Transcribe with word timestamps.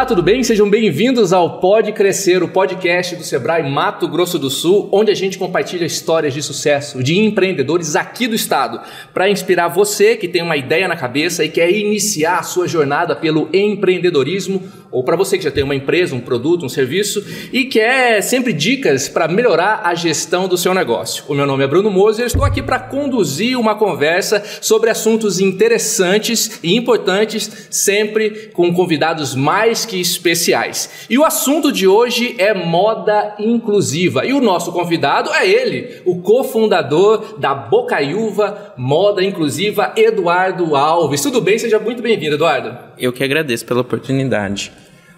Olá, 0.00 0.06
tudo 0.06 0.22
bem? 0.22 0.42
Sejam 0.42 0.70
bem-vindos 0.70 1.30
ao 1.30 1.60
Pode 1.60 1.92
Crescer, 1.92 2.42
o 2.42 2.48
podcast 2.48 3.14
do 3.16 3.22
Sebrae 3.22 3.70
Mato 3.70 4.08
Grosso 4.08 4.38
do 4.38 4.48
Sul, 4.48 4.88
onde 4.90 5.10
a 5.10 5.14
gente 5.14 5.36
compartilha 5.36 5.84
histórias 5.84 6.32
de 6.32 6.42
sucesso 6.42 7.02
de 7.02 7.18
empreendedores 7.18 7.94
aqui 7.94 8.26
do 8.26 8.34
estado, 8.34 8.80
para 9.12 9.28
inspirar 9.28 9.68
você 9.68 10.16
que 10.16 10.26
tem 10.26 10.40
uma 10.40 10.56
ideia 10.56 10.88
na 10.88 10.96
cabeça 10.96 11.44
e 11.44 11.50
quer 11.50 11.70
iniciar 11.70 12.38
a 12.38 12.42
sua 12.42 12.66
jornada 12.66 13.14
pelo 13.14 13.50
empreendedorismo, 13.52 14.62
ou 14.90 15.04
para 15.04 15.16
você 15.16 15.36
que 15.36 15.44
já 15.44 15.50
tem 15.50 15.62
uma 15.62 15.74
empresa, 15.74 16.16
um 16.16 16.20
produto, 16.20 16.64
um 16.64 16.68
serviço 16.68 17.22
e 17.52 17.66
quer 17.66 18.22
sempre 18.22 18.52
dicas 18.52 19.08
para 19.08 19.28
melhorar 19.28 19.82
a 19.84 19.94
gestão 19.94 20.48
do 20.48 20.56
seu 20.56 20.74
negócio. 20.74 21.24
O 21.28 21.34
meu 21.34 21.46
nome 21.46 21.62
é 21.62 21.66
Bruno 21.66 21.90
Moser, 21.90 22.26
estou 22.26 22.44
aqui 22.44 22.62
para 22.62 22.78
conduzir 22.78 23.58
uma 23.58 23.74
conversa 23.74 24.42
sobre 24.60 24.90
assuntos 24.90 25.38
interessantes 25.40 26.58
e 26.62 26.74
importantes, 26.74 27.68
sempre 27.70 28.50
com 28.52 28.72
convidados 28.72 29.34
mais 29.34 29.84
que 29.90 30.00
especiais. 30.00 31.06
E 31.10 31.18
o 31.18 31.24
assunto 31.24 31.72
de 31.72 31.88
hoje 31.88 32.36
é 32.38 32.54
moda 32.54 33.34
inclusiva. 33.40 34.24
E 34.24 34.32
o 34.32 34.40
nosso 34.40 34.70
convidado 34.70 35.30
é 35.34 35.48
ele, 35.48 36.00
o 36.04 36.22
cofundador 36.22 37.38
da 37.38 37.52
Bocaiúva 37.52 38.72
Moda 38.76 39.22
Inclusiva, 39.22 39.92
Eduardo 39.96 40.76
Alves. 40.76 41.20
Tudo 41.20 41.40
bem? 41.40 41.58
Seja 41.58 41.80
muito 41.80 42.00
bem-vindo, 42.00 42.36
Eduardo. 42.36 42.78
Eu 42.96 43.12
que 43.12 43.24
agradeço 43.24 43.66
pela 43.66 43.80
oportunidade. 43.80 44.70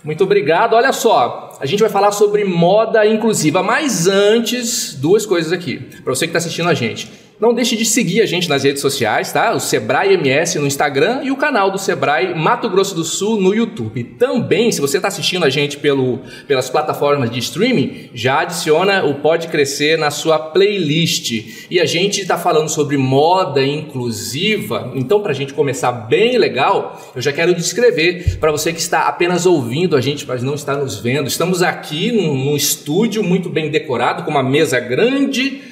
Muito 0.02 0.24
obrigado. 0.24 0.74
Olha 0.74 0.92
só, 0.92 1.56
a 1.60 1.66
gente 1.66 1.80
vai 1.80 1.90
falar 1.90 2.10
sobre 2.10 2.44
moda 2.44 3.06
inclusiva, 3.06 3.62
mas 3.62 4.06
antes, 4.06 4.94
duas 4.94 5.26
coisas 5.26 5.52
aqui, 5.52 5.78
para 6.02 6.14
você 6.14 6.26
que 6.26 6.30
está 6.30 6.38
assistindo 6.38 6.68
a 6.68 6.74
gente. 6.74 7.12
Não 7.42 7.52
deixe 7.52 7.74
de 7.74 7.84
seguir 7.84 8.22
a 8.22 8.24
gente 8.24 8.48
nas 8.48 8.62
redes 8.62 8.80
sociais, 8.80 9.32
tá? 9.32 9.52
O 9.52 9.58
Sebrae 9.58 10.14
MS 10.14 10.60
no 10.60 10.66
Instagram 10.68 11.22
e 11.24 11.32
o 11.32 11.36
canal 11.36 11.72
do 11.72 11.76
Sebrae 11.76 12.36
Mato 12.36 12.70
Grosso 12.70 12.94
do 12.94 13.02
Sul 13.02 13.40
no 13.40 13.52
YouTube. 13.52 14.04
Também, 14.16 14.70
se 14.70 14.80
você 14.80 14.98
está 14.98 15.08
assistindo 15.08 15.44
a 15.44 15.50
gente 15.50 15.76
pelo, 15.76 16.20
pelas 16.46 16.70
plataformas 16.70 17.28
de 17.32 17.40
streaming, 17.40 18.10
já 18.14 18.42
adiciona 18.42 19.04
o 19.04 19.14
Pode 19.14 19.48
Crescer 19.48 19.98
na 19.98 20.12
sua 20.12 20.38
playlist. 20.38 21.66
E 21.68 21.80
a 21.80 21.84
gente 21.84 22.20
está 22.20 22.38
falando 22.38 22.68
sobre 22.68 22.96
moda 22.96 23.60
inclusiva, 23.60 24.92
então 24.94 25.20
para 25.20 25.32
a 25.32 25.34
gente 25.34 25.52
começar 25.52 25.90
bem 25.90 26.38
legal, 26.38 27.10
eu 27.12 27.20
já 27.20 27.32
quero 27.32 27.52
descrever 27.56 28.38
para 28.38 28.52
você 28.52 28.72
que 28.72 28.78
está 28.78 29.08
apenas 29.08 29.46
ouvindo 29.46 29.96
a 29.96 30.00
gente, 30.00 30.24
mas 30.28 30.44
não 30.44 30.54
está 30.54 30.76
nos 30.76 31.00
vendo. 31.00 31.26
Estamos 31.26 31.60
aqui 31.60 32.12
num, 32.12 32.36
num 32.36 32.56
estúdio 32.56 33.24
muito 33.24 33.48
bem 33.48 33.68
decorado, 33.68 34.22
com 34.22 34.30
uma 34.30 34.44
mesa 34.44 34.78
grande 34.78 35.71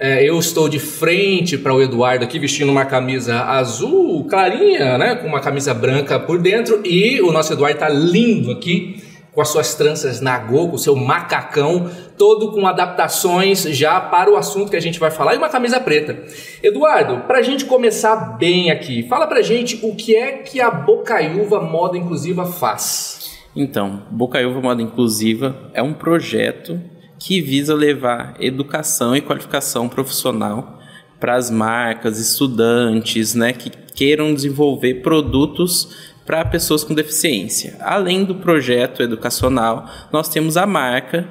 é, 0.00 0.26
eu 0.26 0.38
estou 0.38 0.66
de 0.66 0.78
frente 0.78 1.58
para 1.58 1.74
o 1.74 1.82
Eduardo 1.82 2.24
aqui 2.24 2.38
vestindo 2.38 2.72
uma 2.72 2.86
camisa 2.86 3.42
azul 3.42 4.24
clarinha, 4.24 4.96
né, 4.96 5.14
com 5.16 5.26
uma 5.26 5.40
camisa 5.40 5.74
branca 5.74 6.18
por 6.18 6.40
dentro 6.40 6.80
e 6.86 7.20
o 7.20 7.30
nosso 7.30 7.52
Eduardo 7.52 7.74
está 7.74 7.88
lindo 7.90 8.50
aqui 8.50 9.04
com 9.30 9.42
as 9.42 9.48
suas 9.48 9.74
tranças 9.74 10.22
nagô, 10.22 10.68
com 10.68 10.76
o 10.76 10.78
seu 10.78 10.96
macacão, 10.96 11.88
todo 12.16 12.50
com 12.50 12.66
adaptações 12.66 13.62
já 13.76 14.00
para 14.00 14.30
o 14.30 14.36
assunto 14.36 14.70
que 14.70 14.76
a 14.76 14.80
gente 14.80 14.98
vai 14.98 15.10
falar 15.10 15.34
e 15.34 15.38
uma 15.38 15.50
camisa 15.50 15.78
preta. 15.78 16.24
Eduardo, 16.62 17.26
para 17.26 17.38
a 17.38 17.42
gente 17.42 17.66
começar 17.66 18.38
bem 18.38 18.70
aqui, 18.70 19.02
fala 19.06 19.26
para 19.26 19.42
gente 19.42 19.78
o 19.82 19.94
que 19.94 20.16
é 20.16 20.38
que 20.38 20.62
a 20.62 20.70
Bocaiúva 20.70 21.60
Moda 21.60 21.98
Inclusiva 21.98 22.46
faz. 22.46 23.38
Então, 23.54 24.02
Bocaiúva 24.10 24.62
Moda 24.62 24.80
Inclusiva 24.80 25.70
é 25.74 25.82
um 25.82 25.92
projeto 25.92 26.80
que 27.20 27.40
visa 27.42 27.74
levar 27.74 28.34
educação 28.40 29.14
e 29.14 29.20
qualificação 29.20 29.88
profissional 29.88 30.80
para 31.20 31.36
as 31.36 31.50
marcas, 31.50 32.18
estudantes, 32.18 33.34
né, 33.34 33.52
que 33.52 33.70
queiram 33.94 34.34
desenvolver 34.34 35.02
produtos 35.02 36.10
para 36.24 36.42
pessoas 36.46 36.82
com 36.82 36.94
deficiência. 36.94 37.76
Além 37.80 38.24
do 38.24 38.36
projeto 38.36 39.02
educacional, 39.02 39.86
nós 40.10 40.30
temos 40.30 40.56
a 40.56 40.66
marca, 40.66 41.28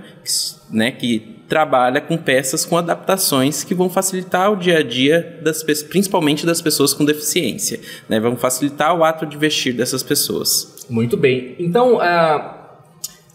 né, 0.70 0.92
que 0.92 1.38
trabalha 1.50 2.00
com 2.00 2.16
peças 2.16 2.64
com 2.64 2.78
adaptações 2.78 3.64
que 3.64 3.74
vão 3.74 3.90
facilitar 3.90 4.52
o 4.52 4.56
dia 4.56 4.78
a 4.78 4.84
dia 4.84 5.40
das 5.42 5.64
principalmente 5.64 6.46
das 6.46 6.62
pessoas 6.62 6.94
com 6.94 7.04
deficiência, 7.04 7.80
né, 8.08 8.20
vão 8.20 8.38
facilitar 8.38 8.96
o 8.96 9.04
ato 9.04 9.26
de 9.26 9.36
vestir 9.36 9.74
dessas 9.74 10.04
pessoas. 10.04 10.86
Muito 10.88 11.18
bem. 11.18 11.56
Então, 11.58 11.96
uh 11.96 12.59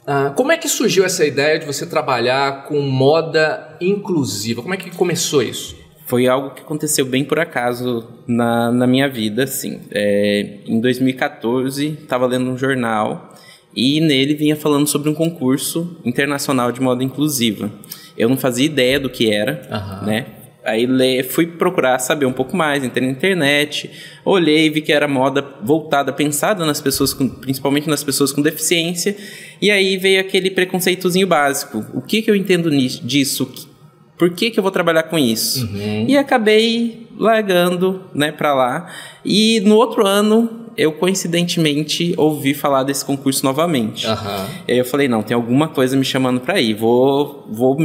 ah, 0.07 0.33
como 0.37 0.53
é 0.53 0.59
que 0.59 0.69
surgiu 0.69 1.05
essa 1.05 1.25
ideia 1.25 1.59
de 1.59 1.67
você 1.67 1.87
trabalhar 1.87 2.65
com 2.65 2.81
moda 2.81 3.77
inclusiva? 3.81 4.63
Como 4.63 4.75
é 4.75 4.77
que 4.77 4.91
começou 4.91 5.43
isso? 5.43 5.77
Foi 6.07 6.29
algo 6.29 6.51
que 6.51 6.61
aconteceu 6.61 7.07
bem 7.07 7.25
por 7.25 7.39
acaso 7.39 8.07
na, 8.27 8.71
na 8.71 8.87
minha 8.87 9.09
vida, 9.09 9.45
assim. 9.45 9.81
É, 9.91 10.59
em 10.67 10.79
2014, 10.79 11.99
estava 12.03 12.27
lendo 12.27 12.51
um 12.51 12.59
jornal 12.59 13.35
e 13.75 14.01
nele 14.01 14.35
vinha 14.35 14.55
falando 14.55 14.87
sobre 14.87 15.09
um 15.09 15.15
concurso 15.15 15.97
internacional 16.05 16.71
de 16.71 16.81
moda 16.81 17.03
inclusiva. 17.03 17.71
Eu 18.17 18.29
não 18.29 18.37
fazia 18.37 18.67
ideia 18.67 19.01
do 19.01 19.09
que 19.09 19.33
era, 19.33 19.63
uhum. 19.71 20.07
né? 20.07 20.27
Aí 20.65 21.23
fui 21.25 21.47
procurar 21.47 21.99
saber 21.99 22.25
um 22.25 22.33
pouco 22.33 22.57
mais, 22.57 22.83
entrei 22.83 23.07
na 23.07 23.13
internet, 23.13 23.91
olhei, 24.25 24.71
vi 24.71 24.81
que 24.81 24.93
era 24.93 25.07
moda 25.07 25.45
voltada, 25.63 26.13
pensada 26.13 26.65
nas 26.65 26.81
pessoas, 26.81 27.13
com, 27.13 27.29
principalmente 27.29 27.89
nas 27.89 28.03
pessoas 28.03 28.33
com 28.33 28.41
deficiência, 28.41 29.15
e 29.61 29.71
aí 29.71 29.99
veio 29.99 30.21
aquele 30.21 30.51
preconceitozinho 30.51 31.27
básico. 31.27 31.85
O 31.93 32.01
que, 32.01 32.23
que 32.23 32.31
eu 32.31 32.35
entendo 32.35 32.71
nisso, 32.71 33.05
disso? 33.05 33.71
Por 34.17 34.31
que, 34.31 34.51
que 34.51 34.59
eu 34.59 34.63
vou 34.63 34.73
trabalhar 34.73 35.03
com 35.05 35.19
isso? 35.19 35.67
Uhum. 35.67 36.07
E 36.09 36.17
acabei 36.17 37.09
largando 37.19 38.05
né, 38.15 38.33
para 38.33 38.55
lá. 38.55 38.89
E 39.25 39.61
no 39.61 39.77
outro 39.77 40.07
ano, 40.07 40.71
eu 40.77 40.93
coincidentemente 40.93 42.15
ouvi 42.17 42.55
falar 42.55 42.85
desse 42.85 43.05
concurso 43.05 43.45
novamente. 43.45 44.07
Uhum. 44.07 44.47
E 44.67 44.73
aí 44.73 44.79
eu 44.79 44.85
falei, 44.85 45.09
não, 45.09 45.23
tem 45.23 45.35
alguma 45.35 45.69
coisa 45.69 45.97
me 45.97 46.05
chamando 46.05 46.41
para 46.41 46.61
ir, 46.61 46.75
vou, 46.75 47.47
vou 47.51 47.77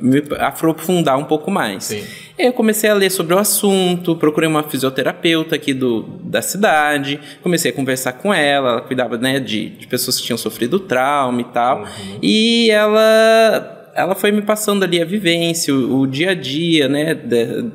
me 0.00 0.22
aprofundar 0.38 1.18
um 1.18 1.24
pouco 1.24 1.50
mais. 1.50 1.84
Sim. 1.84 2.04
Eu 2.38 2.52
comecei 2.52 2.90
a 2.90 2.94
ler 2.94 3.10
sobre 3.10 3.34
o 3.34 3.38
assunto, 3.38 4.16
procurei 4.16 4.48
uma 4.48 4.62
fisioterapeuta 4.64 5.54
aqui 5.54 5.72
do, 5.72 6.02
da 6.24 6.42
cidade, 6.42 7.20
comecei 7.42 7.70
a 7.70 7.74
conversar 7.74 8.14
com 8.14 8.34
ela, 8.34 8.70
ela 8.70 8.80
cuidava 8.80 9.16
né, 9.16 9.38
de, 9.38 9.70
de 9.70 9.86
pessoas 9.86 10.18
que 10.18 10.24
tinham 10.24 10.38
sofrido 10.38 10.80
trauma 10.80 11.40
e 11.40 11.44
tal, 11.44 11.82
uhum. 11.82 12.18
e 12.20 12.70
ela 12.70 13.83
ela 13.94 14.14
foi 14.14 14.32
me 14.32 14.42
passando 14.42 14.82
ali 14.82 15.00
a 15.00 15.04
vivência, 15.04 15.74
o, 15.74 16.00
o 16.00 16.06
dia 16.06 16.30
a 16.30 16.34
dia, 16.34 16.88
né, 16.88 17.14
de, 17.14 17.70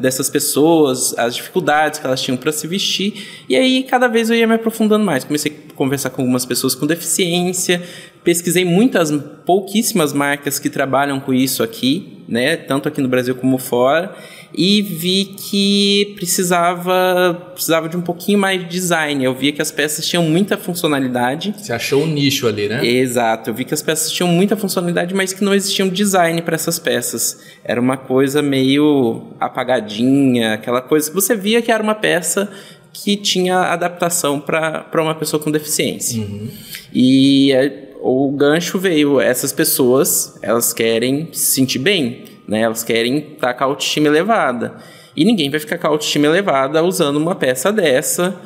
dessas 0.00 0.30
pessoas, 0.30 1.16
as 1.18 1.34
dificuldades 1.34 1.98
que 1.98 2.06
elas 2.06 2.20
tinham 2.22 2.36
para 2.36 2.52
se 2.52 2.66
vestir. 2.66 3.44
E 3.48 3.56
aí, 3.56 3.82
cada 3.82 4.08
vez 4.08 4.30
eu 4.30 4.36
ia 4.36 4.46
me 4.46 4.54
aprofundando 4.54 5.04
mais. 5.04 5.24
Comecei 5.24 5.52
a 5.70 5.72
conversar 5.74 6.10
com 6.10 6.22
algumas 6.22 6.44
pessoas 6.46 6.74
com 6.74 6.86
deficiência, 6.86 7.82
pesquisei 8.24 8.64
muitas, 8.64 9.10
pouquíssimas 9.44 10.12
marcas 10.12 10.58
que 10.58 10.70
trabalham 10.70 11.20
com 11.20 11.32
isso 11.32 11.62
aqui, 11.62 12.24
né, 12.28 12.56
tanto 12.56 12.88
aqui 12.88 13.00
no 13.00 13.08
Brasil 13.08 13.34
como 13.34 13.58
fora 13.58 14.14
e 14.56 14.80
vi 14.80 15.24
que 15.36 16.14
precisava 16.14 17.52
precisava 17.52 17.88
de 17.88 17.96
um 17.96 18.00
pouquinho 18.00 18.38
mais 18.38 18.60
de 18.60 18.66
design. 18.66 19.22
Eu 19.22 19.34
via 19.34 19.52
que 19.52 19.60
as 19.60 19.70
peças 19.70 20.06
tinham 20.06 20.22
muita 20.22 20.56
funcionalidade. 20.56 21.54
Você 21.56 21.72
achou 21.72 22.04
um 22.04 22.06
nicho 22.06 22.46
ali, 22.46 22.68
né? 22.68 22.84
Exato. 22.86 23.50
Eu 23.50 23.54
vi 23.54 23.64
que 23.64 23.74
as 23.74 23.82
peças 23.82 24.10
tinham 24.10 24.28
muita 24.28 24.56
funcionalidade, 24.56 25.14
mas 25.14 25.32
que 25.32 25.44
não 25.44 25.54
existia 25.54 25.84
um 25.84 25.88
design 25.88 26.40
para 26.40 26.54
essas 26.54 26.78
peças. 26.78 27.40
Era 27.62 27.80
uma 27.80 27.98
coisa 27.98 28.40
meio 28.40 29.24
apagadinha, 29.38 30.54
aquela 30.54 30.80
coisa 30.80 31.10
que 31.10 31.14
você 31.14 31.36
via 31.36 31.60
que 31.60 31.70
era 31.70 31.82
uma 31.82 31.94
peça 31.94 32.50
que 32.92 33.14
tinha 33.14 33.58
adaptação 33.58 34.40
para 34.40 35.02
uma 35.02 35.14
pessoa 35.14 35.42
com 35.42 35.50
deficiência. 35.50 36.22
Uhum. 36.22 36.48
E 36.94 37.52
é, 37.52 37.92
o 38.00 38.30
gancho 38.32 38.78
veio, 38.78 39.20
essas 39.20 39.52
pessoas, 39.52 40.38
elas 40.40 40.72
querem 40.72 41.28
se 41.32 41.54
sentir 41.54 41.78
bem 41.78 42.35
né? 42.46 42.60
Elas 42.60 42.82
querem 42.84 43.18
estar 43.18 43.54
com 43.54 43.64
a 43.64 43.66
autoestima 43.66 44.08
elevada. 44.08 44.76
E 45.16 45.24
ninguém 45.24 45.50
vai 45.50 45.58
ficar 45.58 45.78
com 45.78 45.86
a 45.86 45.90
autoestima 45.90 46.26
elevada 46.26 46.82
usando 46.82 47.16
uma 47.16 47.34
peça 47.34 47.72
dessa 47.72 48.38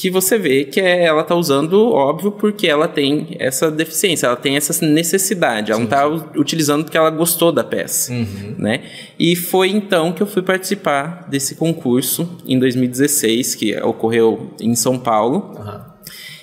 que 0.00 0.10
você 0.10 0.38
vê 0.38 0.64
que 0.64 0.80
é, 0.80 1.04
ela 1.04 1.22
está 1.22 1.34
usando, 1.34 1.90
óbvio, 1.90 2.30
porque 2.30 2.68
ela 2.68 2.86
tem 2.86 3.36
essa 3.40 3.68
deficiência, 3.68 4.26
ela 4.26 4.36
tem 4.36 4.56
essa 4.56 4.86
necessidade, 4.86 5.72
ela 5.72 5.80
sim, 5.80 5.88
não 5.88 6.08
está 6.08 6.38
utilizando 6.38 6.84
porque 6.84 6.96
ela 6.96 7.10
gostou 7.10 7.50
da 7.50 7.64
peça, 7.64 8.12
uhum. 8.12 8.54
né? 8.56 8.82
E 9.18 9.34
foi 9.34 9.70
então 9.70 10.12
que 10.12 10.22
eu 10.22 10.26
fui 10.26 10.42
participar 10.42 11.26
desse 11.28 11.56
concurso 11.56 12.38
em 12.46 12.58
2016, 12.58 13.56
que 13.56 13.76
ocorreu 13.80 14.54
em 14.60 14.76
São 14.76 14.98
Paulo. 14.98 15.56
Uhum. 15.58 15.80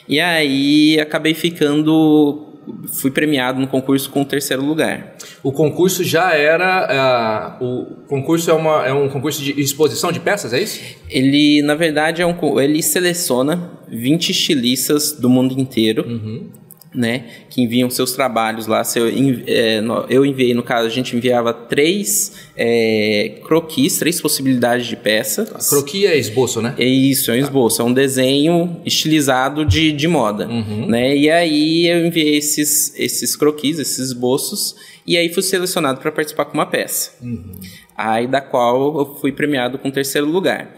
E 0.08 0.20
aí 0.20 1.00
acabei 1.00 1.34
ficando 1.34 2.55
fui 2.94 3.12
premiado 3.12 3.60
no 3.60 3.68
concurso 3.68 4.10
com 4.10 4.22
o 4.22 4.26
terceiro 4.26 4.64
lugar. 4.64 5.16
O 5.44 5.52
concurso 5.52 6.04
já 6.04 6.34
era. 6.34 7.58
Uh, 7.60 7.66
o 7.66 7.86
concurso 8.08 8.50
é, 8.50 8.54
uma, 8.54 8.86
é 8.86 8.94
um 8.94 9.10
concurso 9.10 9.42
de 9.42 9.60
exposição 9.60 10.12
de 10.12 10.20
peças, 10.20 10.54
é 10.54 10.62
isso? 10.62 10.82
Ele, 11.10 11.62
na 11.62 11.76
verdade, 11.76 12.22
é 12.22 12.26
um, 12.26 12.60
ele 12.60 12.82
seleciona 12.82 13.72
20 13.88 14.30
estilistas 14.30 15.12
do 15.14 15.30
mundo 15.30 15.60
inteiro. 15.60 16.06
Uhum. 16.08 16.50
Né, 16.96 17.26
que 17.50 17.62
enviam 17.62 17.90
seus 17.90 18.14
trabalhos 18.14 18.68
lá. 18.68 18.82
Eu, 18.96 19.08
é, 19.48 19.82
eu 20.10 20.26
enviei, 20.26 20.54
no 20.54 20.64
caso, 20.64 20.88
a 20.88 20.90
gente 20.90 21.16
enviava 21.16 21.54
três 21.54 22.34
é, 22.56 23.40
croquis, 23.46 23.98
três 23.98 24.22
possibilidades 24.22 24.88
de 24.88 24.96
peça. 24.96 25.44
A 25.54 25.70
croquis 25.70 26.06
é 26.06 26.18
esboço, 26.18 26.62
né? 26.62 26.74
É 26.78 26.86
isso, 26.86 27.32
é 27.32 27.36
um 27.36 27.38
esboço, 27.38 27.82
é 27.82 27.86
um 27.86 27.94
desenho 27.94 28.82
estilizado 28.86 29.66
de, 29.66 29.92
de 29.92 30.08
moda, 30.08 30.48
uhum. 30.48 30.88
né? 30.88 31.16
E 31.16 31.30
aí 31.30 31.88
eu 31.88 32.06
enviei 32.06 32.38
esses, 32.38 32.94
esses 32.98 33.36
croquis, 33.36 33.80
esses 33.80 34.00
esboços, 34.00 34.76
e 35.06 35.18
aí 35.18 35.30
fui 35.34 35.44
selecionado 35.44 36.00
para 36.00 36.12
participar 36.12 36.46
com 36.46 36.54
uma 36.54 36.66
peça. 36.66 37.12
Uhum. 37.22 37.52
Aí 37.98 38.28
da 38.28 38.42
qual 38.42 39.00
eu 39.00 39.16
fui 39.16 39.32
premiado 39.32 39.78
com 39.78 39.92
terceiro 39.92 40.28
lugar 40.28 40.70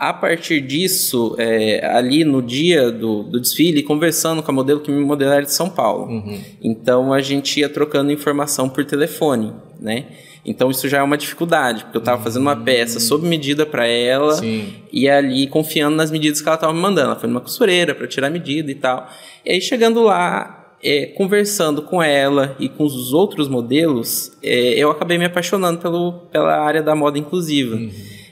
a 0.00 0.14
partir 0.14 0.62
disso, 0.62 1.36
é, 1.36 1.86
ali 1.86 2.24
no 2.24 2.40
dia 2.40 2.90
do, 2.90 3.22
do, 3.22 3.38
desfile, 3.38 3.82
conversando 3.82 4.42
com 4.42 4.50
a 4.50 4.54
modelo 4.54 4.80
que 4.80 4.90
me 4.90 5.04
modelar 5.04 5.36
era 5.36 5.44
de 5.44 5.52
São 5.52 5.68
Paulo. 5.68 6.06
Uhum. 6.06 6.40
Então 6.62 7.12
a 7.12 7.20
gente 7.20 7.60
ia 7.60 7.68
trocando 7.68 8.10
informação 8.10 8.66
por 8.66 8.82
telefone, 8.86 9.52
né? 9.78 10.06
Então 10.42 10.70
isso 10.70 10.88
já 10.88 11.00
é 11.00 11.02
uma 11.02 11.18
dificuldade, 11.18 11.84
porque 11.84 11.98
eu 11.98 12.00
estava 12.00 12.22
fazendo 12.22 12.40
uma 12.40 12.56
peça 12.56 12.96
hum. 12.96 13.00
sob 13.02 13.28
medida 13.28 13.66
para 13.66 13.86
ela 13.86 14.36
Sim. 14.36 14.72
e 14.90 15.06
ali 15.06 15.46
confiando 15.46 15.96
nas 15.96 16.10
medidas 16.10 16.40
que 16.40 16.48
ela 16.48 16.54
estava 16.54 16.72
me 16.72 16.80
mandando. 16.80 17.08
Ela 17.08 17.20
foi 17.20 17.28
numa 17.28 17.42
costureira 17.42 17.94
para 17.94 18.06
tirar 18.06 18.28
a 18.28 18.30
medida 18.30 18.70
e 18.70 18.74
tal. 18.74 19.06
E 19.44 19.52
aí 19.52 19.60
chegando 19.60 20.02
lá, 20.02 20.76
é, 20.82 21.04
conversando 21.08 21.82
com 21.82 22.02
ela 22.02 22.56
e 22.58 22.70
com 22.70 22.84
os 22.84 23.12
outros 23.12 23.48
modelos, 23.48 24.32
é, 24.42 24.78
eu 24.78 24.90
acabei 24.90 25.18
me 25.18 25.26
apaixonando 25.26 25.78
pelo, 25.78 26.12
pela 26.32 26.58
área 26.58 26.82
da 26.82 26.94
moda 26.94 27.18
inclusiva. 27.18 27.76
Uhum. 27.76 27.90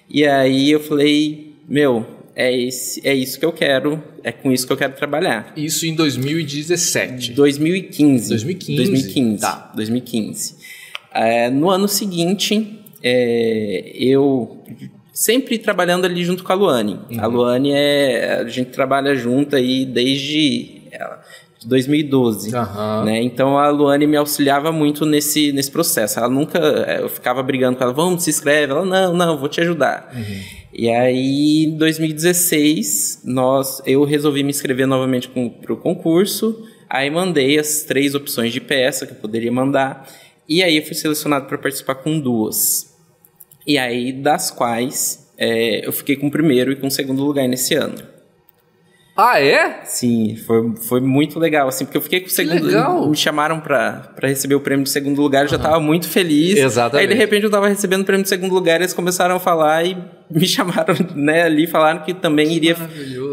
E 0.08 0.26
aí 0.26 0.70
eu 0.70 0.80
falei, 0.80 1.47
meu, 1.68 2.06
é, 2.34 2.56
esse, 2.56 3.06
é 3.06 3.14
isso 3.14 3.38
que 3.38 3.44
eu 3.44 3.52
quero, 3.52 4.02
é 4.22 4.32
com 4.32 4.50
isso 4.52 4.66
que 4.66 4.72
eu 4.72 4.76
quero 4.76 4.94
trabalhar. 4.94 5.52
Isso 5.56 5.84
em 5.86 5.94
2017? 5.94 7.32
2015. 7.32 8.28
2015? 8.28 8.76
2015. 8.76 9.40
Tá. 9.40 9.72
2015. 9.74 10.56
É, 11.12 11.50
no 11.50 11.68
ano 11.68 11.88
seguinte, 11.88 12.80
é, 13.02 13.92
eu 13.94 14.62
sempre 15.12 15.58
trabalhando 15.58 16.04
ali 16.04 16.24
junto 16.24 16.44
com 16.44 16.52
a 16.52 16.54
Luane. 16.54 17.00
Uhum. 17.10 17.20
A 17.20 17.26
Luane 17.26 17.72
é. 17.72 18.40
A 18.40 18.48
gente 18.48 18.70
trabalha 18.70 19.16
junto 19.16 19.56
aí 19.56 19.84
desde 19.84 20.78
2012. 21.66 22.54
Uhum. 22.54 23.04
Né? 23.04 23.22
Então 23.22 23.58
a 23.58 23.68
Luane 23.68 24.06
me 24.06 24.16
auxiliava 24.16 24.70
muito 24.70 25.04
nesse, 25.04 25.52
nesse 25.52 25.70
processo. 25.70 26.18
Ela 26.18 26.28
nunca. 26.28 26.58
É, 26.86 27.00
eu 27.02 27.08
ficava 27.08 27.42
brigando 27.42 27.76
com 27.76 27.84
ela, 27.84 27.92
vamos, 27.92 28.22
se 28.22 28.30
inscreve. 28.30 28.72
Ela, 28.72 28.84
não, 28.84 29.14
não, 29.14 29.36
vou 29.36 29.48
te 29.48 29.60
ajudar. 29.60 30.12
Uhum. 30.14 30.40
E 30.78 30.88
aí, 30.88 31.64
em 31.64 31.76
2016, 31.76 33.22
nós, 33.24 33.82
eu 33.84 34.04
resolvi 34.04 34.44
me 34.44 34.50
inscrever 34.50 34.86
novamente 34.86 35.28
para 35.28 35.72
o 35.72 35.76
concurso. 35.76 36.64
Aí 36.88 37.10
mandei 37.10 37.58
as 37.58 37.82
três 37.82 38.14
opções 38.14 38.52
de 38.52 38.60
peça 38.60 39.04
que 39.04 39.10
eu 39.10 39.16
poderia 39.16 39.50
mandar. 39.50 40.08
E 40.48 40.62
aí 40.62 40.76
eu 40.76 40.84
fui 40.84 40.94
selecionado 40.94 41.46
para 41.46 41.58
participar 41.58 41.96
com 41.96 42.20
duas. 42.20 42.96
E 43.66 43.76
aí, 43.76 44.12
das 44.12 44.52
quais 44.52 45.28
é, 45.36 45.84
eu 45.84 45.90
fiquei 45.90 46.14
com 46.14 46.28
o 46.28 46.30
primeiro 46.30 46.70
e 46.70 46.76
com 46.76 46.86
o 46.86 46.90
segundo 46.92 47.24
lugar 47.24 47.48
nesse 47.48 47.74
ano. 47.74 47.96
Ah, 49.16 49.40
é? 49.42 49.80
Sim, 49.84 50.36
foi, 50.46 50.76
foi 50.76 51.00
muito 51.00 51.40
legal, 51.40 51.66
assim, 51.66 51.86
porque 51.86 51.98
eu 51.98 52.02
fiquei 52.02 52.20
com 52.20 52.28
o 52.28 52.30
segundo. 52.30 52.66
Legal. 52.66 53.10
Me 53.10 53.16
chamaram 53.16 53.58
para 53.58 54.14
receber 54.22 54.54
o 54.54 54.60
prêmio 54.60 54.84
de 54.84 54.90
segundo 54.90 55.20
lugar, 55.20 55.42
eu 55.42 55.48
já 55.48 55.56
estava 55.56 55.80
muito 55.80 56.08
feliz. 56.08 56.56
Exatamente. 56.56 57.08
Aí, 57.08 57.12
de 57.12 57.18
repente, 57.18 57.42
eu 57.42 57.48
estava 57.48 57.66
recebendo 57.66 58.02
o 58.02 58.04
prêmio 58.04 58.22
de 58.22 58.28
segundo 58.28 58.54
lugar, 58.54 58.78
e 58.78 58.84
eles 58.84 58.94
começaram 58.94 59.34
a 59.34 59.40
falar 59.40 59.84
e 59.84 59.96
me 60.30 60.46
chamaram 60.46 60.94
né, 61.14 61.42
ali 61.42 61.66
falaram 61.66 62.02
que 62.02 62.12
também 62.12 62.52
iria, 62.52 62.76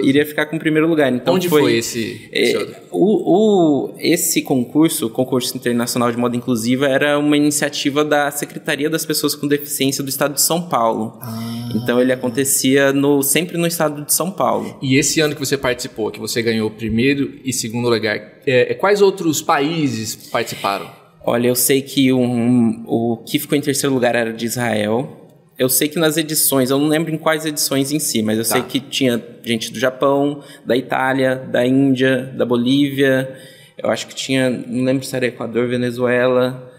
iria 0.03 0.25
ficar 0.25 0.45
com 0.45 0.55
o 0.55 0.59
primeiro 0.59 0.87
lugar. 0.87 1.11
Então, 1.11 1.35
Onde 1.35 1.49
foi, 1.49 1.61
foi 1.61 1.73
esse? 1.77 2.29
É, 2.31 2.81
o, 2.91 3.89
o, 3.91 3.95
esse 3.99 4.41
concurso, 4.41 5.07
o 5.07 5.09
concurso 5.09 5.55
internacional 5.55 6.11
de 6.11 6.17
moda 6.17 6.35
inclusiva, 6.35 6.87
era 6.87 7.17
uma 7.19 7.35
iniciativa 7.35 8.03
da 8.03 8.31
Secretaria 8.31 8.89
das 8.89 9.05
Pessoas 9.05 9.35
com 9.35 9.47
Deficiência 9.47 10.03
do 10.03 10.09
Estado 10.09 10.33
de 10.33 10.41
São 10.41 10.61
Paulo. 10.61 11.17
Ah. 11.21 11.69
Então 11.75 11.99
ele 11.99 12.11
acontecia 12.11 12.93
no, 12.93 13.21
sempre 13.21 13.57
no 13.57 13.67
Estado 13.67 14.05
de 14.05 14.13
São 14.13 14.31
Paulo. 14.31 14.77
E 14.81 14.97
esse 14.97 15.19
ano 15.19 15.33
que 15.33 15.45
você 15.45 15.57
participou, 15.57 16.11
que 16.11 16.19
você 16.19 16.41
ganhou 16.41 16.69
primeiro 16.71 17.33
e 17.43 17.51
segundo 17.51 17.89
lugar, 17.89 18.17
é, 18.45 18.71
é 18.71 18.73
quais 18.73 19.01
outros 19.01 19.41
países 19.41 20.15
participaram? 20.15 20.89
Olha, 21.27 21.47
eu 21.47 21.55
sei 21.55 21.81
que 21.81 22.13
um, 22.13 22.83
o 22.85 23.17
que 23.17 23.39
ficou 23.39 23.57
em 23.57 23.61
terceiro 23.61 23.93
lugar 23.93 24.13
era 24.13 24.31
de 24.31 24.45
Israel. 24.45 25.24
Eu 25.57 25.69
sei 25.69 25.87
que 25.87 25.97
nas 25.97 26.17
edições, 26.17 26.69
eu 26.69 26.77
não 26.77 26.87
lembro 26.87 27.13
em 27.13 27.17
quais 27.17 27.45
edições 27.45 27.91
em 27.91 27.99
si, 27.99 28.21
mas 28.21 28.37
eu 28.37 28.43
tá. 28.43 28.51
sei 28.51 28.61
que 28.61 28.79
tinha 28.79 29.23
gente 29.43 29.71
do 29.71 29.79
Japão, 29.79 30.43
da 30.65 30.75
Itália, 30.75 31.35
da 31.35 31.65
Índia, 31.65 32.33
da 32.35 32.45
Bolívia. 32.45 33.33
Eu 33.77 33.89
acho 33.89 34.07
que 34.07 34.15
tinha, 34.15 34.49
não 34.49 34.83
lembro 34.83 35.05
se 35.05 35.15
era 35.15 35.25
Equador, 35.25 35.67
Venezuela, 35.67 36.71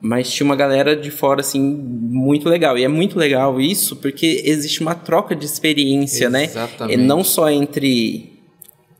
mas 0.00 0.32
tinha 0.32 0.44
uma 0.44 0.56
galera 0.56 0.96
de 0.96 1.10
fora 1.12 1.40
assim 1.40 1.60
muito 1.60 2.48
legal. 2.48 2.76
E 2.76 2.82
é 2.82 2.88
muito 2.88 3.18
legal 3.18 3.60
isso 3.60 3.96
porque 3.96 4.42
existe 4.44 4.80
uma 4.80 4.94
troca 4.94 5.36
de 5.36 5.44
experiência, 5.44 6.28
né? 6.28 6.44
Exatamente. 6.44 6.96
né? 6.96 7.04
E 7.04 7.06
não 7.06 7.22
só 7.22 7.48
entre 7.48 8.32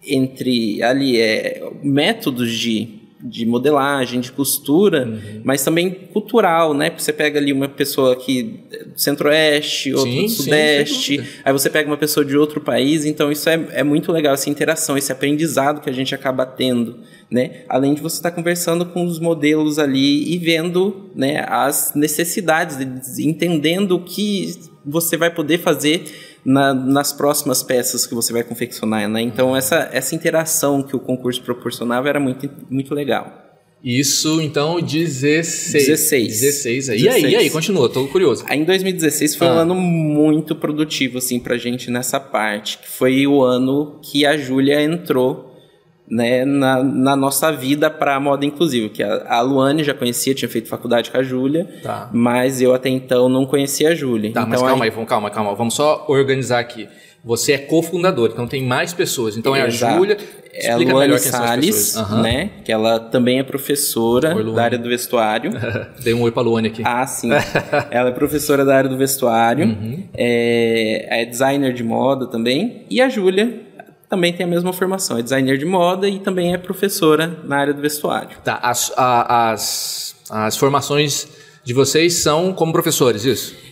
entre 0.08 0.80
ali 0.82 1.20
é 1.20 1.68
métodos 1.82 2.52
de 2.52 2.95
de 3.28 3.44
modelagem, 3.44 4.20
de 4.20 4.30
costura, 4.30 5.06
uhum. 5.06 5.40
mas 5.42 5.64
também 5.64 5.90
cultural, 5.90 6.72
né? 6.72 6.92
Você 6.96 7.12
pega 7.12 7.38
ali 7.38 7.52
uma 7.52 7.68
pessoa 7.68 8.12
aqui 8.12 8.60
do 8.92 9.00
centro-oeste, 9.00 9.92
outro 9.92 10.10
sim, 10.10 10.22
do 10.22 10.28
sudeste, 10.28 11.18
sim, 11.18 11.28
aí 11.44 11.52
você 11.52 11.68
pega 11.68 11.90
uma 11.90 11.96
pessoa 11.96 12.24
de 12.24 12.36
outro 12.36 12.60
país, 12.60 13.04
então 13.04 13.32
isso 13.32 13.48
é, 13.48 13.66
é 13.72 13.82
muito 13.82 14.12
legal, 14.12 14.34
essa 14.34 14.48
interação, 14.48 14.96
esse 14.96 15.10
aprendizado 15.10 15.80
que 15.80 15.90
a 15.90 15.92
gente 15.92 16.14
acaba 16.14 16.46
tendo, 16.46 16.98
né? 17.30 17.62
Além 17.68 17.94
de 17.94 18.00
você 18.00 18.16
estar 18.16 18.30
conversando 18.30 18.86
com 18.86 19.04
os 19.04 19.18
modelos 19.18 19.78
ali 19.78 20.32
e 20.32 20.38
vendo 20.38 21.10
né, 21.14 21.44
as 21.48 21.92
necessidades, 21.94 22.78
entendendo 23.18 23.96
o 23.96 24.00
que 24.00 24.54
você 24.84 25.16
vai 25.16 25.30
poder 25.30 25.58
fazer 25.58 26.04
na, 26.46 26.72
nas 26.72 27.12
próximas 27.12 27.62
peças 27.62 28.06
que 28.06 28.14
você 28.14 28.32
vai 28.32 28.44
confeccionar, 28.44 29.08
né? 29.08 29.20
Então 29.20 29.56
essa, 29.56 29.90
essa 29.92 30.14
interação 30.14 30.80
que 30.80 30.94
o 30.94 31.00
concurso 31.00 31.42
proporcionava 31.42 32.08
era 32.08 32.20
muito, 32.20 32.48
muito 32.70 32.94
legal. 32.94 33.42
Isso, 33.82 34.40
então, 34.40 34.80
16. 34.80 35.72
16. 35.72 36.40
16 36.40 36.88
aí. 36.88 37.02
16. 37.02 37.02
E 37.02 37.08
aí, 37.08 37.32
e 37.32 37.36
aí, 37.36 37.50
continua, 37.50 37.88
tô 37.88 38.06
curioso. 38.08 38.44
Aí 38.48 38.60
em 38.60 38.64
2016 38.64 39.36
foi 39.36 39.46
ah. 39.48 39.54
um 39.54 39.58
ano 39.58 39.74
muito 39.74 40.56
produtivo, 40.56 41.18
assim, 41.18 41.38
pra 41.38 41.56
gente 41.56 41.90
nessa 41.90 42.18
parte, 42.18 42.78
que 42.78 42.88
foi 42.88 43.26
o 43.26 43.42
ano 43.42 44.00
que 44.02 44.24
a 44.24 44.36
Júlia 44.36 44.82
entrou 44.82 45.55
né, 46.08 46.44
na, 46.44 46.82
na 46.82 47.16
nossa 47.16 47.50
vida 47.50 47.90
para 47.90 48.16
a 48.16 48.20
moda 48.20 48.44
inclusiva, 48.44 48.88
que 48.88 49.02
a, 49.02 49.26
a 49.28 49.40
Luane 49.40 49.82
já 49.82 49.94
conhecia, 49.94 50.34
tinha 50.34 50.48
feito 50.48 50.68
faculdade 50.68 51.10
com 51.10 51.18
a 51.18 51.22
Júlia, 51.22 51.68
tá. 51.82 52.08
mas 52.12 52.60
eu 52.60 52.74
até 52.74 52.88
então 52.88 53.28
não 53.28 53.44
conhecia 53.44 53.90
a 53.90 53.94
Júlia. 53.94 54.32
Tá, 54.32 54.40
então, 54.40 54.50
mas 54.50 54.62
calma 54.62 54.84
aí, 54.84 54.90
vamos, 54.90 55.08
calma, 55.08 55.30
calma, 55.30 55.54
vamos 55.54 55.74
só 55.74 56.04
organizar 56.08 56.60
aqui. 56.60 56.88
Você 57.24 57.54
é 57.54 57.58
cofundador, 57.58 58.30
então 58.32 58.46
tem 58.46 58.62
mais 58.62 58.92
pessoas. 58.92 59.36
Então 59.36 59.54
é 59.56 59.62
a 59.62 59.68
Júlia. 59.68 60.16
É 60.58 60.70
a 60.70 60.76
Luane 60.76 61.18
Salles, 61.18 61.96
uhum. 61.96 62.22
né? 62.22 62.50
Que 62.64 62.70
ela 62.70 63.00
também 63.00 63.40
é 63.40 63.42
professora 63.42 64.34
oi, 64.34 64.54
da 64.54 64.62
área 64.62 64.78
do 64.78 64.88
vestuário. 64.88 65.50
Dei 66.02 66.14
um 66.14 66.22
oi 66.22 66.30
pra 66.30 66.40
Luane 66.40 66.68
aqui. 66.68 66.82
Ah, 66.84 67.04
sim. 67.06 67.30
ela 67.90 68.10
é 68.10 68.12
professora 68.12 68.64
da 68.64 68.76
área 68.76 68.88
do 68.88 68.96
vestuário. 68.96 69.66
Uhum. 69.66 70.04
É, 70.14 71.22
é 71.22 71.24
designer 71.24 71.74
de 71.74 71.82
moda 71.82 72.28
também. 72.28 72.84
E 72.88 73.02
a 73.02 73.08
Júlia 73.08 73.65
também 74.08 74.32
tem 74.32 74.44
a 74.44 74.48
mesma 74.48 74.72
formação, 74.72 75.18
é 75.18 75.22
designer 75.22 75.58
de 75.58 75.64
moda 75.64 76.08
e 76.08 76.18
também 76.18 76.54
é 76.54 76.58
professora 76.58 77.40
na 77.44 77.56
área 77.56 77.74
do 77.74 77.80
vestuário. 77.80 78.36
Tá, 78.44 78.58
as, 78.62 78.92
a, 78.96 79.50
as, 79.52 80.16
as 80.30 80.56
formações 80.56 81.28
de 81.64 81.74
vocês 81.74 82.14
são 82.14 82.52
como 82.52 82.72
professores, 82.72 83.24
isso? 83.24 83.65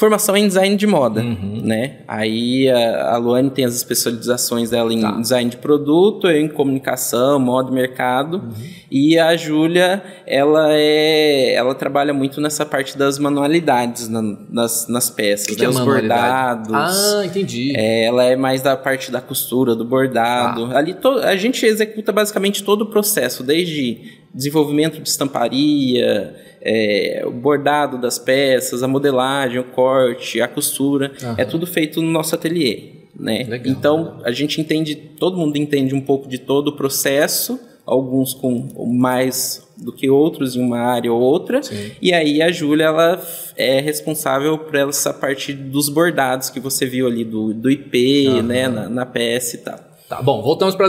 Formação 0.00 0.34
em 0.34 0.48
design 0.48 0.76
de 0.76 0.86
moda, 0.86 1.20
uhum. 1.20 1.60
né? 1.62 1.98
Aí 2.08 2.70
a, 2.70 3.12
a 3.12 3.16
Luane 3.18 3.50
tem 3.50 3.66
as 3.66 3.76
especializações 3.76 4.70
dela 4.70 4.94
em 4.94 5.02
tá. 5.02 5.10
design 5.12 5.50
de 5.50 5.58
produto, 5.58 6.26
em 6.26 6.48
comunicação, 6.48 7.38
moda 7.38 7.70
e 7.70 7.74
mercado. 7.74 8.38
Uhum. 8.38 8.50
E 8.90 9.18
a 9.18 9.36
Júlia, 9.36 10.02
ela 10.26 10.72
é, 10.72 11.52
ela 11.52 11.74
trabalha 11.74 12.14
muito 12.14 12.40
nessa 12.40 12.64
parte 12.64 12.96
das 12.96 13.18
manualidades 13.18 14.08
na, 14.08 14.22
nas, 14.22 14.88
nas 14.88 15.10
peças, 15.10 15.46
que 15.48 15.52
né? 15.52 15.58
Que 15.58 15.64
é 15.66 15.68
Os 15.68 15.78
bordados. 15.78 16.72
Ah, 16.72 17.22
entendi. 17.26 17.74
É, 17.76 18.04
ela 18.06 18.24
é 18.24 18.34
mais 18.34 18.62
da 18.62 18.74
parte 18.78 19.12
da 19.12 19.20
costura, 19.20 19.76
do 19.76 19.84
bordado. 19.84 20.70
Ah. 20.72 20.78
Ali 20.78 20.94
to, 20.94 21.10
a 21.18 21.36
gente 21.36 21.64
executa 21.66 22.10
basicamente 22.10 22.64
todo 22.64 22.82
o 22.82 22.86
processo, 22.86 23.42
desde 23.42 24.18
desenvolvimento 24.32 24.98
de 24.98 25.08
estamparia, 25.08 26.34
é, 26.62 27.22
o 27.26 27.30
bordado 27.30 27.98
das 27.98 28.18
peças, 28.18 28.82
a 28.82 28.88
modelagem, 28.88 29.58
o 29.58 29.64
corte, 29.64 30.40
a 30.40 30.48
costura, 30.48 31.12
uhum. 31.22 31.34
é 31.36 31.44
tudo 31.44 31.66
feito 31.66 32.00
no 32.02 32.10
nosso 32.10 32.34
ateliê. 32.34 33.00
Né? 33.18 33.44
Legal, 33.48 33.72
então 33.72 34.20
a 34.24 34.32
gente 34.32 34.60
entende, 34.60 34.94
todo 34.94 35.36
mundo 35.36 35.56
entende 35.56 35.94
um 35.94 36.00
pouco 36.00 36.28
de 36.28 36.38
todo 36.38 36.68
o 36.68 36.72
processo, 36.72 37.60
alguns 37.84 38.32
com 38.32 38.68
mais 38.86 39.68
do 39.76 39.92
que 39.92 40.08
outros 40.08 40.54
em 40.54 40.60
uma 40.60 40.78
área 40.78 41.12
ou 41.12 41.20
outra. 41.20 41.62
Sim. 41.62 41.90
E 42.00 42.12
aí 42.12 42.40
a 42.40 42.52
Júlia 42.52 42.84
ela 42.84 43.20
é 43.56 43.80
responsável 43.80 44.58
por 44.58 44.74
essa 44.74 45.12
parte 45.12 45.52
dos 45.52 45.88
bordados 45.88 46.50
que 46.50 46.60
você 46.60 46.86
viu 46.86 47.06
ali 47.06 47.24
do, 47.24 47.52
do 47.52 47.70
IP, 47.70 48.28
uhum. 48.28 48.42
né, 48.42 48.68
na, 48.68 48.88
na 48.88 49.06
PS 49.06 49.54
e 49.54 49.58
tal. 49.58 49.78
Tá 50.08 50.20
bom, 50.20 50.42
voltamos 50.42 50.74
para 50.74 50.88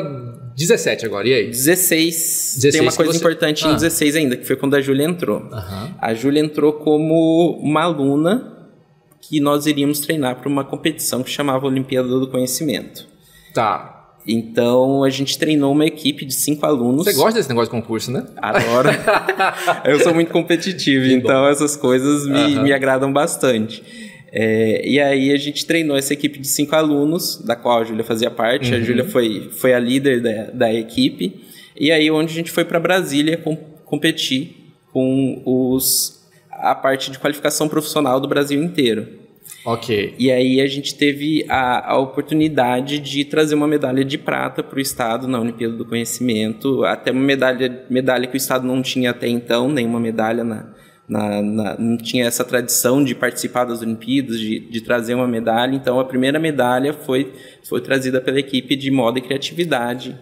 17 0.55 1.05
agora, 1.05 1.27
e 1.27 1.33
aí? 1.33 1.47
16, 1.47 2.59
16 2.61 2.73
tem 2.73 2.81
uma 2.81 2.91
coisa 2.91 3.13
você... 3.13 3.17
importante 3.17 3.65
ah. 3.65 3.71
em 3.71 3.73
16 3.73 4.15
ainda, 4.15 4.37
que 4.37 4.45
foi 4.45 4.55
quando 4.55 4.75
a 4.75 4.81
Júlia 4.81 5.05
entrou. 5.05 5.39
Uhum. 5.39 5.93
A 5.99 6.13
Júlia 6.13 6.39
entrou 6.39 6.73
como 6.73 7.59
uma 7.61 7.83
aluna 7.83 8.69
que 9.19 9.39
nós 9.39 9.65
iríamos 9.65 9.99
treinar 9.99 10.35
para 10.37 10.49
uma 10.49 10.63
competição 10.63 11.23
que 11.23 11.29
chamava 11.29 11.65
Olimpíada 11.67 12.07
do 12.07 12.27
Conhecimento. 12.27 13.07
Tá. 13.53 14.01
Então 14.27 15.03
a 15.03 15.09
gente 15.09 15.37
treinou 15.37 15.71
uma 15.71 15.85
equipe 15.85 16.25
de 16.25 16.33
cinco 16.33 16.65
alunos. 16.65 17.05
Você 17.05 17.13
gosta 17.13 17.39
desse 17.39 17.49
negócio 17.49 17.71
de 17.73 17.81
concurso, 17.81 18.11
né? 18.11 18.25
Adoro. 18.37 18.89
eu 19.85 19.99
sou 19.99 20.13
muito 20.13 20.31
competitivo, 20.31 21.05
que 21.05 21.13
então 21.13 21.41
bom. 21.41 21.47
essas 21.47 21.75
coisas 21.75 22.27
me, 22.27 22.55
uhum. 22.55 22.63
me 22.63 22.73
agradam 22.73 23.11
bastante. 23.11 24.10
É, 24.31 24.87
e 24.87 24.99
aí 24.99 25.31
a 25.31 25.37
gente 25.37 25.65
treinou 25.65 25.97
essa 25.97 26.13
equipe 26.13 26.39
de 26.39 26.47
cinco 26.47 26.75
alunos, 26.75 27.43
da 27.45 27.55
qual 27.55 27.79
a 27.79 27.83
Júlia 27.83 28.03
fazia 28.03 28.31
parte. 28.31 28.71
Uhum. 28.71 28.77
A 28.77 28.81
Júlia 28.81 29.05
foi, 29.05 29.49
foi 29.51 29.73
a 29.73 29.79
líder 29.79 30.21
da, 30.21 30.43
da 30.51 30.73
equipe. 30.73 31.41
E 31.77 31.91
aí 31.91 32.09
onde 32.09 32.31
a 32.31 32.35
gente 32.35 32.51
foi 32.51 32.63
para 32.63 32.79
Brasília 32.79 33.37
com, 33.37 33.55
competir 33.83 34.55
com 34.93 35.41
os, 35.45 36.21
a 36.49 36.73
parte 36.73 37.11
de 37.11 37.19
qualificação 37.19 37.67
profissional 37.67 38.19
do 38.19 38.27
Brasil 38.27 38.61
inteiro. 38.63 39.21
Ok. 39.65 40.15
E 40.17 40.31
aí 40.31 40.61
a 40.61 40.67
gente 40.67 40.95
teve 40.95 41.45
a, 41.47 41.91
a 41.91 41.97
oportunidade 41.97 42.99
de 42.99 43.25
trazer 43.25 43.53
uma 43.53 43.67
medalha 43.67 44.03
de 44.03 44.17
prata 44.17 44.63
para 44.63 44.77
o 44.77 44.81
Estado 44.81 45.27
na 45.27 45.39
Olimpíada 45.39 45.75
do 45.75 45.85
Conhecimento, 45.85 46.83
até 46.83 47.11
uma 47.11 47.21
medalha, 47.21 47.85
medalha 47.89 48.27
que 48.27 48.35
o 48.35 48.37
Estado 48.37 48.65
não 48.65 48.81
tinha 48.81 49.11
até 49.11 49.27
então, 49.27 49.69
nenhuma 49.69 49.99
medalha 49.99 50.43
na, 50.43 50.73
na, 51.11 51.41
na, 51.41 51.77
não 51.77 51.97
tinha 51.97 52.25
essa 52.25 52.41
tradição 52.45 53.03
de 53.03 53.13
participar 53.13 53.65
das 53.65 53.81
Olimpíadas, 53.81 54.39
de, 54.39 54.61
de, 54.61 54.79
trazer 54.79 55.13
uma 55.13 55.27
medalha. 55.27 55.75
Então, 55.75 55.99
a 55.99 56.05
primeira 56.05 56.39
medalha 56.39 56.93
foi, 56.93 57.33
foi 57.67 57.81
trazida 57.81 58.21
pela 58.21 58.39
equipe 58.39 58.77
de 58.77 58.89
moda 58.89 59.19
e 59.19 59.21
criatividade. 59.21 60.17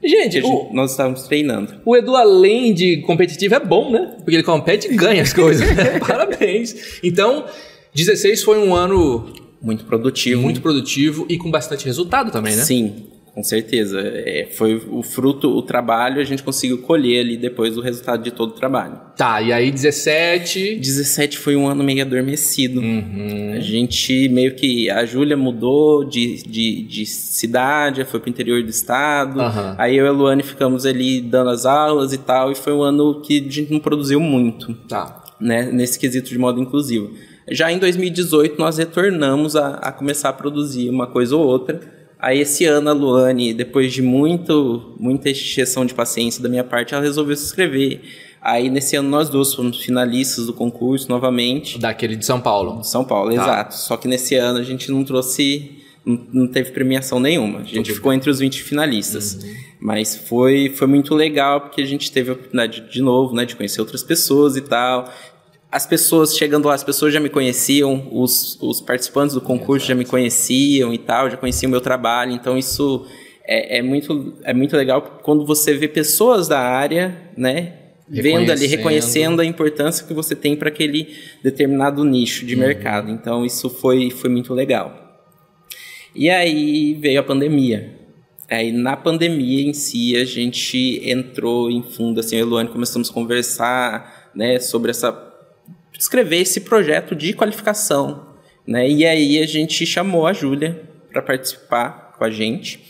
Gente, 0.00 0.40
o, 0.40 0.70
nós 0.72 0.92
estávamos 0.92 1.24
treinando. 1.24 1.80
O 1.84 1.96
Edu, 1.96 2.14
além 2.14 2.72
de 2.72 2.98
competitivo, 2.98 3.56
é 3.56 3.58
bom, 3.58 3.90
né? 3.90 4.14
Porque 4.18 4.36
ele 4.36 4.44
compete 4.44 4.86
e 4.86 4.94
ganha 4.94 5.22
as 5.22 5.32
coisas. 5.32 5.66
Parabéns. 6.06 7.00
Então, 7.02 7.44
16 7.92 8.44
foi 8.44 8.60
um 8.60 8.76
ano 8.76 9.32
muito 9.60 9.84
produtivo. 9.86 10.40
Muito 10.40 10.60
produtivo 10.60 11.26
e 11.28 11.36
com 11.36 11.50
bastante 11.50 11.84
resultado 11.84 12.30
também, 12.30 12.54
né? 12.54 12.62
Sim, 12.62 13.07
com 13.38 13.42
certeza. 13.44 14.00
É, 14.00 14.48
foi 14.50 14.82
o 14.90 15.00
fruto, 15.00 15.48
o 15.48 15.62
trabalho, 15.62 16.20
a 16.20 16.24
gente 16.24 16.42
conseguiu 16.42 16.78
colher 16.78 17.20
ali 17.20 17.36
depois 17.36 17.78
o 17.78 17.80
resultado 17.80 18.20
de 18.20 18.32
todo 18.32 18.50
o 18.50 18.54
trabalho. 18.54 18.98
Tá, 19.16 19.40
e 19.40 19.52
aí 19.52 19.70
17. 19.70 20.74
17 20.74 21.38
foi 21.38 21.54
um 21.54 21.68
ano 21.68 21.84
meio 21.84 22.02
adormecido. 22.02 22.80
Uhum. 22.80 23.52
A 23.54 23.60
gente 23.60 24.28
meio 24.28 24.56
que. 24.56 24.90
A 24.90 25.06
Júlia 25.06 25.36
mudou 25.36 26.04
de, 26.04 26.42
de, 26.42 26.82
de 26.82 27.06
cidade, 27.06 28.04
foi 28.04 28.18
pro 28.18 28.28
interior 28.28 28.60
do 28.60 28.70
estado. 28.70 29.38
Uhum. 29.38 29.74
Aí 29.78 29.96
eu 29.96 30.06
e 30.06 30.08
a 30.08 30.12
Luane 30.12 30.42
ficamos 30.42 30.84
ali 30.84 31.20
dando 31.20 31.50
as 31.50 31.64
aulas 31.64 32.12
e 32.12 32.18
tal. 32.18 32.50
E 32.50 32.56
foi 32.56 32.72
um 32.72 32.82
ano 32.82 33.20
que 33.20 33.38
a 33.38 33.52
gente 33.52 33.72
não 33.72 33.78
produziu 33.78 34.18
muito. 34.18 34.74
Tá. 34.88 35.22
Né, 35.40 35.70
nesse 35.70 35.96
quesito 35.96 36.28
de 36.28 36.38
modo 36.38 36.60
inclusivo. 36.60 37.14
Já 37.48 37.70
em 37.70 37.78
2018, 37.78 38.58
nós 38.58 38.78
retornamos 38.78 39.54
a, 39.54 39.74
a 39.76 39.92
começar 39.92 40.30
a 40.30 40.32
produzir 40.32 40.90
uma 40.90 41.06
coisa 41.06 41.36
ou 41.36 41.46
outra. 41.46 41.97
Aí 42.20 42.40
esse 42.40 42.64
ano 42.64 42.90
a 42.90 42.92
Luane, 42.92 43.54
depois 43.54 43.92
de 43.92 44.02
muito, 44.02 44.94
muita 44.98 45.30
exceção 45.30 45.86
de 45.86 45.94
paciência 45.94 46.42
da 46.42 46.48
minha 46.48 46.64
parte, 46.64 46.92
ela 46.92 47.02
resolveu 47.02 47.36
se 47.36 47.44
inscrever. 47.44 48.00
Aí 48.42 48.68
nesse 48.68 48.96
ano 48.96 49.08
nós 49.08 49.28
duas 49.28 49.54
fomos 49.54 49.80
finalistas 49.80 50.46
do 50.46 50.52
concurso 50.52 51.08
novamente. 51.08 51.78
Daquele 51.78 52.16
de 52.16 52.26
São 52.26 52.40
Paulo. 52.40 52.80
De 52.80 52.88
São 52.88 53.04
Paulo, 53.04 53.32
tá. 53.34 53.42
exato. 53.42 53.74
Só 53.76 53.96
que 53.96 54.08
nesse 54.08 54.34
ano 54.34 54.58
a 54.58 54.62
gente 54.64 54.90
não 54.90 55.04
trouxe, 55.04 55.78
não, 56.04 56.26
não 56.32 56.46
teve 56.48 56.72
premiação 56.72 57.20
nenhuma. 57.20 57.60
A 57.60 57.64
gente 57.64 57.86
Tudo 57.86 57.94
ficou 57.94 58.12
entre 58.12 58.30
os 58.30 58.40
20 58.40 58.62
finalistas. 58.64 59.34
Uhum. 59.34 59.54
Mas 59.80 60.16
foi, 60.16 60.72
foi 60.74 60.88
muito 60.88 61.14
legal 61.14 61.60
porque 61.60 61.80
a 61.80 61.86
gente 61.86 62.10
teve 62.10 62.30
a 62.30 62.32
oportunidade 62.32 62.90
de 62.90 63.00
novo, 63.00 63.32
né, 63.32 63.44
de 63.44 63.54
conhecer 63.54 63.80
outras 63.80 64.02
pessoas 64.02 64.56
e 64.56 64.60
tal 64.60 65.08
as 65.70 65.86
pessoas 65.86 66.36
chegando 66.36 66.66
lá, 66.66 66.74
as 66.74 66.84
pessoas 66.84 67.12
já 67.12 67.20
me 67.20 67.28
conheciam, 67.28 68.08
os, 68.10 68.58
os 68.60 68.80
participantes 68.80 69.34
do 69.34 69.40
concurso 69.40 69.86
já 69.86 69.94
me 69.94 70.04
conheciam 70.04 70.92
e 70.94 70.98
tal, 70.98 71.28
já 71.28 71.36
conheciam 71.36 71.68
o 71.68 71.70
meu 71.70 71.80
trabalho, 71.80 72.32
então 72.32 72.56
isso 72.56 73.06
é, 73.44 73.78
é, 73.78 73.82
muito, 73.82 74.34
é 74.44 74.54
muito 74.54 74.76
legal 74.76 75.20
quando 75.22 75.44
você 75.44 75.74
vê 75.74 75.86
pessoas 75.86 76.48
da 76.48 76.58
área, 76.58 77.30
né, 77.36 77.74
vendo 78.08 78.50
ali, 78.50 78.66
reconhecendo 78.66 79.40
a 79.40 79.44
importância 79.44 80.06
que 80.06 80.14
você 80.14 80.34
tem 80.34 80.56
para 80.56 80.68
aquele 80.68 81.14
determinado 81.42 82.02
nicho 82.02 82.46
de 82.46 82.54
uhum. 82.54 82.60
mercado. 82.60 83.10
Então 83.10 83.44
isso 83.44 83.68
foi, 83.68 84.10
foi 84.10 84.30
muito 84.30 84.54
legal. 84.54 85.20
E 86.14 86.30
aí 86.30 86.94
veio 86.94 87.20
a 87.20 87.22
pandemia. 87.22 87.94
Aí 88.50 88.72
na 88.72 88.96
pandemia 88.96 89.68
em 89.68 89.74
si 89.74 90.16
a 90.16 90.24
gente 90.24 91.02
entrou 91.04 91.70
em 91.70 91.82
fundo, 91.82 92.20
assim, 92.20 92.36
eu 92.36 92.46
e 92.46 92.48
Luane 92.48 92.70
começamos 92.70 93.10
a 93.10 93.12
conversar, 93.12 94.30
né, 94.34 94.58
sobre 94.58 94.90
essa 94.90 95.27
escrever 95.98 96.38
esse 96.38 96.60
projeto 96.60 97.14
de 97.14 97.32
qualificação. 97.32 98.28
Né? 98.66 98.88
E 98.88 99.04
aí 99.04 99.42
a 99.42 99.46
gente 99.46 99.84
chamou 99.84 100.26
a 100.26 100.32
Júlia 100.32 100.82
para 101.10 101.20
participar 101.20 102.14
com 102.16 102.24
a 102.24 102.30
gente. 102.30 102.80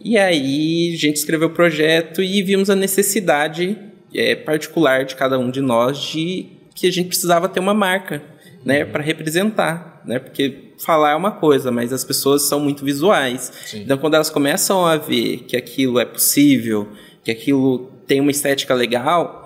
E 0.00 0.18
aí 0.18 0.92
a 0.94 0.96
gente 0.96 1.16
escreveu 1.16 1.48
o 1.48 1.52
projeto 1.52 2.22
e 2.22 2.42
vimos 2.42 2.68
a 2.68 2.76
necessidade 2.76 3.78
é, 4.14 4.34
particular 4.34 5.04
de 5.04 5.14
cada 5.14 5.38
um 5.38 5.50
de 5.50 5.60
nós 5.60 5.98
de 5.98 6.46
que 6.74 6.86
a 6.86 6.92
gente 6.92 7.08
precisava 7.08 7.48
ter 7.48 7.60
uma 7.60 7.74
marca 7.74 8.22
né, 8.64 8.84
para 8.84 9.02
representar, 9.02 10.00
né? 10.04 10.18
Porque 10.18 10.68
falar 10.78 11.10
é 11.10 11.14
uma 11.16 11.32
coisa, 11.32 11.70
mas 11.72 11.92
as 11.92 12.04
pessoas 12.04 12.42
são 12.42 12.60
muito 12.60 12.84
visuais. 12.84 13.52
Sim. 13.66 13.82
Então, 13.82 13.98
quando 13.98 14.14
elas 14.14 14.30
começam 14.30 14.86
a 14.86 14.96
ver 14.96 15.38
que 15.38 15.56
aquilo 15.56 15.98
é 15.98 16.04
possível, 16.04 16.88
que 17.24 17.30
aquilo 17.30 17.90
tem 18.06 18.20
uma 18.20 18.30
estética 18.30 18.74
legal, 18.74 19.37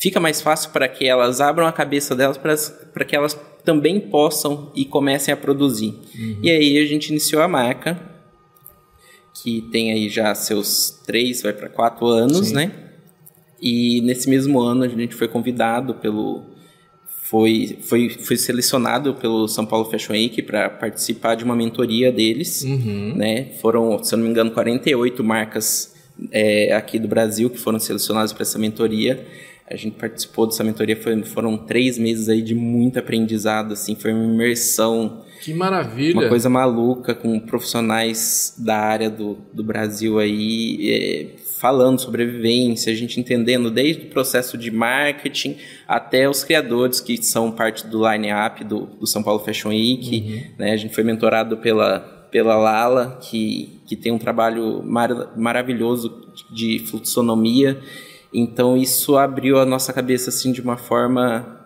fica 0.00 0.18
mais 0.18 0.40
fácil 0.40 0.70
para 0.70 0.88
que 0.88 1.06
elas 1.06 1.40
abram 1.40 1.66
a 1.66 1.72
cabeça 1.72 2.16
delas 2.16 2.38
para 2.38 3.04
que 3.04 3.14
elas 3.14 3.38
também 3.64 4.00
possam 4.00 4.72
e 4.74 4.84
comecem 4.86 5.32
a 5.32 5.36
produzir. 5.36 5.94
Uhum. 6.18 6.38
E 6.42 6.50
aí 6.50 6.78
a 6.78 6.86
gente 6.86 7.10
iniciou 7.10 7.42
a 7.42 7.46
marca, 7.46 8.00
que 9.34 9.60
tem 9.70 9.92
aí 9.92 10.08
já 10.08 10.34
seus 10.34 10.98
três, 11.06 11.42
vai 11.42 11.52
para 11.52 11.68
quatro 11.68 12.06
anos, 12.06 12.48
Sim. 12.48 12.54
né? 12.54 12.72
E 13.60 14.00
nesse 14.00 14.28
mesmo 14.28 14.58
ano 14.58 14.82
a 14.84 14.88
gente 14.88 15.14
foi 15.14 15.28
convidado 15.28 15.94
pelo. 15.94 16.44
Foi, 17.24 17.78
foi, 17.82 18.08
foi 18.08 18.36
selecionado 18.36 19.14
pelo 19.14 19.46
São 19.46 19.64
Paulo 19.64 19.88
Fashion 19.88 20.14
Week 20.14 20.42
para 20.42 20.68
participar 20.68 21.36
de 21.36 21.44
uma 21.44 21.54
mentoria 21.54 22.10
deles. 22.10 22.62
Uhum. 22.62 23.14
Né? 23.14 23.52
Foram, 23.60 24.02
se 24.02 24.12
eu 24.12 24.16
não 24.16 24.24
me 24.24 24.30
engano, 24.30 24.50
48 24.50 25.22
marcas 25.22 25.94
é, 26.32 26.72
aqui 26.72 26.98
do 26.98 27.06
Brasil 27.06 27.48
que 27.48 27.58
foram 27.58 27.78
selecionadas 27.78 28.32
para 28.32 28.42
essa 28.42 28.58
mentoria. 28.58 29.24
A 29.70 29.76
gente 29.76 29.96
participou 29.96 30.46
dessa 30.46 30.64
mentoria, 30.64 30.96
foi, 30.96 31.22
foram 31.22 31.56
três 31.56 31.96
meses 31.96 32.28
aí 32.28 32.42
de 32.42 32.54
muito 32.54 32.98
aprendizado, 32.98 33.72
assim, 33.72 33.94
foi 33.94 34.12
uma 34.12 34.24
imersão. 34.24 35.22
Que 35.40 35.54
maravilha! 35.54 36.20
Uma 36.20 36.28
coisa 36.28 36.50
maluca, 36.50 37.14
com 37.14 37.38
profissionais 37.38 38.54
da 38.58 38.76
área 38.76 39.08
do, 39.08 39.38
do 39.52 39.62
Brasil 39.62 40.18
aí, 40.18 40.90
é, 40.90 41.26
falando 41.60 42.00
sobre 42.00 42.22
a 42.22 42.26
vivência, 42.26 42.90
a 42.90 42.96
gente 42.96 43.20
entendendo 43.20 43.70
desde 43.70 44.06
o 44.06 44.08
processo 44.08 44.56
de 44.56 44.70
marketing 44.70 45.56
até 45.86 46.28
os 46.28 46.42
criadores 46.42 47.00
que 47.00 47.22
são 47.22 47.52
parte 47.52 47.86
do 47.86 48.10
line-up 48.10 48.64
do, 48.64 48.86
do 48.86 49.06
São 49.06 49.22
Paulo 49.22 49.44
Fashion 49.44 49.68
Week. 49.68 50.16
Uhum. 50.16 50.42
Né? 50.58 50.72
A 50.72 50.76
gente 50.78 50.94
foi 50.94 51.04
mentorado 51.04 51.58
pela, 51.58 52.00
pela 52.30 52.56
Lala, 52.56 53.18
que, 53.22 53.78
que 53.86 53.94
tem 53.94 54.10
um 54.10 54.18
trabalho 54.18 54.82
mar, 54.82 55.36
maravilhoso 55.36 56.32
de 56.50 56.78
fluxonomia. 56.78 57.78
Então 58.32 58.76
isso 58.76 59.16
abriu 59.16 59.58
a 59.58 59.66
nossa 59.66 59.92
cabeça 59.92 60.30
assim 60.30 60.52
de 60.52 60.60
uma 60.60 60.76
forma 60.76 61.60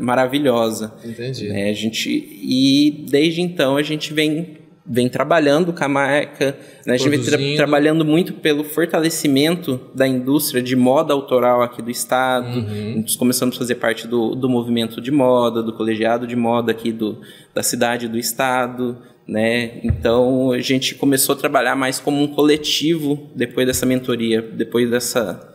maravilhosa. 0.00 0.92
Entendi. 1.04 1.48
Né? 1.48 1.70
A 1.70 1.72
gente 1.72 2.10
e 2.10 3.06
desde 3.08 3.40
então 3.40 3.76
a 3.76 3.82
gente 3.82 4.12
vem 4.12 4.58
vem 4.86 5.08
trabalhando 5.08 5.72
com 5.72 5.82
a 5.82 5.88
marca, 5.88 6.58
né? 6.84 6.92
a 6.92 6.96
gente 6.98 7.08
vem 7.08 7.22
tra 7.22 7.38
trabalhando 7.56 8.04
muito 8.04 8.34
pelo 8.34 8.62
fortalecimento 8.62 9.80
da 9.94 10.06
indústria 10.06 10.62
de 10.62 10.76
moda 10.76 11.14
autoral 11.14 11.62
aqui 11.62 11.80
do 11.80 11.90
estado. 11.90 12.58
Uhum. 12.58 13.00
Nós 13.00 13.16
começamos 13.16 13.56
a 13.56 13.58
fazer 13.58 13.76
parte 13.76 14.06
do, 14.06 14.34
do 14.34 14.46
movimento 14.46 15.00
de 15.00 15.10
moda, 15.10 15.62
do 15.62 15.72
colegiado 15.72 16.26
de 16.26 16.36
moda 16.36 16.70
aqui 16.70 16.92
do, 16.92 17.18
da 17.54 17.62
cidade 17.62 18.08
do 18.08 18.18
estado. 18.18 18.98
Né? 19.26 19.80
Então 19.82 20.52
a 20.52 20.60
gente 20.60 20.94
começou 20.96 21.34
a 21.34 21.38
trabalhar 21.38 21.74
mais 21.74 21.98
como 21.98 22.22
um 22.22 22.28
coletivo 22.28 23.30
depois 23.34 23.66
dessa 23.66 23.86
mentoria, 23.86 24.42
depois 24.42 24.90
dessa 24.90 25.53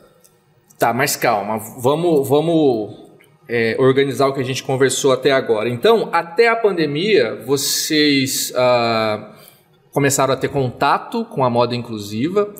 Tá, 0.79 0.93
mas 0.93 1.17
calma, 1.17 1.57
vamos, 1.57 2.29
vamos 2.29 2.95
é, 3.49 3.75
organizar 3.77 4.27
o 4.27 4.33
que 4.33 4.39
a 4.39 4.45
gente 4.45 4.63
conversou 4.63 5.11
até 5.11 5.29
agora. 5.29 5.67
Então, 5.67 6.09
até 6.13 6.47
a 6.47 6.55
pandemia, 6.55 7.35
vocês 7.45 8.53
ah, 8.55 9.35
começaram 9.91 10.33
a 10.33 10.37
ter 10.37 10.47
contato 10.47 11.25
com 11.25 11.43
a 11.43 11.49
moda 11.49 11.75
inclusiva 11.75 12.55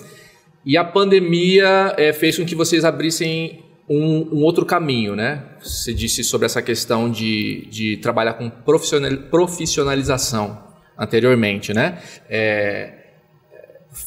e 0.65 0.75
a 0.75 0.83
pandemia 0.83 1.95
é, 1.97 2.11
fez 2.11 2.38
com 2.38 2.45
que 2.45 2.55
vocês 2.55 2.83
abrissem 2.83 3.63
um, 3.88 4.35
um, 4.35 4.43
outro 4.43 4.65
caminho, 4.65 5.15
né? 5.15 5.45
Você 5.61 5.93
disse 5.93 6.21
sobre 6.21 6.45
essa 6.45 6.61
questão 6.61 7.09
de, 7.09 7.67
de 7.71 7.95
trabalhar 7.97 8.33
com 8.33 8.49
profissionalização 8.49 10.61
anteriormente, 10.97 11.73
né? 11.73 11.99
É, 12.29 12.98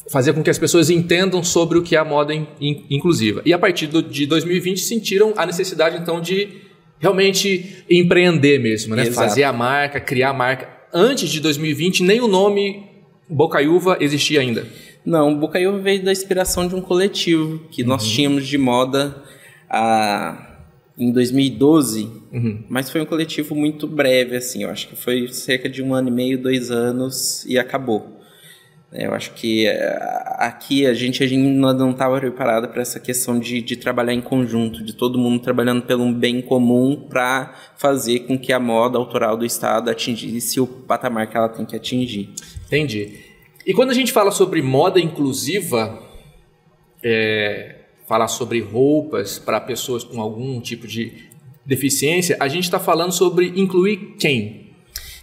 fazer 0.09 0.33
com 0.33 0.41
que 0.41 0.49
as 0.49 0.57
pessoas 0.57 0.89
entendam 0.89 1.43
sobre 1.43 1.77
o 1.77 1.83
que 1.83 1.95
é 1.95 1.99
a 1.99 2.05
moda 2.05 2.33
in, 2.33 2.47
in, 2.59 2.85
inclusiva. 2.89 3.41
E 3.45 3.53
a 3.53 3.59
partir 3.59 3.87
do, 3.87 4.01
de 4.01 4.25
2020 4.25 4.79
sentiram 4.79 5.33
a 5.35 5.45
necessidade 5.45 5.97
então 5.97 6.21
de 6.21 6.61
realmente 6.99 7.83
empreender 7.89 8.59
mesmo, 8.59 8.95
né? 8.95 9.05
Fazer 9.11 9.43
a 9.43 9.51
marca, 9.51 9.99
criar 9.99 10.29
a 10.29 10.33
marca. 10.33 10.69
Antes 10.93 11.29
de 11.29 11.39
2020 11.41 12.03
nem 12.03 12.21
o 12.21 12.27
nome 12.27 12.83
Bocaiúva 13.29 13.97
existia 13.99 14.39
ainda. 14.39 14.65
Não, 15.05 15.37
Bocaiúva 15.37 15.79
veio 15.79 16.03
da 16.03 16.11
inspiração 16.11 16.67
de 16.67 16.75
um 16.75 16.81
coletivo 16.81 17.59
que 17.69 17.81
uhum. 17.81 17.89
nós 17.89 18.07
tínhamos 18.07 18.47
de 18.47 18.57
moda 18.57 19.21
a 19.69 20.49
em 20.97 21.11
2012, 21.11 22.07
uhum. 22.31 22.63
mas 22.69 22.89
foi 22.91 23.01
um 23.01 23.05
coletivo 23.05 23.55
muito 23.55 23.87
breve, 23.87 24.35
assim, 24.35 24.63
eu 24.63 24.69
acho 24.69 24.87
que 24.87 24.95
foi 24.95 25.27
cerca 25.29 25.67
de 25.67 25.81
um 25.81 25.93
ano 25.93 26.09
e 26.09 26.11
meio, 26.11 26.41
dois 26.41 26.69
anos 26.69 27.43
e 27.45 27.57
acabou. 27.57 28.21
Eu 28.93 29.13
acho 29.15 29.33
que 29.33 29.65
eh, 29.65 30.35
aqui 30.37 30.85
a 30.85 30.93
gente, 30.93 31.23
a 31.23 31.27
gente 31.27 31.41
não 31.41 31.91
estava 31.91 32.19
preparado 32.19 32.67
para 32.67 32.81
essa 32.83 32.99
questão 32.99 33.39
de, 33.39 33.59
de 33.59 33.75
trabalhar 33.75 34.13
em 34.13 34.21
conjunto, 34.21 34.83
de 34.83 34.93
todo 34.93 35.17
mundo 35.17 35.41
trabalhando 35.41 35.81
pelo 35.81 36.11
bem 36.13 36.41
comum 36.41 37.07
para 37.09 37.55
fazer 37.75 38.19
com 38.19 38.37
que 38.37 38.53
a 38.53 38.59
moda 38.59 38.99
autoral 38.99 39.35
do 39.35 39.45
Estado 39.45 39.89
atingisse 39.89 40.59
o 40.59 40.67
patamar 40.67 41.27
que 41.27 41.35
ela 41.35 41.49
tem 41.49 41.65
que 41.65 41.75
atingir. 41.75 42.29
Entendi. 42.67 43.19
E 43.65 43.73
quando 43.73 43.89
a 43.89 43.95
gente 43.95 44.11
fala 44.11 44.29
sobre 44.29 44.61
moda 44.61 44.99
inclusiva, 44.99 45.99
é, 47.01 47.77
falar 48.07 48.27
sobre 48.27 48.59
roupas 48.59 49.39
para 49.39 49.59
pessoas 49.59 50.03
com 50.03 50.21
algum 50.21 50.61
tipo 50.61 50.85
de 50.85 51.29
deficiência, 51.65 52.37
a 52.39 52.47
gente 52.47 52.65
está 52.65 52.79
falando 52.79 53.11
sobre 53.11 53.59
incluir 53.59 54.15
quem? 54.19 54.71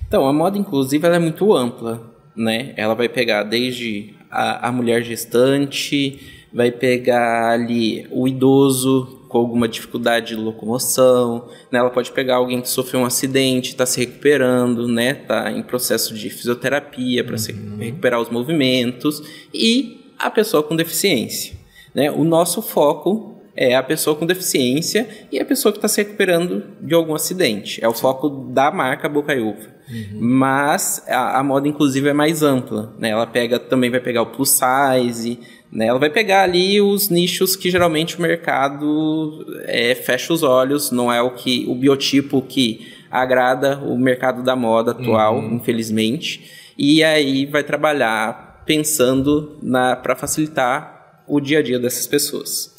Então, 0.09 0.27
a 0.27 0.33
moda 0.33 0.59
inclusiva 0.59 1.07
é 1.07 1.19
muito 1.21 1.55
ampla, 1.55 2.11
né? 2.41 2.73
Ela 2.77 2.95
vai 2.95 3.09
pegar 3.09 3.43
desde 3.43 4.15
a, 4.31 4.69
a 4.69 4.73
mulher 4.73 5.03
gestante, 5.03 6.19
vai 6.53 6.71
pegar 6.71 7.53
ali 7.53 8.07
o 8.11 8.27
idoso 8.27 9.19
com 9.29 9.39
alguma 9.39 9.69
dificuldade 9.69 10.29
de 10.29 10.37
locomoção, 10.37 11.47
né? 11.71 11.79
ela 11.79 11.91
pode 11.91 12.11
pegar 12.11 12.37
alguém 12.37 12.61
que 12.61 12.69
sofreu 12.69 13.03
um 13.03 13.05
acidente, 13.05 13.69
está 13.69 13.87
se 13.87 14.01
recuperando, 14.01 14.89
né? 14.89 15.13
Está 15.13 15.53
em 15.53 15.63
processo 15.63 16.13
de 16.13 16.29
fisioterapia 16.29 17.23
para 17.23 17.37
uhum. 17.37 17.77
recuperar 17.79 18.21
os 18.21 18.29
movimentos 18.29 19.23
e 19.55 20.13
a 20.19 20.29
pessoa 20.31 20.65
com 20.65 20.75
deficiência. 20.75 21.55
Né? 21.95 22.11
O 22.11 22.25
nosso 22.25 22.61
foco 22.61 23.37
é 23.55 23.77
a 23.77 23.83
pessoa 23.83 24.17
com 24.17 24.27
deficiência 24.27 25.09
e 25.31 25.39
a 25.39 25.45
pessoa 25.45 25.71
que 25.71 25.79
está 25.79 25.89
se 25.89 26.03
recuperando 26.03 26.65
de 26.81 26.95
algum 26.95 27.15
acidente. 27.15 27.85
É 27.85 27.89
o 27.89 27.93
foco 27.93 28.29
da 28.29 28.71
marca 28.73 29.09
Bocaiúva. 29.09 29.80
Uhum. 29.91 30.19
Mas 30.21 31.03
a, 31.09 31.39
a, 31.39 31.43
moda, 31.43 31.67
inclusive, 31.69 32.09
é 32.09 32.13
mais 32.13 32.43
ampla. 32.43 32.93
Né? 32.99 33.11
Ela 33.11 33.27
pega, 33.27 33.59
também 33.59 33.91
vai 33.91 34.01
pegar 34.01 34.23
o 34.23 34.27
plus 34.27 34.51
size, 34.51 35.39
né? 35.73 35.87
ela 35.87 35.99
vai 35.99 36.11
pegar 36.11 36.43
ali 36.43 36.81
os 36.81 37.09
nichos 37.09 37.57
que 37.57 37.71
geralmente 37.71 38.19
o 38.19 38.23
mercado 38.23 39.45
é, 39.65 39.95
fecha 39.95 40.33
os 40.33 40.43
olhos, 40.43 40.91
não 40.91 41.13
é 41.13 41.21
o 41.21 41.31
que 41.33 41.65
o 41.69 41.75
biotipo 41.75 42.41
que 42.43 42.93
agrada 43.11 43.79
o 43.79 43.99
mercado 43.99 44.43
da 44.43 44.55
moda 44.55 44.93
atual, 44.93 45.39
uhum. 45.39 45.57
infelizmente. 45.57 46.73
E 46.79 47.03
aí 47.03 47.47
vai 47.47 47.65
trabalhar 47.65 48.63
pensando 48.65 49.59
para 50.03 50.15
facilitar 50.15 51.23
o 51.27 51.41
dia 51.41 51.59
a 51.59 51.63
dia 51.63 51.79
dessas 51.79 52.07
pessoas. 52.07 52.75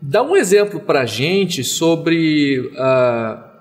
Dá 0.00 0.22
um 0.22 0.36
exemplo 0.36 0.80
para 0.80 1.02
a 1.02 1.06
gente 1.06 1.62
sobre 1.62 2.58
uh, 2.58 3.51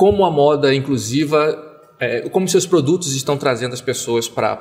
como 0.00 0.24
a 0.24 0.30
moda 0.30 0.74
inclusiva, 0.74 1.62
é, 1.98 2.26
como 2.30 2.48
seus 2.48 2.64
produtos 2.64 3.14
estão 3.14 3.36
trazendo 3.36 3.74
as 3.74 3.82
pessoas 3.82 4.26
para 4.26 4.56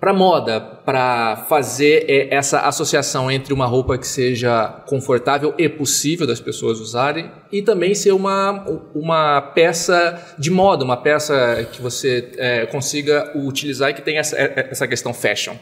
para 0.00 0.12
moda, 0.12 0.60
para 0.60 1.46
fazer 1.48 2.04
é, 2.08 2.34
essa 2.34 2.62
associação 2.62 3.30
entre 3.30 3.54
uma 3.54 3.66
roupa 3.66 3.96
que 3.96 4.06
seja 4.06 4.82
confortável 4.88 5.54
e 5.56 5.68
possível 5.68 6.26
das 6.26 6.40
pessoas 6.40 6.80
usarem 6.80 7.30
e 7.52 7.62
também 7.62 7.94
ser 7.94 8.10
uma, 8.10 8.66
uma 8.92 9.40
peça 9.40 10.34
de 10.36 10.50
moda, 10.50 10.84
uma 10.84 10.96
peça 10.96 11.64
que 11.70 11.80
você 11.80 12.32
é, 12.36 12.66
consiga 12.66 13.30
utilizar 13.36 13.90
e 13.90 13.94
que 13.94 14.02
tenha 14.02 14.18
essa, 14.18 14.36
essa 14.36 14.88
questão 14.88 15.14
fashion. 15.14 15.54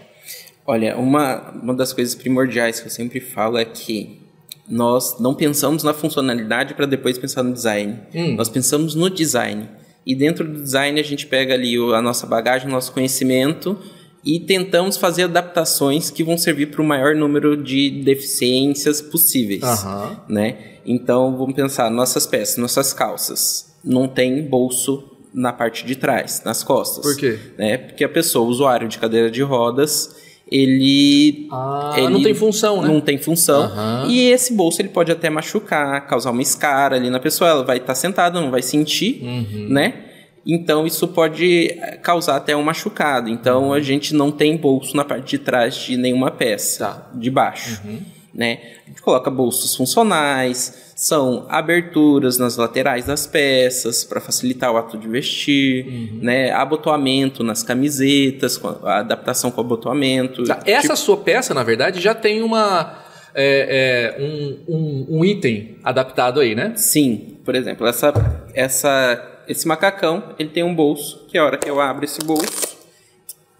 Olha, 0.66 0.96
uma, 0.96 1.50
uma 1.50 1.74
das 1.74 1.92
coisas 1.92 2.14
primordiais 2.14 2.80
que 2.80 2.86
eu 2.86 2.90
sempre 2.90 3.20
falo 3.20 3.58
é 3.58 3.64
que 3.66 4.25
nós 4.68 5.18
não 5.20 5.34
pensamos 5.34 5.82
na 5.82 5.94
funcionalidade 5.94 6.74
para 6.74 6.86
depois 6.86 7.18
pensar 7.18 7.42
no 7.42 7.52
design. 7.52 8.00
Hum. 8.14 8.34
Nós 8.36 8.48
pensamos 8.48 8.94
no 8.94 9.08
design. 9.08 9.68
E 10.04 10.14
dentro 10.14 10.46
do 10.46 10.62
design 10.62 10.98
a 11.00 11.02
gente 11.02 11.26
pega 11.26 11.54
ali 11.54 11.76
a 11.94 12.00
nossa 12.00 12.26
bagagem, 12.26 12.68
o 12.68 12.70
nosso 12.70 12.92
conhecimento 12.92 13.78
e 14.24 14.40
tentamos 14.40 14.96
fazer 14.96 15.24
adaptações 15.24 16.10
que 16.10 16.24
vão 16.24 16.36
servir 16.36 16.66
para 16.66 16.82
o 16.82 16.84
maior 16.84 17.14
número 17.14 17.56
de 17.56 18.02
deficiências 18.02 19.00
possíveis, 19.00 19.62
uhum. 19.62 20.16
né? 20.28 20.58
Então 20.84 21.36
vamos 21.36 21.54
pensar 21.54 21.88
nossas 21.90 22.26
peças, 22.26 22.56
nossas 22.56 22.92
calças, 22.92 23.76
não 23.84 24.08
tem 24.08 24.42
bolso 24.42 25.12
na 25.32 25.52
parte 25.52 25.86
de 25.86 25.94
trás, 25.94 26.42
nas 26.44 26.64
costas. 26.64 27.04
Por 27.04 27.16
quê? 27.16 27.38
Né? 27.56 27.78
Porque 27.78 28.02
a 28.02 28.08
pessoa, 28.08 28.44
o 28.44 28.48
usuário 28.48 28.88
de 28.88 28.98
cadeira 28.98 29.30
de 29.30 29.42
rodas, 29.42 30.16
ele, 30.50 31.48
ah, 31.50 31.94
ele 31.96 32.08
não 32.08 32.22
tem 32.22 32.34
função, 32.34 32.80
né? 32.80 32.88
Não 32.88 33.00
tem 33.00 33.18
função. 33.18 33.64
Uhum. 33.66 34.10
E 34.10 34.28
esse 34.28 34.52
bolso 34.54 34.80
ele 34.80 34.88
pode 34.88 35.10
até 35.10 35.28
machucar, 35.28 36.06
causar 36.06 36.30
uma 36.30 36.42
escara 36.42 36.96
ali 36.96 37.10
na 37.10 37.18
pessoa. 37.18 37.50
Ela 37.50 37.64
vai 37.64 37.78
estar 37.78 37.88
tá 37.88 37.94
sentada, 37.94 38.40
não 38.40 38.50
vai 38.50 38.62
sentir, 38.62 39.20
uhum. 39.22 39.66
né? 39.68 39.94
Então 40.46 40.86
isso 40.86 41.08
pode 41.08 41.76
causar 42.02 42.36
até 42.36 42.56
um 42.56 42.62
machucado. 42.62 43.28
Então 43.28 43.66
uhum. 43.66 43.72
a 43.72 43.80
gente 43.80 44.14
não 44.14 44.30
tem 44.30 44.56
bolso 44.56 44.96
na 44.96 45.04
parte 45.04 45.30
de 45.30 45.38
trás 45.38 45.74
de 45.74 45.96
nenhuma 45.96 46.30
peça, 46.30 46.86
tá. 46.86 47.10
de 47.12 47.30
baixo. 47.30 47.82
Né? 48.36 48.58
A 48.84 48.90
gente 48.90 49.00
coloca 49.00 49.30
bolsos 49.30 49.74
funcionais, 49.74 50.92
são 50.94 51.46
aberturas 51.48 52.36
nas 52.36 52.58
laterais 52.58 53.06
das 53.06 53.26
peças 53.26 54.04
para 54.04 54.20
facilitar 54.20 54.70
o 54.70 54.76
ato 54.76 54.98
de 54.98 55.08
vestir, 55.08 55.86
uhum. 55.86 56.18
né? 56.20 56.52
abotoamento 56.52 57.42
nas 57.42 57.62
camisetas, 57.62 58.60
a 58.84 58.98
adaptação 58.98 59.50
com 59.50 59.62
o 59.62 59.64
abotoamento. 59.64 60.44
Tá. 60.44 60.60
Essa 60.66 60.82
tipo... 60.82 60.96
sua 60.96 61.16
peça, 61.16 61.54
na 61.54 61.62
verdade, 61.62 61.98
já 61.98 62.14
tem 62.14 62.42
uma 62.42 63.02
é, 63.34 64.14
é, 64.18 64.22
um, 64.22 64.58
um, 64.68 65.06
um, 65.18 65.24
item 65.24 65.78
adaptado 65.82 66.38
aí, 66.38 66.54
né? 66.54 66.74
Sim, 66.76 67.38
por 67.42 67.54
exemplo, 67.54 67.86
essa, 67.86 68.12
essa, 68.52 69.42
esse 69.48 69.66
macacão 69.66 70.34
ele 70.38 70.50
tem 70.50 70.62
um 70.62 70.74
bolso 70.74 71.26
que 71.26 71.38
a 71.38 71.44
hora 71.44 71.56
que 71.56 71.70
eu 71.70 71.80
abro 71.80 72.04
esse 72.04 72.20
bolso 72.20 72.76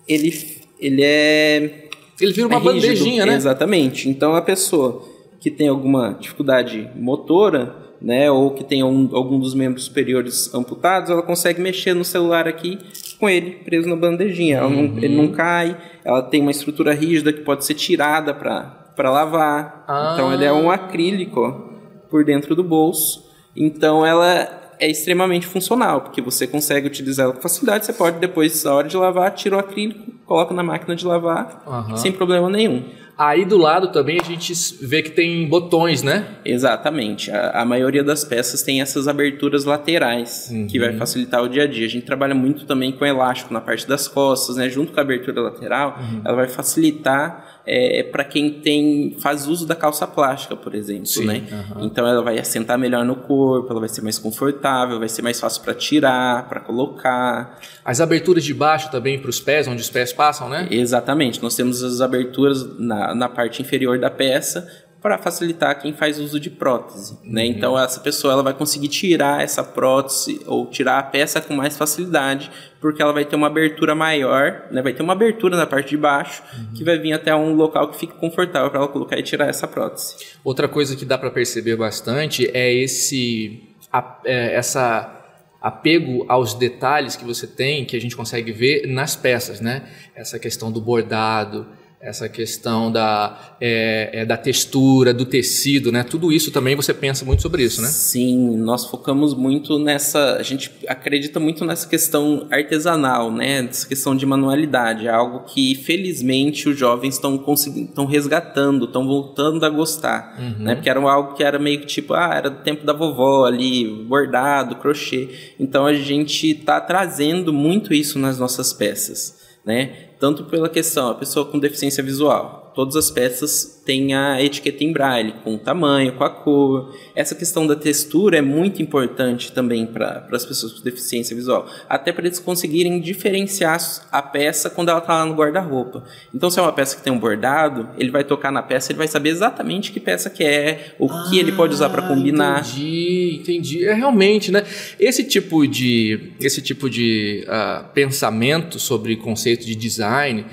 ele, 0.06 0.60
ele 0.78 1.02
é 1.02 1.85
ele 2.20 2.32
vira 2.32 2.46
uma 2.46 2.56
é 2.56 2.60
bandejinha, 2.60 3.26
né? 3.26 3.34
Exatamente. 3.34 4.08
Então 4.08 4.34
a 4.34 4.42
pessoa 4.42 5.02
que 5.40 5.50
tem 5.50 5.68
alguma 5.68 6.16
dificuldade 6.20 6.88
motora, 6.96 7.76
né, 8.00 8.30
ou 8.30 8.50
que 8.50 8.64
tem 8.64 8.82
um, 8.82 9.08
algum 9.12 9.38
dos 9.38 9.54
membros 9.54 9.84
superiores 9.84 10.52
amputados, 10.54 11.10
ela 11.10 11.22
consegue 11.22 11.60
mexer 11.60 11.94
no 11.94 12.04
celular 12.04 12.46
aqui 12.46 12.78
com 13.18 13.28
ele 13.28 13.52
preso 13.64 13.88
na 13.88 13.96
bandejinha. 13.96 14.64
Uhum. 14.64 14.88
Não, 14.88 14.98
ele 14.98 15.16
não 15.16 15.28
cai, 15.28 15.76
ela 16.04 16.22
tem 16.22 16.40
uma 16.40 16.50
estrutura 16.50 16.92
rígida 16.92 17.32
que 17.32 17.40
pode 17.40 17.64
ser 17.64 17.74
tirada 17.74 18.34
para 18.34 19.10
lavar. 19.10 19.84
Ah. 19.88 20.12
Então 20.14 20.32
ele 20.32 20.44
é 20.44 20.52
um 20.52 20.70
acrílico 20.70 21.70
por 22.10 22.24
dentro 22.24 22.54
do 22.54 22.62
bolso. 22.62 23.24
Então 23.54 24.04
ela 24.04 24.65
é 24.78 24.90
extremamente 24.90 25.46
funcional, 25.46 26.00
porque 26.02 26.20
você 26.20 26.46
consegue 26.46 26.86
utilizar 26.86 27.24
ela 27.24 27.34
com 27.34 27.40
facilidade. 27.40 27.86
Você 27.86 27.92
pode 27.92 28.18
depois, 28.18 28.64
na 28.64 28.74
hora 28.74 28.88
de 28.88 28.96
lavar, 28.96 29.30
tira 29.32 29.56
o 29.56 29.58
acrílico, 29.58 30.12
coloca 30.24 30.54
na 30.54 30.62
máquina 30.62 30.94
de 30.94 31.06
lavar, 31.06 31.62
uhum. 31.66 31.96
sem 31.96 32.12
problema 32.12 32.48
nenhum. 32.48 32.84
Aí 33.18 33.46
do 33.46 33.56
lado 33.56 33.92
também 33.92 34.18
a 34.20 34.24
gente 34.24 34.52
vê 34.82 35.02
que 35.02 35.10
tem 35.10 35.48
botões, 35.48 36.02
né? 36.02 36.36
Exatamente. 36.44 37.30
A, 37.30 37.62
a 37.62 37.64
maioria 37.64 38.04
das 38.04 38.24
peças 38.24 38.62
tem 38.62 38.82
essas 38.82 39.08
aberturas 39.08 39.64
laterais, 39.64 40.50
uhum. 40.50 40.66
que 40.66 40.78
vai 40.78 40.92
facilitar 40.92 41.42
o 41.42 41.48
dia 41.48 41.62
a 41.62 41.66
dia. 41.66 41.86
A 41.86 41.88
gente 41.88 42.04
trabalha 42.04 42.34
muito 42.34 42.66
também 42.66 42.92
com 42.92 43.06
elástico 43.06 43.54
na 43.54 43.60
parte 43.60 43.88
das 43.88 44.06
costas, 44.06 44.56
né? 44.56 44.68
Junto 44.68 44.92
com 44.92 45.00
a 45.00 45.02
abertura 45.02 45.40
lateral, 45.40 45.98
uhum. 45.98 46.20
ela 46.26 46.36
vai 46.36 46.48
facilitar 46.48 47.55
é, 47.66 48.04
para 48.04 48.22
quem 48.22 48.60
tem 48.60 49.16
faz 49.20 49.48
uso 49.48 49.66
da 49.66 49.74
calça 49.74 50.06
plástica, 50.06 50.54
por 50.54 50.74
exemplo, 50.74 51.06
Sim, 51.06 51.24
né? 51.24 51.42
Uhum. 51.50 51.86
Então 51.86 52.06
ela 52.06 52.22
vai 52.22 52.38
assentar 52.38 52.78
melhor 52.78 53.04
no 53.04 53.16
corpo, 53.16 53.70
ela 53.70 53.80
vai 53.80 53.88
ser 53.88 54.02
mais 54.02 54.18
confortável, 54.18 54.98
vai 54.98 55.08
ser 55.08 55.22
mais 55.22 55.40
fácil 55.40 55.62
para 55.62 55.74
tirar, 55.74 56.48
para 56.48 56.60
colocar. 56.60 57.58
As 57.84 58.00
aberturas 58.00 58.44
de 58.44 58.54
baixo 58.54 58.90
também 58.90 59.18
para 59.18 59.30
os 59.30 59.40
pés, 59.40 59.66
onde 59.66 59.82
os 59.82 59.90
pés 59.90 60.12
passam, 60.12 60.48
né? 60.48 60.68
Exatamente. 60.70 61.42
Nós 61.42 61.56
temos 61.56 61.82
as 61.82 62.00
aberturas 62.00 62.78
na, 62.78 63.14
na 63.14 63.28
parte 63.28 63.60
inferior 63.62 63.98
da 63.98 64.10
peça 64.10 64.85
para 65.06 65.18
facilitar 65.18 65.80
quem 65.80 65.92
faz 65.92 66.18
uso 66.18 66.40
de 66.40 66.50
prótese, 66.50 67.16
né? 67.22 67.44
uhum. 67.44 67.48
Então 67.48 67.78
essa 67.78 68.00
pessoa 68.00 68.32
ela 68.32 68.42
vai 68.42 68.52
conseguir 68.52 68.88
tirar 68.88 69.40
essa 69.40 69.62
prótese 69.62 70.40
ou 70.46 70.66
tirar 70.66 70.98
a 70.98 71.02
peça 71.04 71.40
com 71.40 71.54
mais 71.54 71.76
facilidade, 71.76 72.50
porque 72.80 73.00
ela 73.00 73.12
vai 73.12 73.24
ter 73.24 73.36
uma 73.36 73.46
abertura 73.46 73.94
maior, 73.94 74.64
né? 74.72 74.82
Vai 74.82 74.92
ter 74.92 75.04
uma 75.04 75.12
abertura 75.12 75.56
na 75.56 75.64
parte 75.64 75.90
de 75.90 75.96
baixo 75.96 76.42
uhum. 76.52 76.74
que 76.74 76.82
vai 76.82 76.98
vir 76.98 77.12
até 77.12 77.32
um 77.36 77.54
local 77.54 77.88
que 77.88 78.00
fique 78.00 78.14
confortável 78.14 78.68
para 78.68 78.80
ela 78.80 78.88
colocar 78.88 79.16
e 79.16 79.22
tirar 79.22 79.46
essa 79.46 79.68
prótese. 79.68 80.16
Outra 80.42 80.66
coisa 80.66 80.96
que 80.96 81.04
dá 81.04 81.16
para 81.16 81.30
perceber 81.30 81.76
bastante 81.76 82.50
é 82.52 82.74
esse 82.74 83.62
a, 83.92 84.18
é, 84.24 84.56
essa 84.56 85.24
apego 85.60 86.26
aos 86.28 86.52
detalhes 86.52 87.14
que 87.14 87.24
você 87.24 87.46
tem, 87.46 87.84
que 87.84 87.96
a 87.96 88.00
gente 88.00 88.16
consegue 88.16 88.50
ver 88.50 88.88
nas 88.88 89.14
peças, 89.14 89.60
né? 89.60 89.88
Essa 90.16 90.36
questão 90.36 90.72
do 90.72 90.80
bordado, 90.80 91.64
essa 92.06 92.28
questão 92.28 92.90
da, 92.92 93.56
é, 93.60 94.20
é, 94.20 94.24
da 94.24 94.36
textura, 94.36 95.12
do 95.12 95.24
tecido, 95.24 95.90
né? 95.90 96.04
Tudo 96.04 96.32
isso 96.32 96.52
também 96.52 96.76
você 96.76 96.94
pensa 96.94 97.24
muito 97.24 97.42
sobre 97.42 97.64
isso, 97.64 97.82
né? 97.82 97.88
Sim, 97.88 98.56
nós 98.58 98.86
focamos 98.86 99.34
muito 99.34 99.76
nessa. 99.76 100.36
A 100.36 100.42
gente 100.44 100.70
acredita 100.86 101.40
muito 101.40 101.64
nessa 101.64 101.88
questão 101.88 102.46
artesanal, 102.48 103.32
né? 103.32 103.62
Nessa 103.62 103.88
questão 103.88 104.14
de 104.14 104.24
manualidade. 104.24 105.08
É 105.08 105.10
algo 105.10 105.40
que, 105.46 105.74
felizmente, 105.74 106.68
os 106.68 106.78
jovens 106.78 107.16
estão 107.16 107.44
estão 107.44 108.06
resgatando, 108.06 108.84
estão 108.84 109.04
voltando 109.04 109.66
a 109.66 109.68
gostar, 109.68 110.36
uhum. 110.38 110.64
né? 110.64 110.74
Porque 110.76 110.88
era 110.88 111.00
algo 111.00 111.34
que 111.34 111.42
era 111.42 111.58
meio 111.58 111.80
que 111.80 111.86
tipo, 111.86 112.14
ah, 112.14 112.30
era 112.32 112.48
do 112.48 112.62
tempo 112.62 112.86
da 112.86 112.92
vovó 112.92 113.46
ali, 113.46 114.04
bordado, 114.04 114.76
crochê. 114.76 115.28
Então 115.58 115.84
a 115.84 115.92
gente 115.92 116.52
está 116.52 116.80
trazendo 116.80 117.52
muito 117.52 117.92
isso 117.92 118.16
nas 118.16 118.38
nossas 118.38 118.72
peças, 118.72 119.38
né? 119.64 120.05
Tanto 120.18 120.44
pela 120.44 120.68
questão, 120.68 121.08
a 121.10 121.14
pessoa 121.14 121.46
com 121.46 121.58
deficiência 121.58 122.02
visual, 122.02 122.65
todas 122.76 122.94
as 122.94 123.10
peças 123.10 123.82
têm 123.86 124.14
a 124.14 124.42
etiqueta 124.42 124.84
em 124.84 124.92
braille, 124.92 125.32
com 125.42 125.54
o 125.54 125.58
tamanho, 125.58 126.12
com 126.12 126.22
a 126.22 126.28
cor. 126.28 126.94
Essa 127.14 127.34
questão 127.34 127.66
da 127.66 127.74
textura 127.74 128.36
é 128.36 128.42
muito 128.42 128.82
importante 128.82 129.50
também 129.50 129.86
para 129.86 130.28
as 130.30 130.44
pessoas 130.44 130.74
com 130.74 130.82
deficiência 130.82 131.34
visual, 131.34 131.66
até 131.88 132.12
para 132.12 132.26
eles 132.26 132.38
conseguirem 132.38 133.00
diferenciar 133.00 133.78
a 134.12 134.20
peça 134.20 134.68
quando 134.68 134.90
ela 134.90 134.98
está 134.98 135.14
lá 135.14 135.24
no 135.24 135.34
guarda-roupa. 135.34 136.04
Então, 136.34 136.50
se 136.50 136.58
é 136.58 136.62
uma 136.62 136.72
peça 136.72 136.96
que 136.96 137.02
tem 137.02 137.10
um 137.10 137.18
bordado, 137.18 137.88
ele 137.96 138.10
vai 138.10 138.22
tocar 138.22 138.52
na 138.52 138.62
peça, 138.62 138.92
ele 138.92 138.98
vai 138.98 139.08
saber 139.08 139.30
exatamente 139.30 139.90
que 139.90 139.98
peça 139.98 140.28
que 140.28 140.44
é, 140.44 140.94
o 140.98 141.06
ah, 141.10 141.28
que 141.30 141.38
ele 141.38 141.52
pode 141.52 141.72
usar 141.72 141.88
para 141.88 142.02
combinar. 142.02 142.60
Entendi, 142.60 143.38
entendi. 143.40 143.84
É 143.86 143.94
realmente, 143.94 144.52
né? 144.52 144.64
Esse 145.00 145.24
tipo 145.24 145.66
de, 145.66 146.34
esse 146.40 146.60
tipo 146.60 146.90
de 146.90 147.46
uh, 147.48 147.88
pensamento 147.94 148.78
sobre 148.78 149.16
conceito 149.16 149.64
de 149.64 149.74
design 149.74 150.44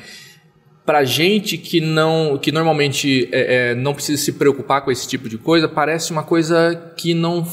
para 0.85 1.03
gente 1.03 1.57
que 1.57 1.79
não 1.79 2.37
que 2.37 2.51
normalmente 2.51 3.29
é, 3.31 3.71
é, 3.71 3.75
não 3.75 3.93
precisa 3.93 4.21
se 4.21 4.33
preocupar 4.33 4.81
com 4.81 4.91
esse 4.91 5.07
tipo 5.07 5.29
de 5.29 5.37
coisa 5.37 5.67
parece 5.67 6.11
uma 6.11 6.23
coisa 6.23 6.93
que 6.97 7.13
não 7.13 7.47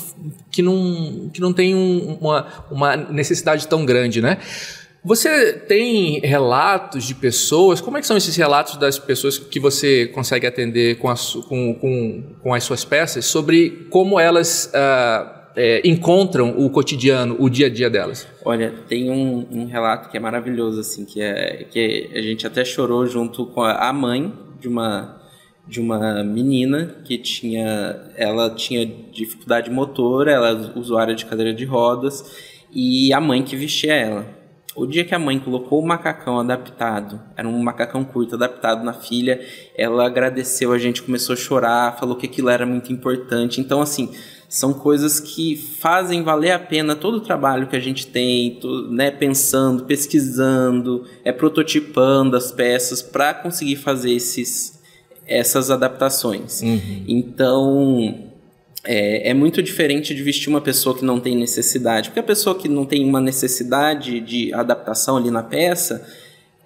que 0.51 0.63
não 0.63 1.31
que 1.33 1.41
não 1.41 1.53
tem 1.53 1.75
um, 1.75 2.19
uma, 2.21 2.65
uma 2.71 2.97
necessidade 2.97 3.69
tão 3.69 3.85
grande 3.85 4.21
né? 4.21 4.39
Você 5.03 5.55
tem 5.55 6.21
relatos 6.21 7.05
de 7.05 7.15
pessoas? 7.15 7.81
Como 7.81 7.97
é 7.97 8.03
que 8.03 8.07
são 8.07 8.19
esses 8.19 8.37
relatos 8.37 8.77
das 8.77 8.99
pessoas 8.99 9.39
que 9.39 9.59
você 9.59 10.07
consegue 10.09 10.47
atender 10.47 10.99
com, 10.99 11.09
as, 11.09 11.33
com, 11.33 11.75
com, 11.75 12.23
com 12.43 12.53
as 12.53 12.63
suas 12.65 12.85
peças 12.85 13.25
sobre 13.25 13.87
como 13.89 14.21
elas 14.21 14.71
uh, 14.75 15.40
é, 15.57 15.87
encontram 15.87 16.59
o 16.59 16.71
cotidiano, 16.71 17.37
o 17.39 17.49
dia 17.49 17.67
a 17.67 17.71
dia 17.71 17.91
delas? 17.91 18.27
Olha, 18.45 18.73
tem 18.89 19.11
um, 19.11 19.47
um, 19.51 19.67
relato 19.67 20.09
que 20.09 20.17
é 20.17 20.21
maravilhoso, 20.21 20.81
assim, 20.81 21.05
que, 21.05 21.21
é, 21.21 21.65
que 21.71 22.11
a 22.15 22.21
gente 22.23 22.47
até 22.47 22.65
chorou 22.65 23.07
junto 23.07 23.47
com 23.47 23.63
a 23.63 23.93
mãe 23.93 24.33
de 24.61 24.69
uma 24.69 25.19
de 25.67 25.81
uma 25.81 26.25
menina 26.25 26.97
que 27.05 27.17
tinha 27.17 28.11
ela 28.17 28.51
tinha 28.51 28.85
dificuldade 28.85 29.71
motora, 29.71 30.33
ela 30.33 30.49
é 30.49 30.79
usuária 30.79 31.15
de 31.15 31.25
cadeira 31.25 31.55
de 31.55 31.65
rodas 31.65 32.59
e 32.73 33.13
a 33.13 33.21
mãe 33.21 33.43
que 33.43 33.55
vestia 33.55 33.95
ela. 33.95 34.41
O 34.75 34.87
dia 34.87 35.05
que 35.05 35.15
a 35.15 35.19
mãe 35.19 35.39
colocou 35.39 35.81
o 35.81 35.87
macacão 35.87 36.39
adaptado, 36.39 37.21
era 37.37 37.47
um 37.47 37.61
macacão 37.61 38.05
curto 38.05 38.37
adaptado 38.37 38.85
na 38.85 38.93
filha, 38.93 39.41
ela 39.77 40.07
agradeceu, 40.07 40.73
a 40.73 40.79
gente 40.79 41.03
começou 41.03 41.33
a 41.35 41.37
chorar, 41.37 41.99
falou 41.99 42.17
que 42.17 42.27
aquilo 42.27 42.49
era 42.49 42.65
muito 42.65 42.93
importante. 42.93 43.61
Então, 43.61 43.83
assim, 43.83 44.13
são 44.51 44.75
coisas 44.75 45.21
que 45.21 45.55
fazem 45.55 46.25
valer 46.25 46.51
a 46.51 46.59
pena 46.59 46.97
todo 46.97 47.19
o 47.19 47.21
trabalho 47.21 47.69
que 47.69 47.77
a 47.77 47.81
gente 47.81 48.09
tem, 48.09 48.59
né, 48.91 49.09
pensando, 49.09 49.85
pesquisando, 49.85 51.07
é 51.25 51.31
prototipando 51.31 52.37
as 52.37 52.51
peças 52.51 53.01
para 53.01 53.33
conseguir 53.33 53.77
fazer 53.77 54.13
esses, 54.13 54.81
essas 55.25 55.71
adaptações. 55.71 56.63
Uhum. 56.63 57.05
Então 57.07 58.25
é, 58.85 59.31
é, 59.31 59.35
muito 59.35 59.63
diferente 59.63 60.13
de 60.13 60.21
vestir 60.21 60.49
uma 60.49 60.61
pessoa 60.61 60.99
que 60.99 61.05
não 61.05 61.21
tem 61.21 61.37
necessidade, 61.37 62.09
porque 62.09 62.19
a 62.19 62.25
pessoa 62.25 62.59
que 62.59 62.69
não 62.69 62.85
tem 62.85 63.05
uma 63.05 63.21
necessidade 63.21 64.19
de 64.19 64.53
adaptação 64.53 65.17
ali 65.17 65.31
na 65.31 65.45
peça 65.45 66.05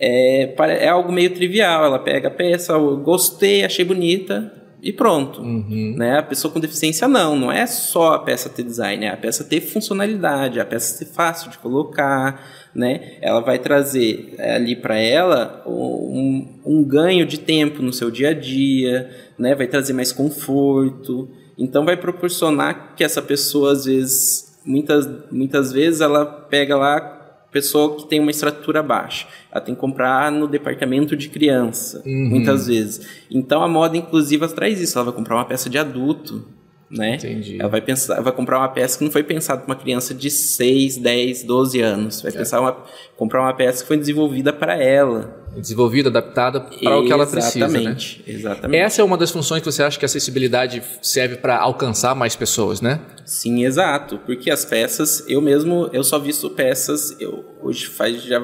é, 0.01 0.55
é 0.81 0.88
algo 0.88 1.12
meio 1.12 1.35
trivial. 1.35 1.85
Ela 1.85 1.99
pega 1.99 2.29
a 2.29 2.31
peça, 2.31 2.73
eu 2.73 2.97
gostei, 2.97 3.62
achei 3.62 3.85
bonita, 3.85 4.51
e 4.85 4.92
pronto. 4.92 5.40
Uhum. 5.40 5.94
Né? 5.97 6.18
A 6.18 6.23
pessoa 6.23 6.53
com 6.53 6.61
deficiência 6.61 7.09
não, 7.09 7.35
não 7.35 7.51
é 7.51 7.66
só 7.66 8.12
a 8.12 8.18
peça 8.18 8.51
ter 8.51 8.62
design, 8.62 9.07
é 9.07 9.09
a 9.09 9.16
peça 9.16 9.42
ter 9.42 9.62
funcionalidade, 9.62 10.61
a 10.61 10.64
peça 10.64 10.99
ser 10.99 11.07
fácil 11.07 11.51
de 11.51 11.57
colocar, 11.57 12.68
né? 12.75 13.16
Ela 13.23 13.40
vai 13.40 13.59
trazer 13.59 14.35
é, 14.37 14.57
ali 14.57 14.77
para 14.77 14.99
ela 14.99 15.62
um, 15.66 16.47
um, 16.66 16.85
ganho 16.85 17.25
de 17.25 17.38
tempo 17.38 17.83
no 17.83 17.94
seu 17.94 18.11
dia 18.11 18.29
a 18.29 18.35
dia, 18.35 19.11
né? 19.38 19.55
Vai 19.55 19.66
trazer 19.66 19.94
mais 19.94 20.12
conforto. 20.12 21.31
Então 21.57 21.87
vai 21.87 21.97
proporcionar 21.97 22.94
que 22.94 23.03
essa 23.03 23.23
pessoa 23.23 23.73
às 23.73 23.87
vezes 23.87 24.55
muitas 24.66 25.09
muitas 25.31 25.73
vezes 25.73 26.03
ela 26.03 26.27
pega 26.27 26.77
lá 26.77 27.13
pessoa 27.55 27.97
que 27.97 28.09
tem 28.09 28.19
uma 28.19 28.33
estrutura 28.33 28.83
baixa. 28.83 29.29
Ela 29.51 29.61
tem 29.61 29.77
que 29.77 29.81
comprar 29.81 30.33
no 30.33 30.49
departamento 30.49 31.17
de 31.17 31.29
criança, 31.29 32.03
uhum. 32.05 32.31
muitas 32.31 32.67
vezes. 32.67 33.07
Então 33.31 33.62
a 33.62 33.69
moda 33.69 33.97
inclusiva 33.97 34.49
traz 34.49 34.81
isso. 34.81 34.99
Ela 34.99 35.05
vai 35.05 35.14
comprar 35.14 35.37
uma 35.37 35.45
peça 35.45 35.71
de 35.71 35.79
adulto, 35.79 36.45
né? 36.90 37.14
Entendi. 37.14 37.61
Ela 37.61 37.69
vai 37.69 37.81
pensar, 37.81 38.21
vai 38.21 38.33
comprar 38.33 38.59
uma 38.59 38.69
peça 38.69 38.99
que 38.99 39.05
não 39.05 39.11
foi 39.12 39.23
pensada 39.23 39.61
para 39.61 39.73
uma 39.73 39.81
criança 39.81 40.12
de 40.12 40.31
6, 40.31 40.97
10, 40.97 41.45
12 41.45 41.81
anos. 41.81 42.23
Vai 42.23 42.33
é. 42.33 42.35
pensar 42.35 42.61
uma, 42.61 42.77
comprar 43.17 43.40
uma 43.40 43.55
peça 43.55 43.83
que 43.83 43.87
foi 43.88 43.99
desenvolvida 43.99 44.53
para 44.53 44.77
ela 44.77 45.43
desenvolvida, 45.61 46.09
adaptada 46.09 46.61
para 46.61 46.99
o 46.99 47.05
que 47.05 47.12
ela 47.12 47.27
precisa. 47.27 47.69
Né? 47.69 47.97
Exatamente. 48.27 48.81
Essa 48.81 49.03
é 49.03 49.05
uma 49.05 49.17
das 49.17 49.31
funções 49.31 49.61
que 49.62 49.71
você 49.71 49.83
acha 49.83 49.99
que 49.99 50.05
a 50.05 50.07
acessibilidade 50.07 50.83
serve 51.03 51.37
para 51.37 51.59
alcançar 51.59 52.14
mais 52.14 52.37
pessoas, 52.37 52.81
né? 52.81 53.01
Sim, 53.25 53.64
exato. 53.64 54.19
Porque 54.19 54.51
as 54.51 54.64
peças, 54.64 55.25
eu 55.29 55.40
mesmo, 55.40 55.88
eu 55.93 56.05
só 56.05 56.19
visto 56.19 56.51
peças, 56.51 57.17
eu, 57.19 57.45
hoje 57.62 57.87
faz, 57.87 58.23
já 58.23 58.38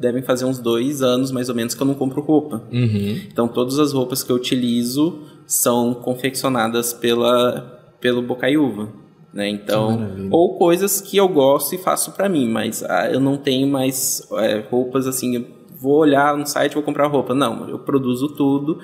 devem 0.00 0.22
fazer 0.22 0.44
uns 0.44 0.58
dois 0.58 1.02
anos 1.02 1.30
mais 1.30 1.48
ou 1.48 1.54
menos 1.54 1.74
que 1.74 1.82
eu 1.82 1.86
não 1.86 1.94
compro 1.94 2.20
roupa. 2.20 2.62
Uhum. 2.72 3.20
Então 3.30 3.48
todas 3.48 3.78
as 3.78 3.92
roupas 3.92 4.22
que 4.22 4.30
eu 4.30 4.36
utilizo 4.36 5.22
são 5.46 5.94
confeccionadas 5.94 6.92
pela, 6.92 7.94
pelo 8.00 8.22
Bocaiúva. 8.22 8.88
Né? 9.32 9.48
Então, 9.48 10.28
ou 10.30 10.58
coisas 10.58 11.00
que 11.00 11.16
eu 11.16 11.26
gosto 11.26 11.74
e 11.74 11.78
faço 11.78 12.12
para 12.12 12.28
mim, 12.28 12.48
mas 12.48 12.82
ah, 12.82 13.08
eu 13.10 13.18
não 13.18 13.38
tenho 13.38 13.66
mais 13.66 14.28
é, 14.32 14.62
roupas 14.70 15.06
assim 15.06 15.46
vou 15.82 15.96
olhar 15.96 16.36
no 16.36 16.46
site 16.46 16.74
vou 16.74 16.82
comprar 16.82 17.08
roupa. 17.08 17.34
Não, 17.34 17.68
eu 17.68 17.78
produzo 17.78 18.28
tudo 18.28 18.78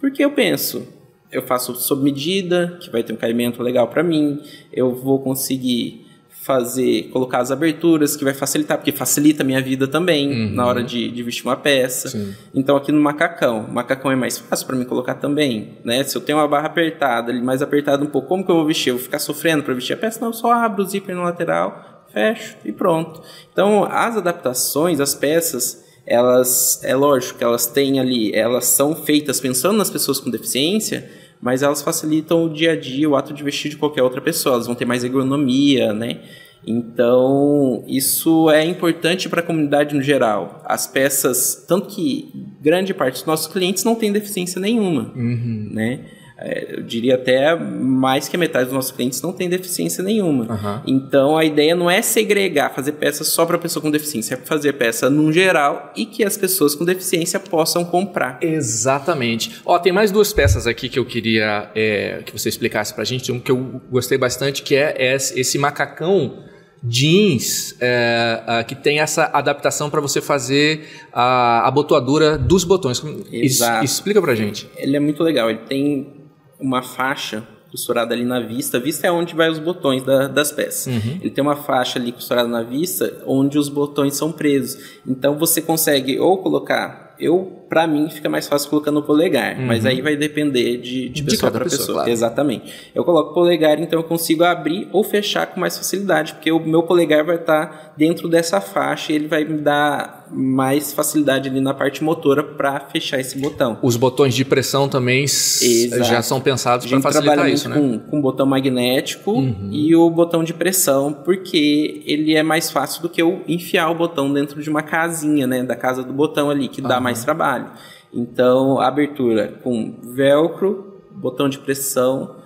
porque 0.00 0.24
eu 0.24 0.32
penso, 0.32 0.86
eu 1.30 1.42
faço 1.42 1.74
sob 1.76 2.02
medida, 2.02 2.78
que 2.80 2.90
vai 2.90 3.02
ter 3.02 3.12
um 3.12 3.16
caimento 3.16 3.62
legal 3.62 3.86
para 3.86 4.02
mim, 4.02 4.40
eu 4.72 4.94
vou 4.94 5.20
conseguir 5.20 6.06
fazer, 6.42 7.10
colocar 7.12 7.40
as 7.40 7.50
aberturas, 7.50 8.16
que 8.16 8.24
vai 8.24 8.32
facilitar, 8.32 8.78
porque 8.78 8.90
facilita 8.90 9.42
a 9.42 9.46
minha 9.46 9.60
vida 9.60 9.86
também 9.86 10.30
uhum. 10.30 10.54
na 10.54 10.64
hora 10.64 10.82
de, 10.82 11.10
de, 11.10 11.22
vestir 11.22 11.44
uma 11.44 11.56
peça. 11.56 12.08
Sim. 12.08 12.34
Então 12.54 12.76
aqui 12.76 12.90
no 12.90 13.00
macacão, 13.00 13.66
o 13.66 13.72
macacão 13.72 14.10
é 14.10 14.16
mais 14.16 14.38
fácil 14.38 14.66
para 14.66 14.74
mim 14.74 14.86
colocar 14.86 15.14
também, 15.16 15.76
né? 15.84 16.02
Se 16.02 16.16
eu 16.16 16.20
tenho 16.22 16.38
uma 16.38 16.48
barra 16.48 16.66
apertada, 16.66 17.30
mais 17.42 17.60
apertada 17.60 18.02
um 18.02 18.06
pouco, 18.06 18.26
como 18.26 18.42
que 18.42 18.50
eu 18.50 18.56
vou 18.56 18.66
vestir? 18.66 18.88
Eu 18.88 18.96
vou 18.96 19.04
ficar 19.04 19.18
sofrendo 19.18 19.62
para 19.62 19.74
vestir 19.74 19.92
a 19.92 19.96
peça? 19.98 20.18
Não, 20.18 20.28
eu 20.28 20.32
só 20.32 20.50
abro 20.50 20.82
o 20.82 20.86
zíper 20.86 21.14
no 21.14 21.22
lateral, 21.22 22.06
fecho 22.10 22.56
e 22.64 22.72
pronto. 22.72 23.20
Então 23.52 23.84
as 23.84 24.16
adaptações, 24.16 24.98
as 24.98 25.14
peças, 25.14 25.84
elas, 26.06 26.80
é 26.82 26.94
lógico 26.94 27.38
que 27.38 27.44
elas 27.44 27.66
têm 27.66 28.00
ali, 28.00 28.32
elas 28.34 28.66
são 28.66 28.94
feitas 28.94 29.40
pensando 29.40 29.76
nas 29.76 29.90
pessoas 29.90 30.18
com 30.18 30.30
deficiência, 30.30 31.08
mas 31.40 31.62
elas 31.62 31.82
facilitam 31.82 32.44
o 32.44 32.50
dia 32.50 32.72
a 32.72 32.76
dia, 32.76 33.08
o 33.08 33.16
ato 33.16 33.32
de 33.32 33.42
vestir 33.42 33.70
de 33.70 33.76
qualquer 33.76 34.02
outra 34.02 34.20
pessoa, 34.20 34.54
elas 34.54 34.66
vão 34.66 34.74
ter 34.74 34.84
mais 34.84 35.04
ergonomia, 35.04 35.92
né? 35.92 36.20
Então, 36.66 37.82
isso 37.88 38.50
é 38.50 38.64
importante 38.64 39.28
para 39.28 39.40
a 39.40 39.42
comunidade 39.42 39.94
no 39.94 40.02
geral. 40.02 40.62
As 40.66 40.86
peças, 40.86 41.64
tanto 41.66 41.88
que 41.88 42.30
grande 42.60 42.92
parte 42.92 43.14
dos 43.14 43.24
nossos 43.24 43.50
clientes 43.50 43.82
não 43.82 43.94
tem 43.94 44.12
deficiência 44.12 44.60
nenhuma, 44.60 45.10
uhum. 45.16 45.68
né? 45.72 46.00
É, 46.42 46.76
eu 46.76 46.82
diria 46.82 47.16
até 47.16 47.54
mais 47.54 48.28
que 48.28 48.36
a 48.36 48.38
metade 48.38 48.64
dos 48.66 48.74
nossos 48.74 48.90
clientes 48.90 49.20
não 49.20 49.32
tem 49.32 49.48
deficiência 49.48 50.02
nenhuma. 50.02 50.44
Uhum. 50.44 50.80
Então 50.86 51.36
a 51.36 51.44
ideia 51.44 51.74
não 51.74 51.90
é 51.90 52.00
segregar, 52.00 52.74
fazer 52.74 52.92
peça 52.92 53.24
só 53.24 53.44
para 53.44 53.58
pessoa 53.58 53.82
com 53.82 53.90
deficiência, 53.90 54.34
é 54.34 54.36
fazer 54.36 54.72
peça 54.72 55.10
num 55.10 55.30
geral 55.30 55.92
e 55.94 56.06
que 56.06 56.24
as 56.24 56.36
pessoas 56.36 56.74
com 56.74 56.84
deficiência 56.84 57.38
possam 57.38 57.84
comprar. 57.84 58.38
Exatamente. 58.40 59.60
Ó, 59.66 59.78
tem 59.78 59.92
mais 59.92 60.10
duas 60.10 60.32
peças 60.32 60.66
aqui 60.66 60.88
que 60.88 60.98
eu 60.98 61.04
queria 61.04 61.70
é, 61.74 62.22
que 62.24 62.32
você 62.32 62.48
explicasse 62.48 62.94
para 62.94 63.02
a 63.02 63.06
gente. 63.06 63.30
Um 63.30 63.38
que 63.38 63.50
eu 63.50 63.82
gostei 63.90 64.16
bastante 64.16 64.62
que 64.62 64.74
é 64.74 65.14
esse 65.14 65.58
macacão 65.58 66.44
jeans 66.82 67.76
é, 67.78 68.64
que 68.66 68.74
tem 68.74 69.00
essa 69.00 69.24
adaptação 69.34 69.90
para 69.90 70.00
você 70.00 70.20
fazer 70.22 70.88
a 71.12 71.66
abotoadura 71.68 72.38
dos 72.38 72.64
botões. 72.64 73.02
Exato. 73.30 73.84
explica 73.84 74.20
para 74.22 74.34
gente. 74.34 74.66
Ele 74.76 74.96
é 74.96 75.00
muito 75.00 75.22
legal. 75.22 75.50
Ele 75.50 75.60
tem 75.68 76.19
uma 76.60 76.82
faixa 76.82 77.46
costurada 77.70 78.14
ali 78.14 78.24
na 78.24 78.40
vista. 78.40 78.76
A 78.76 78.80
vista 78.80 79.06
é 79.06 79.12
onde 79.12 79.34
vai 79.34 79.48
os 79.48 79.58
botões 79.58 80.02
da, 80.02 80.26
das 80.26 80.50
peças. 80.50 80.86
Uhum. 80.86 81.18
Ele 81.20 81.30
tem 81.30 81.42
uma 81.42 81.56
faixa 81.56 81.98
ali 81.98 82.12
costurada 82.12 82.48
na 82.48 82.62
vista 82.62 83.22
onde 83.26 83.58
os 83.58 83.68
botões 83.68 84.16
são 84.16 84.32
presos. 84.32 85.00
Então 85.06 85.38
você 85.38 85.62
consegue 85.62 86.18
ou 86.18 86.38
colocar. 86.38 87.14
Eu 87.18 87.59
para 87.70 87.86
mim 87.86 88.10
fica 88.10 88.28
mais 88.28 88.48
fácil 88.48 88.68
colocando 88.68 88.98
o 88.98 89.02
polegar, 89.02 89.56
uhum. 89.56 89.66
mas 89.66 89.86
aí 89.86 90.02
vai 90.02 90.16
depender 90.16 90.78
de, 90.78 91.08
de, 91.08 91.10
de 91.10 91.22
pessoa 91.22 91.52
para 91.52 91.62
pessoa. 91.62 91.78
pessoa. 91.78 91.96
Claro. 91.98 92.10
Exatamente. 92.10 92.90
Eu 92.92 93.04
coloco 93.04 93.30
o 93.30 93.34
polegar, 93.34 93.80
então 93.80 94.00
eu 94.00 94.02
consigo 94.02 94.42
abrir 94.42 94.88
ou 94.92 95.04
fechar 95.04 95.46
com 95.46 95.60
mais 95.60 95.78
facilidade, 95.78 96.34
porque 96.34 96.50
o 96.50 96.58
meu 96.58 96.82
polegar 96.82 97.24
vai 97.24 97.36
estar 97.36 97.66
tá 97.66 97.92
dentro 97.96 98.28
dessa 98.28 98.60
faixa 98.60 99.12
e 99.12 99.14
ele 99.14 99.28
vai 99.28 99.44
me 99.44 99.58
dar 99.58 100.26
mais 100.32 100.92
facilidade 100.92 101.48
ali 101.48 101.60
na 101.60 101.74
parte 101.74 102.02
motora 102.04 102.42
para 102.42 102.80
fechar 102.80 103.20
esse 103.20 103.38
botão. 103.38 103.78
Os 103.82 103.96
botões 103.96 104.34
de 104.34 104.44
pressão 104.44 104.88
também 104.88 105.24
Exato. 105.24 106.04
já 106.04 106.22
são 106.22 106.40
pensados 106.40 106.86
para 106.86 107.00
facilitar 107.00 107.48
isso, 107.48 107.68
né? 107.68 107.76
Com, 107.76 107.98
com 107.98 108.18
o 108.18 108.22
botão 108.22 108.46
magnético 108.46 109.32
uhum. 109.32 109.68
e 109.70 109.94
o 109.94 110.08
botão 110.10 110.42
de 110.42 110.54
pressão, 110.54 111.12
porque 111.12 112.02
ele 112.04 112.34
é 112.34 112.42
mais 112.42 112.70
fácil 112.70 113.02
do 113.02 113.08
que 113.08 113.20
eu 113.20 113.42
enfiar 113.46 113.90
o 113.90 113.94
botão 113.94 114.32
dentro 114.32 114.62
de 114.62 114.70
uma 114.70 114.82
casinha, 114.82 115.46
né, 115.46 115.62
da 115.62 115.76
casa 115.76 116.02
do 116.02 116.12
botão 116.12 116.48
ali, 116.48 116.68
que 116.68 116.80
uhum. 116.80 116.88
dá 116.88 117.00
mais 117.00 117.24
trabalho 117.24 117.59
trabalho. 117.60 117.78
Então, 118.12 118.80
abertura 118.80 119.48
com 119.62 119.98
velcro, 120.02 121.00
botão 121.10 121.48
de 121.48 121.58
pressão 121.58 122.39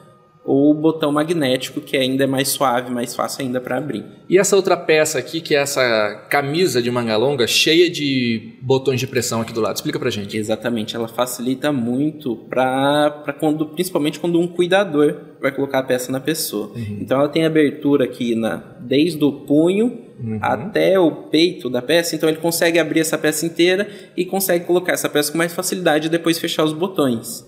ou 0.45 0.75
botão 0.75 1.11
magnético, 1.11 1.81
que 1.81 1.97
ainda 1.97 2.25
é 2.25 2.27
mais 2.27 2.49
suave, 2.49 2.91
mais 2.91 3.15
fácil 3.15 3.45
ainda 3.45 3.61
para 3.61 3.79
abrir. 3.79 4.05
E 4.29 4.39
essa 4.39 4.55
outra 4.55 4.77
peça 4.77 5.19
aqui, 5.19 5.41
que 5.41 5.55
é 5.55 5.59
essa 5.59 6.27
camisa 6.29 6.83
de 6.83 6.91
manga 6.91 7.17
longa, 7.17 7.47
cheia 7.47 7.89
de 7.91 8.53
botões 8.61 9.01
de 9.01 9.07
pressão 9.07 9.41
aqui 9.41 9.53
do 9.53 9.61
lado. 9.61 9.77
Explica 9.77 9.99
pra 9.99 10.11
gente. 10.11 10.37
Exatamente, 10.37 10.95
ela 10.95 11.09
facilita 11.09 11.73
muito 11.73 12.37
para 12.49 13.35
quando, 13.41 13.67
principalmente 13.67 14.21
quando 14.21 14.39
um 14.39 14.47
cuidador 14.47 15.17
vai 15.41 15.51
colocar 15.51 15.79
a 15.79 15.83
peça 15.83 16.13
na 16.13 16.21
pessoa. 16.21 16.73
Uhum. 16.75 16.99
Então 17.01 17.19
ela 17.21 17.29
tem 17.29 17.45
abertura 17.47 18.05
aqui 18.05 18.35
na 18.35 18.57
desde 18.81 19.25
o 19.25 19.33
punho 19.33 19.99
uhum. 20.23 20.39
até 20.43 20.99
o 20.99 21.11
peito 21.11 21.71
da 21.71 21.81
peça, 21.81 22.15
então 22.15 22.29
ele 22.29 22.39
consegue 22.39 22.79
abrir 22.79 23.01
essa 23.01 23.17
peça 23.17 23.47
inteira 23.47 23.89
e 24.15 24.25
consegue 24.25 24.67
colocar 24.67 24.93
essa 24.93 25.09
peça 25.09 25.33
com 25.33 25.39
mais 25.39 25.55
facilidade 25.55 26.07
e 26.07 26.11
depois 26.11 26.39
fechar 26.39 26.65
os 26.65 26.73
botões. 26.73 27.47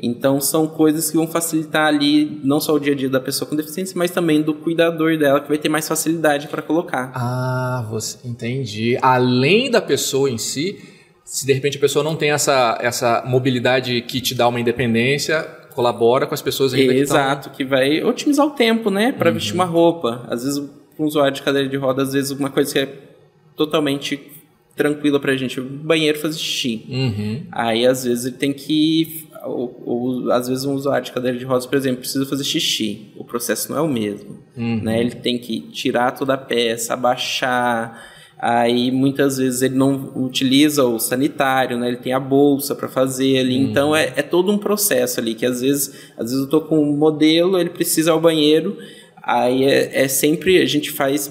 Então 0.00 0.40
são 0.40 0.66
coisas 0.66 1.10
que 1.10 1.16
vão 1.16 1.26
facilitar 1.26 1.86
ali 1.86 2.40
não 2.44 2.60
só 2.60 2.74
o 2.74 2.78
dia 2.78 2.92
a 2.92 2.96
dia 2.96 3.08
da 3.08 3.20
pessoa 3.20 3.48
com 3.48 3.56
deficiência, 3.56 3.94
mas 3.96 4.10
também 4.10 4.40
do 4.40 4.54
cuidador 4.54 5.18
dela, 5.18 5.40
que 5.40 5.48
vai 5.48 5.58
ter 5.58 5.68
mais 5.68 5.88
facilidade 5.88 6.46
para 6.48 6.62
colocar. 6.62 7.10
Ah, 7.14 7.84
você 7.90 8.16
entendi. 8.24 8.96
Além 9.02 9.70
da 9.70 9.80
pessoa 9.80 10.30
em 10.30 10.38
si, 10.38 10.78
se 11.24 11.44
de 11.44 11.52
repente 11.52 11.76
a 11.76 11.80
pessoa 11.80 12.04
não 12.04 12.14
tem 12.14 12.30
essa, 12.30 12.78
essa 12.80 13.22
mobilidade 13.26 14.00
que 14.02 14.20
te 14.20 14.34
dá 14.34 14.46
uma 14.46 14.60
independência, 14.60 15.42
colabora 15.74 16.26
com 16.26 16.34
as 16.34 16.42
pessoas 16.42 16.72
ainda 16.72 16.94
Exato, 16.94 17.50
que, 17.50 17.58
que 17.58 17.64
vai 17.64 18.02
otimizar 18.02 18.46
o 18.46 18.50
tempo, 18.50 18.90
né, 18.90 19.12
para 19.12 19.28
uhum. 19.28 19.34
vestir 19.34 19.54
uma 19.54 19.64
roupa. 19.64 20.24
Às 20.28 20.44
vezes 20.44 20.58
um 20.98 21.04
usuário 21.04 21.32
de 21.34 21.42
cadeira 21.42 21.68
de 21.68 21.76
roda, 21.76 22.02
às 22.02 22.12
vezes 22.12 22.30
uma 22.30 22.50
coisa 22.50 22.72
que 22.72 22.78
é 22.78 22.88
totalmente 23.56 24.20
tranquila 24.74 25.20
pra 25.20 25.36
gente, 25.36 25.60
banheiro 25.60 26.18
fazer 26.18 26.38
xixi. 26.38 26.86
Uhum. 26.88 27.42
Aí 27.50 27.86
às 27.86 28.04
vezes 28.04 28.26
ele 28.26 28.36
tem 28.36 28.52
que 28.52 29.27
ou, 29.44 29.82
ou, 29.84 30.32
às 30.32 30.48
vezes 30.48 30.64
um 30.64 30.74
usuário 30.74 31.04
de 31.04 31.12
cadeira 31.12 31.38
de 31.38 31.44
rodas, 31.44 31.66
por 31.66 31.76
exemplo, 31.76 32.00
precisa 32.00 32.26
fazer 32.26 32.44
xixi. 32.44 33.12
O 33.16 33.24
processo 33.24 33.70
não 33.70 33.78
é 33.78 33.82
o 33.82 33.88
mesmo. 33.88 34.38
Uhum. 34.56 34.82
Né? 34.82 35.00
Ele 35.00 35.14
tem 35.14 35.38
que 35.38 35.60
tirar 35.70 36.12
toda 36.12 36.34
a 36.34 36.38
peça, 36.38 36.94
abaixar. 36.94 38.16
Aí 38.38 38.90
muitas 38.90 39.38
vezes 39.38 39.62
ele 39.62 39.74
não 39.74 40.12
utiliza 40.16 40.84
o 40.84 40.98
sanitário, 40.98 41.76
né? 41.76 41.88
Ele 41.88 41.96
tem 41.96 42.12
a 42.12 42.20
bolsa 42.20 42.74
para 42.74 42.88
fazer 42.88 43.38
ali. 43.38 43.56
Uhum. 43.56 43.70
Então 43.70 43.96
é, 43.96 44.12
é, 44.16 44.22
todo 44.22 44.52
um 44.52 44.58
processo 44.58 45.18
ali 45.18 45.34
que 45.34 45.44
às 45.44 45.60
vezes, 45.60 46.12
às 46.16 46.30
vezes 46.30 46.44
eu 46.44 46.48
tô 46.48 46.60
com 46.60 46.78
um 46.78 46.96
modelo, 46.96 47.58
ele 47.58 47.70
precisa 47.70 48.10
ir 48.10 48.12
ao 48.12 48.20
banheiro. 48.20 48.76
Aí 49.22 49.64
é, 49.64 50.04
é 50.04 50.08
sempre 50.08 50.60
a 50.60 50.66
gente 50.66 50.90
faz 50.90 51.30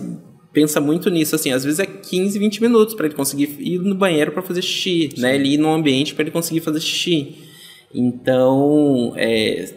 pensa 0.52 0.82
muito 0.82 1.12
nisso, 1.12 1.36
assim, 1.36 1.52
às 1.52 1.64
vezes 1.64 1.80
é 1.80 1.86
15, 1.86 2.40
20 2.40 2.62
minutos 2.64 2.96
para 2.96 3.06
ele 3.06 3.14
conseguir 3.14 3.58
ir 3.60 3.78
no 3.78 3.94
banheiro 3.94 4.32
para 4.32 4.42
fazer 4.42 4.64
xixi, 4.64 5.12
Sim. 5.16 5.22
né? 5.22 5.36
Ele 5.36 5.54
ir 5.54 5.58
no 5.58 5.72
ambiente 5.72 6.16
para 6.16 6.24
ele 6.24 6.32
conseguir 6.32 6.62
fazer 6.62 6.80
xixi. 6.80 7.47
Então, 7.94 9.14
é, 9.16 9.74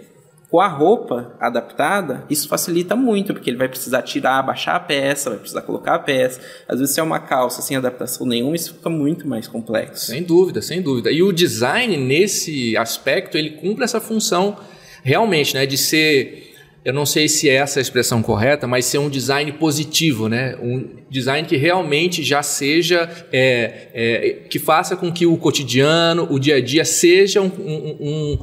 com 0.50 0.60
a 0.60 0.66
roupa 0.66 1.36
adaptada, 1.38 2.24
isso 2.28 2.48
facilita 2.48 2.96
muito, 2.96 3.32
porque 3.32 3.48
ele 3.48 3.56
vai 3.56 3.68
precisar 3.68 4.02
tirar, 4.02 4.42
baixar 4.42 4.74
a 4.74 4.80
peça, 4.80 5.30
vai 5.30 5.38
precisar 5.38 5.62
colocar 5.62 5.94
a 5.94 5.98
peça. 5.98 6.40
Às 6.66 6.80
vezes, 6.80 6.92
se 6.92 7.00
é 7.00 7.02
uma 7.02 7.20
calça 7.20 7.62
sem 7.62 7.76
adaptação 7.76 8.26
nenhuma, 8.26 8.56
isso 8.56 8.74
fica 8.74 8.90
muito 8.90 9.28
mais 9.28 9.46
complexo. 9.46 10.06
Sem 10.06 10.24
dúvida, 10.24 10.60
sem 10.60 10.82
dúvida. 10.82 11.12
E 11.12 11.22
o 11.22 11.32
design, 11.32 11.96
nesse 11.96 12.76
aspecto, 12.76 13.38
ele 13.38 13.50
cumpre 13.50 13.84
essa 13.84 14.00
função 14.00 14.56
realmente, 15.04 15.54
né, 15.54 15.64
de 15.66 15.78
ser 15.78 16.49
eu 16.84 16.94
não 16.94 17.04
sei 17.04 17.28
se 17.28 17.48
é 17.48 17.54
essa 17.54 17.78
a 17.78 17.82
expressão 17.82 18.22
correta, 18.22 18.66
mas 18.66 18.86
ser 18.86 18.98
um 18.98 19.10
design 19.10 19.52
positivo, 19.52 20.28
né? 20.28 20.56
Um 20.62 20.88
design 21.10 21.46
que 21.46 21.56
realmente 21.56 22.22
já 22.22 22.42
seja, 22.42 23.08
é, 23.30 23.88
é, 23.92 24.30
que 24.48 24.58
faça 24.58 24.96
com 24.96 25.12
que 25.12 25.26
o 25.26 25.36
cotidiano, 25.36 26.26
o 26.30 26.38
dia 26.38 26.56
a 26.56 26.60
dia 26.60 26.84
seja 26.84 27.42
um, 27.42 27.50
um, 27.58 27.96
um 28.00 28.38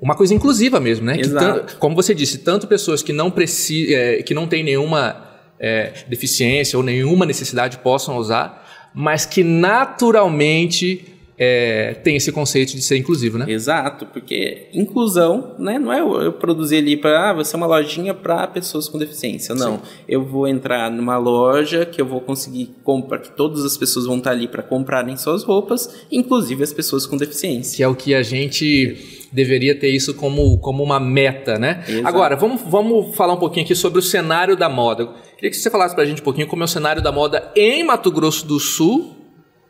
uma 0.00 0.14
coisa 0.14 0.34
inclusiva 0.34 0.78
mesmo, 0.78 1.06
né? 1.06 1.18
Exato. 1.18 1.74
Que, 1.74 1.76
como 1.76 1.96
você 1.96 2.14
disse, 2.14 2.38
tanto 2.38 2.66
pessoas 2.66 3.02
que 3.02 3.12
não 3.12 3.30
precisam, 3.30 3.96
é, 3.96 4.22
que 4.22 4.34
não 4.34 4.46
têm 4.46 4.62
nenhuma 4.62 5.26
é, 5.58 5.92
deficiência 6.06 6.76
ou 6.76 6.84
nenhuma 6.84 7.26
necessidade 7.26 7.78
possam 7.78 8.16
usar, 8.16 8.90
mas 8.94 9.26
que 9.26 9.42
naturalmente 9.42 11.15
é, 11.38 11.94
tem 12.02 12.16
esse 12.16 12.32
conceito 12.32 12.74
de 12.74 12.82
ser 12.82 12.96
inclusivo, 12.96 13.36
né? 13.36 13.44
Exato, 13.48 14.06
porque 14.06 14.68
inclusão, 14.72 15.54
né, 15.58 15.78
não 15.78 15.92
é 15.92 16.00
eu 16.00 16.32
produzir 16.32 16.78
ali 16.78 16.96
para 16.96 17.30
ah, 17.30 17.32
você 17.34 17.54
é 17.54 17.58
uma 17.58 17.66
lojinha 17.66 18.14
para 18.14 18.46
pessoas 18.46 18.88
com 18.88 18.98
deficiência, 18.98 19.54
não. 19.54 19.76
Sim. 19.76 19.82
Eu 20.08 20.24
vou 20.24 20.48
entrar 20.48 20.90
numa 20.90 21.18
loja 21.18 21.84
que 21.84 22.00
eu 22.00 22.06
vou 22.06 22.20
conseguir 22.20 22.70
comprar, 22.82 23.18
que 23.18 23.30
todas 23.30 23.64
as 23.64 23.76
pessoas 23.76 24.06
vão 24.06 24.16
estar 24.18 24.30
ali 24.30 24.48
para 24.48 24.62
comprarem 24.62 25.16
suas 25.16 25.42
roupas, 25.42 26.06
inclusive 26.10 26.62
as 26.62 26.72
pessoas 26.72 27.06
com 27.06 27.16
deficiência. 27.16 27.76
Que 27.76 27.82
é 27.82 27.88
o 27.88 27.94
que 27.94 28.14
a 28.14 28.22
gente 28.22 29.26
deveria 29.30 29.74
ter 29.78 29.90
isso 29.90 30.14
como, 30.14 30.58
como 30.58 30.82
uma 30.82 30.98
meta, 30.98 31.58
né? 31.58 31.84
Exato. 31.86 32.08
Agora, 32.08 32.36
vamos, 32.36 32.62
vamos 32.62 33.14
falar 33.14 33.34
um 33.34 33.38
pouquinho 33.38 33.64
aqui 33.66 33.74
sobre 33.74 33.98
o 33.98 34.02
cenário 34.02 34.56
da 34.56 34.68
moda. 34.68 35.08
Queria 35.34 35.50
que 35.50 35.56
você 35.56 35.68
falasse 35.68 35.94
para 35.94 36.04
a 36.04 36.06
gente 36.06 36.22
um 36.22 36.24
pouquinho 36.24 36.46
como 36.46 36.62
é 36.62 36.64
o 36.64 36.68
cenário 36.68 37.02
da 37.02 37.12
moda 37.12 37.52
em 37.54 37.84
Mato 37.84 38.10
Grosso 38.10 38.46
do 38.46 38.58
Sul 38.58 39.16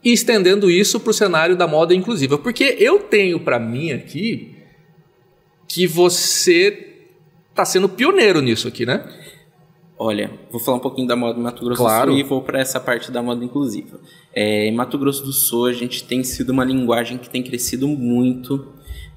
e 0.04 0.12
estendendo 0.12 0.70
isso 0.70 1.00
para 1.00 1.10
o 1.10 1.14
cenário 1.14 1.56
da 1.56 1.66
moda 1.66 1.94
inclusiva. 1.94 2.38
Porque 2.38 2.76
eu 2.78 3.00
tenho 3.00 3.40
para 3.40 3.58
mim 3.58 3.92
aqui 3.92 4.54
que 5.66 5.86
você 5.86 6.94
está 7.50 7.64
sendo 7.64 7.88
pioneiro 7.88 8.40
nisso 8.40 8.68
aqui, 8.68 8.86
né? 8.86 9.04
Olha, 9.98 10.30
vou 10.50 10.60
falar 10.60 10.76
um 10.76 10.80
pouquinho 10.80 11.08
da 11.08 11.16
moda 11.16 11.38
em 11.38 11.42
Mato 11.42 11.64
Grosso 11.64 11.80
claro. 11.80 12.10
do 12.10 12.12
Sul 12.12 12.20
e 12.20 12.22
vou 12.22 12.42
para 12.42 12.60
essa 12.60 12.78
parte 12.78 13.10
da 13.10 13.22
moda 13.22 13.42
inclusiva. 13.42 13.98
É, 14.34 14.66
em 14.66 14.74
Mato 14.74 14.98
Grosso 14.98 15.24
do 15.24 15.32
Sul, 15.32 15.66
a 15.66 15.72
gente 15.72 16.04
tem 16.04 16.22
sido 16.22 16.50
uma 16.50 16.64
linguagem 16.64 17.16
que 17.16 17.30
tem 17.30 17.42
crescido 17.42 17.88
muito, 17.88 18.66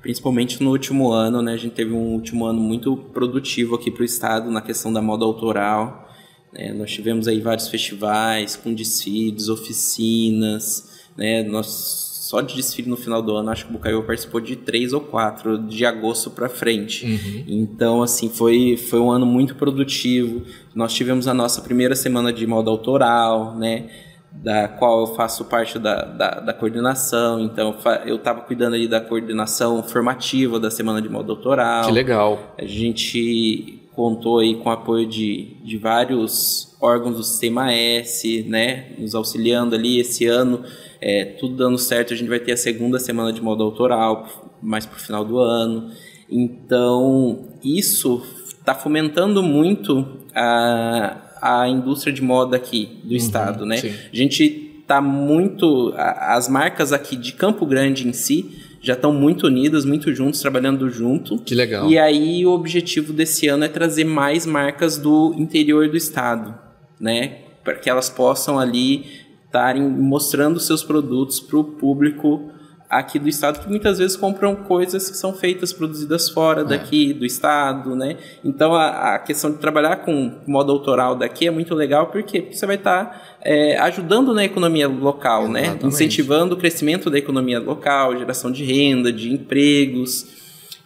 principalmente 0.02 0.64
no 0.64 0.72
último 0.72 1.12
ano, 1.12 1.42
né? 1.42 1.54
A 1.54 1.58
gente 1.58 1.74
teve 1.74 1.92
um 1.92 2.14
último 2.14 2.46
ano 2.46 2.62
muito 2.62 2.96
produtivo 2.96 3.76
aqui 3.76 3.92
para 3.92 4.04
o 4.04 4.06
estado 4.06 4.50
na 4.50 4.62
questão 4.62 4.94
da 4.94 5.02
moda 5.02 5.26
autoral. 5.26 6.09
É, 6.54 6.74
nós 6.74 6.92
tivemos 6.92 7.28
aí 7.28 7.40
vários 7.40 7.68
festivais 7.68 8.56
com 8.56 8.74
desfiles, 8.74 9.50
oficinas, 9.50 10.90
né? 11.16 11.44
Nós 11.44 12.08
só 12.30 12.42
de 12.42 12.56
desfile 12.56 12.88
no 12.88 12.96
final 12.96 13.24
do 13.24 13.36
ano, 13.36 13.50
acho 13.50 13.66
que 13.66 13.72
o 13.72 13.74
Bucaiu 13.74 14.04
participou 14.04 14.40
de 14.40 14.56
três 14.56 14.94
ou 14.94 15.02
quatro, 15.02 15.58
de 15.58 15.84
agosto 15.84 16.30
para 16.30 16.48
frente. 16.48 17.04
Uhum. 17.04 17.44
Então, 17.48 18.04
assim, 18.04 18.30
foi, 18.30 18.78
foi 18.78 19.00
um 19.00 19.10
ano 19.10 19.26
muito 19.26 19.56
produtivo. 19.56 20.44
Nós 20.76 20.94
tivemos 20.94 21.28
a 21.28 21.34
nossa 21.34 21.60
primeira 21.60 21.96
semana 21.96 22.32
de 22.32 22.46
moda 22.46 22.70
autoral, 22.70 23.56
né? 23.56 23.90
Da 24.32 24.68
qual 24.68 25.00
eu 25.00 25.16
faço 25.16 25.46
parte 25.46 25.80
da, 25.80 26.04
da, 26.04 26.40
da 26.40 26.54
coordenação. 26.54 27.40
Então, 27.40 27.76
eu 28.06 28.18
estava 28.18 28.42
cuidando 28.42 28.76
ali 28.76 28.88
da 28.88 29.02
coordenação 29.02 29.82
formativa 29.82 30.60
da 30.60 30.70
semana 30.70 31.02
de 31.02 31.10
moda 31.10 31.32
autoral. 31.32 31.86
Que 31.86 31.92
legal. 31.92 32.54
A 32.60 32.64
gente 32.66 33.79
contou 34.00 34.40
aí 34.40 34.56
com 34.56 34.70
o 34.70 34.72
apoio 34.72 35.06
de, 35.06 35.58
de 35.62 35.78
vários 35.78 36.74
órgãos 36.80 37.18
do 37.18 37.24
Sistema 37.24 37.74
S, 37.74 38.44
né, 38.44 38.94
nos 38.98 39.14
auxiliando 39.14 39.76
ali 39.76 40.00
esse 40.00 40.26
ano, 40.26 40.64
é, 41.02 41.26
tudo 41.26 41.58
dando 41.58 41.78
certo, 41.78 42.14
a 42.14 42.16
gente 42.16 42.30
vai 42.30 42.40
ter 42.40 42.54
a 42.54 42.58
segunda 42.58 42.98
semana 42.98 43.34
de 43.34 43.42
moda 43.42 43.62
autoral, 43.62 44.56
mais 44.62 44.86
para 44.86 44.96
o 44.96 45.02
final 45.02 45.26
do 45.26 45.38
ano. 45.38 45.92
Então, 46.30 47.50
isso 47.62 48.24
está 48.48 48.74
fomentando 48.74 49.44
muito 49.44 50.08
a, 50.34 51.18
a 51.42 51.68
indústria 51.68 52.14
de 52.14 52.22
moda 52.22 52.56
aqui 52.56 53.02
do 53.04 53.10
uhum, 53.10 53.18
estado, 53.18 53.66
né? 53.66 53.80
Sim. 53.80 53.94
A 54.14 54.16
gente 54.16 54.76
está 54.80 55.02
muito... 55.02 55.94
As 55.98 56.48
marcas 56.48 56.94
aqui 56.94 57.18
de 57.18 57.34
Campo 57.34 57.66
Grande 57.66 58.08
em 58.08 58.14
si 58.14 58.69
já 58.82 58.94
estão 58.94 59.14
muito 59.14 59.48
unidas, 59.48 59.86
muito 59.86 60.14
juntos, 60.14 60.40
trabalhando 60.40 60.90
junto. 60.90 61.38
Que 61.40 61.54
legal. 61.54 61.90
E 61.90 61.98
aí 61.98 62.46
o 62.46 62.52
objetivo 62.52 63.12
desse 63.12 63.48
ano 63.48 63.64
é 63.64 63.68
trazer 63.68 64.04
mais 64.04 64.46
marcas 64.46 64.98
do 64.98 65.34
interior 65.38 65.90
do 65.90 65.98
estado, 65.98 66.58
né? 67.00 67.40
Para 67.64 67.76
que 67.76 67.90
elas 67.90 68.10
possam 68.10 68.58
ali 68.58 69.06
estarem 69.46 69.82
mostrando 69.82 70.60
seus 70.60 70.84
produtos 70.84 71.40
para 71.40 71.58
o 71.58 71.64
público 71.64 72.52
aqui 72.90 73.20
do 73.20 73.30
estado 73.30 73.60
que 73.60 73.70
muitas 73.70 74.00
vezes 74.00 74.18
compram 74.18 74.56
coisas 74.56 75.12
que 75.12 75.16
são 75.16 75.32
feitas, 75.32 75.72
produzidas 75.72 76.30
fora 76.30 76.62
é. 76.62 76.64
daqui 76.64 77.14
do 77.14 77.24
estado, 77.24 77.96
né? 77.96 78.18
Então 78.44 78.74
a, 78.74 79.16
a, 79.16 79.20
questão 79.20 79.52
de 79.52 79.58
trabalhar 79.58 79.98
com 79.98 80.40
modo 80.48 80.72
autoral 80.72 81.16
daqui 81.16 81.46
é 81.46 81.52
muito 81.52 81.76
legal 81.76 82.08
porque 82.08 82.48
você 82.52 82.66
vai 82.66 82.78
estar 82.78 83.06
tá, 83.06 83.22
é, 83.42 83.78
ajudando 83.78 84.34
na 84.34 84.44
economia 84.44 84.88
local, 84.88 85.48
né? 85.48 85.62
Exatamente. 85.62 85.84
né? 85.84 85.90
Incentivando 85.90 86.56
o 86.56 86.58
crescimento 86.58 87.12
da 87.12 87.20
economia 87.20 87.60
local, 87.60 88.18
geração 88.18 88.52
de 88.52 88.64
renda, 88.64 89.14
de 89.14 89.32
empregos. 89.32 90.26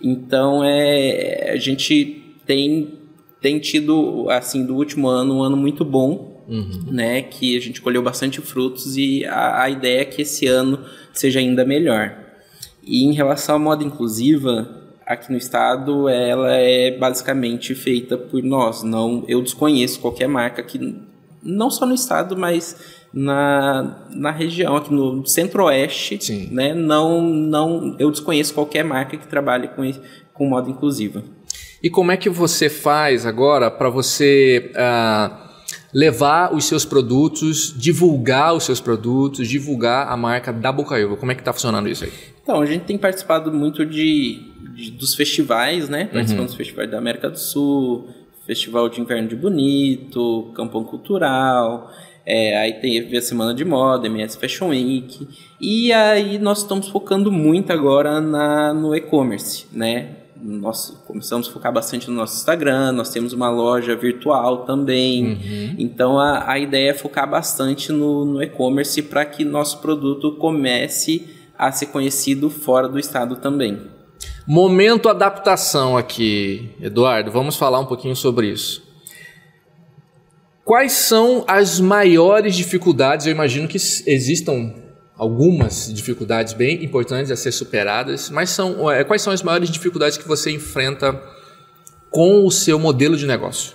Então 0.01 0.61
é, 0.61 1.51
a 1.53 1.57
gente 1.57 2.35
tem, 2.45 2.99
tem 3.39 3.59
tido, 3.59 4.27
assim, 4.29 4.65
do 4.65 4.75
último 4.75 5.07
ano, 5.07 5.37
um 5.37 5.41
ano 5.41 5.55
muito 5.55 5.85
bom 5.85 6.32
Uhum. 6.47 6.85
né? 6.91 7.21
Que 7.21 7.57
a 7.57 7.61
gente 7.61 7.81
colheu 7.81 8.01
bastante 8.01 8.41
frutos 8.41 8.97
e 8.97 9.25
a, 9.25 9.63
a, 9.63 9.69
ideia 9.69 10.01
é 10.01 10.05
que 10.05 10.21
esse 10.21 10.45
ano 10.47 10.79
seja 11.13 11.39
ainda 11.39 11.65
melhor. 11.65 12.17
E 12.81 13.03
em 13.03 13.13
relação 13.13 13.55
à 13.55 13.59
moda 13.59 13.83
inclusiva, 13.83 14.81
aqui 15.05 15.31
no 15.31 15.37
estado, 15.37 16.09
ela 16.09 16.51
é 16.51 16.91
basicamente 16.91 17.73
feita 17.73 18.17
por 18.17 18.43
nós. 18.43 18.83
Não, 18.83 19.23
eu 19.27 19.41
desconheço 19.41 19.99
qualquer 19.99 20.27
marca 20.27 20.61
que 20.61 20.95
não 21.41 21.69
só 21.69 21.85
no 21.85 21.93
estado, 21.93 22.35
mas 22.37 23.03
na, 23.13 24.07
na 24.09 24.31
região 24.31 24.75
aqui 24.75 24.93
no 24.93 25.25
Centro-Oeste, 25.25 26.49
né? 26.51 26.73
Não, 26.73 27.21
não, 27.21 27.95
eu 27.99 28.11
desconheço 28.11 28.53
qualquer 28.53 28.83
marca 28.83 29.17
que 29.17 29.27
trabalhe 29.27 29.67
com 29.69 29.83
com 30.33 30.47
moda 30.49 30.69
inclusiva. 30.69 31.23
E 31.81 31.89
como 31.89 32.11
é 32.11 32.17
que 32.17 32.29
você 32.29 32.69
faz 32.69 33.25
agora 33.25 33.69
para 33.69 33.89
você 33.89 34.71
uh 34.71 35.52
levar 35.93 36.53
os 36.53 36.65
seus 36.65 36.83
produtos, 36.83 37.73
divulgar 37.77 38.55
os 38.55 38.63
seus 38.63 38.81
produtos, 38.81 39.47
divulgar 39.47 40.07
a 40.07 40.17
marca 40.17 40.51
da 40.51 40.71
Bocaiúva. 40.71 41.15
Como 41.15 41.31
é 41.31 41.35
que 41.35 41.41
está 41.41 41.53
funcionando 41.53 41.87
isso 41.87 42.03
aí? 42.05 42.11
Então, 42.41 42.61
a 42.61 42.65
gente 42.65 42.83
tem 42.83 42.97
participado 42.97 43.51
muito 43.53 43.85
de, 43.85 44.41
de 44.73 44.91
dos 44.91 45.13
festivais, 45.15 45.87
né? 45.87 46.05
Participando 46.05 46.41
uhum. 46.41 46.45
dos 46.47 46.55
festivais 46.55 46.89
da 46.89 46.97
América 46.97 47.29
do 47.29 47.39
Sul, 47.39 48.07
Festival 48.45 48.89
de 48.89 48.99
Inverno 48.99 49.29
de 49.29 49.35
Bonito, 49.35 50.51
Campão 50.53 50.83
Cultural, 50.83 51.89
é, 52.25 52.57
aí 52.57 52.73
teve 52.73 53.17
a 53.17 53.21
Semana 53.21 53.53
de 53.53 53.63
Moda, 53.63 54.07
MS 54.07 54.37
Fashion 54.37 54.69
Week, 54.69 55.27
e 55.59 55.91
aí 55.93 56.37
nós 56.37 56.59
estamos 56.59 56.87
focando 56.89 57.31
muito 57.31 57.71
agora 57.71 58.19
na, 58.19 58.73
no 58.73 58.95
e-commerce, 58.95 59.65
né? 59.71 60.22
Nós 60.43 61.01
começamos 61.07 61.47
a 61.47 61.51
focar 61.51 61.71
bastante 61.71 62.09
no 62.09 62.15
nosso 62.15 62.37
Instagram, 62.37 62.91
nós 62.91 63.09
temos 63.09 63.31
uma 63.31 63.49
loja 63.49 63.95
virtual 63.95 64.65
também. 64.65 65.23
Uhum. 65.23 65.75
Então 65.77 66.19
a, 66.19 66.51
a 66.51 66.59
ideia 66.59 66.91
é 66.91 66.93
focar 66.93 67.29
bastante 67.29 67.91
no, 67.91 68.25
no 68.25 68.43
e-commerce 68.43 69.01
para 69.01 69.23
que 69.25 69.45
nosso 69.45 69.79
produto 69.79 70.33
comece 70.33 71.27
a 71.57 71.71
ser 71.71 71.87
conhecido 71.87 72.49
fora 72.49 72.89
do 72.89 72.99
estado 72.99 73.37
também. 73.37 73.81
Momento 74.45 75.07
adaptação 75.07 75.95
aqui, 75.95 76.71
Eduardo. 76.81 77.31
Vamos 77.31 77.55
falar 77.55 77.79
um 77.79 77.85
pouquinho 77.85 78.15
sobre 78.15 78.47
isso. 78.47 78.83
Quais 80.65 80.93
são 80.93 81.43
as 81.47 81.79
maiores 81.79 82.55
dificuldades? 82.55 83.25
Eu 83.25 83.31
imagino 83.31 83.67
que 83.67 83.77
existam 83.77 84.73
algumas 85.17 85.93
dificuldades 85.93 86.53
bem 86.53 86.83
importantes 86.83 87.31
a 87.31 87.35
ser 87.35 87.51
superadas, 87.51 88.29
mas 88.29 88.49
são, 88.49 88.89
é, 88.91 89.03
quais 89.03 89.21
são 89.21 89.31
as 89.31 89.43
maiores 89.43 89.69
dificuldades 89.69 90.17
que 90.17 90.27
você 90.27 90.51
enfrenta 90.51 91.21
com 92.09 92.45
o 92.45 92.51
seu 92.51 92.79
modelo 92.79 93.15
de 93.15 93.25
negócio? 93.25 93.73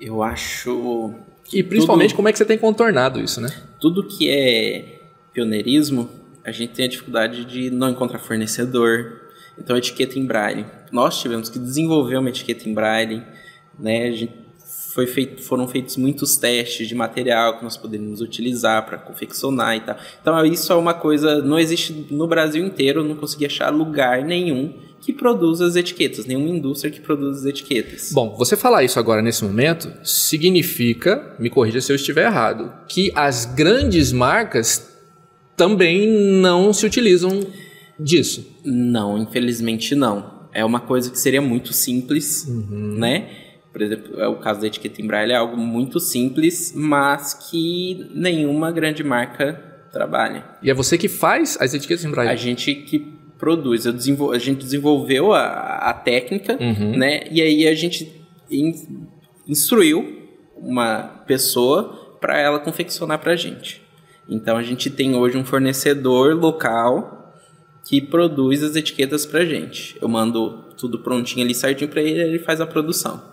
Eu 0.00 0.22
acho. 0.22 1.14
E 1.52 1.62
principalmente 1.62 2.10
tudo, 2.10 2.16
como 2.16 2.28
é 2.28 2.32
que 2.32 2.38
você 2.38 2.44
tem 2.44 2.58
contornado 2.58 3.20
isso, 3.20 3.40
né? 3.40 3.48
Tudo 3.80 4.06
que 4.06 4.28
é 4.28 5.00
pioneirismo, 5.32 6.10
a 6.44 6.50
gente 6.50 6.72
tem 6.72 6.86
a 6.86 6.88
dificuldade 6.88 7.44
de 7.44 7.70
não 7.70 7.90
encontrar 7.90 8.18
fornecedor. 8.18 9.20
Então, 9.56 9.76
etiqueta 9.76 10.18
em 10.18 10.24
braille. 10.24 10.64
Nós 10.90 11.20
tivemos 11.20 11.48
que 11.48 11.58
desenvolver 11.58 12.16
uma 12.16 12.30
etiqueta 12.30 12.68
em 12.68 12.74
braille, 12.74 13.22
né? 13.78 14.08
A 14.08 14.12
gente 14.12 14.41
foi 14.92 15.06
feito, 15.06 15.42
foram 15.42 15.66
feitos 15.66 15.96
muitos 15.96 16.36
testes 16.36 16.86
de 16.86 16.94
material 16.94 17.56
que 17.56 17.64
nós 17.64 17.78
poderíamos 17.78 18.20
utilizar 18.20 18.84
para 18.84 18.98
confeccionar 18.98 19.76
e 19.76 19.80
tal. 19.80 19.96
Então 20.20 20.44
isso 20.44 20.70
é 20.70 20.76
uma 20.76 20.92
coisa, 20.92 21.40
não 21.42 21.58
existe 21.58 22.06
no 22.10 22.26
Brasil 22.26 22.64
inteiro, 22.64 23.02
não 23.02 23.16
consegui 23.16 23.46
achar 23.46 23.70
lugar 23.70 24.22
nenhum 24.22 24.74
que 25.00 25.12
produza 25.12 25.66
as 25.66 25.76
etiquetas, 25.76 26.26
nenhuma 26.26 26.48
indústria 26.48 26.90
que 26.90 27.00
produza 27.00 27.40
as 27.40 27.46
etiquetas. 27.46 28.12
Bom, 28.12 28.36
você 28.36 28.56
falar 28.56 28.84
isso 28.84 28.98
agora 28.98 29.22
nesse 29.22 29.42
momento 29.42 29.90
significa, 30.04 31.34
me 31.38 31.50
corrija 31.50 31.80
se 31.80 31.90
eu 31.90 31.96
estiver 31.96 32.26
errado, 32.26 32.72
que 32.86 33.10
as 33.14 33.46
grandes 33.46 34.12
marcas 34.12 34.92
também 35.56 36.06
não 36.06 36.72
se 36.72 36.84
utilizam 36.84 37.40
disso. 37.98 38.46
Não, 38.64 39.18
infelizmente 39.18 39.94
não. 39.94 40.42
É 40.52 40.62
uma 40.64 40.80
coisa 40.80 41.10
que 41.10 41.18
seria 41.18 41.40
muito 41.40 41.72
simples, 41.72 42.46
uhum. 42.46 42.94
né? 42.98 43.41
Por 43.72 43.80
exemplo, 43.80 44.20
é 44.20 44.28
o 44.28 44.36
caso 44.36 44.60
da 44.60 44.66
etiqueta 44.66 45.00
em 45.00 45.06
braille 45.06 45.32
é 45.32 45.36
algo 45.36 45.56
muito 45.56 45.98
simples, 45.98 46.72
mas 46.76 47.32
que 47.32 48.06
nenhuma 48.14 48.70
grande 48.70 49.02
marca 49.02 49.54
trabalha. 49.90 50.44
E 50.62 50.70
é 50.70 50.74
você 50.74 50.98
que 50.98 51.08
faz 51.08 51.56
as 51.60 51.72
etiquetas 51.72 52.04
em 52.04 52.10
braille? 52.10 52.30
A 52.30 52.36
gente 52.36 52.74
que 52.74 52.98
produz. 53.38 53.86
A 53.86 54.38
gente 54.38 54.62
desenvolveu 54.62 55.32
a, 55.32 55.90
a 55.90 55.92
técnica, 55.92 56.56
uhum. 56.60 56.96
né? 56.96 57.24
E 57.30 57.42
aí 57.42 57.66
a 57.66 57.74
gente 57.74 58.24
in... 58.50 58.72
instruiu 59.48 60.28
uma 60.56 61.24
pessoa 61.26 62.16
para 62.20 62.38
ela 62.38 62.60
confeccionar 62.60 63.18
para 63.18 63.32
a 63.32 63.36
gente. 63.36 63.82
Então 64.28 64.56
a 64.56 64.62
gente 64.62 64.88
tem 64.88 65.16
hoje 65.16 65.36
um 65.36 65.44
fornecedor 65.44 66.36
local 66.36 67.34
que 67.84 68.00
produz 68.00 68.62
as 68.62 68.76
etiquetas 68.76 69.26
para 69.26 69.40
a 69.40 69.44
gente. 69.44 69.96
Eu 70.00 70.08
mando 70.08 70.70
tudo 70.76 71.00
prontinho 71.00 71.44
ali 71.44 71.54
certinho 71.54 71.90
para 71.90 72.00
ele, 72.00 72.20
ele 72.20 72.38
faz 72.38 72.60
a 72.60 72.66
produção. 72.66 73.31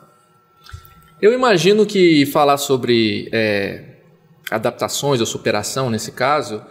Eu 1.21 1.33
imagino 1.33 1.85
que 1.85 2.25
falar 2.27 2.57
sobre 2.57 3.27
é, 3.33 3.83
adaptações 4.49 5.19
ou 5.19 5.25
superação 5.25 5.89
nesse 5.89 6.13
caso, 6.13 6.61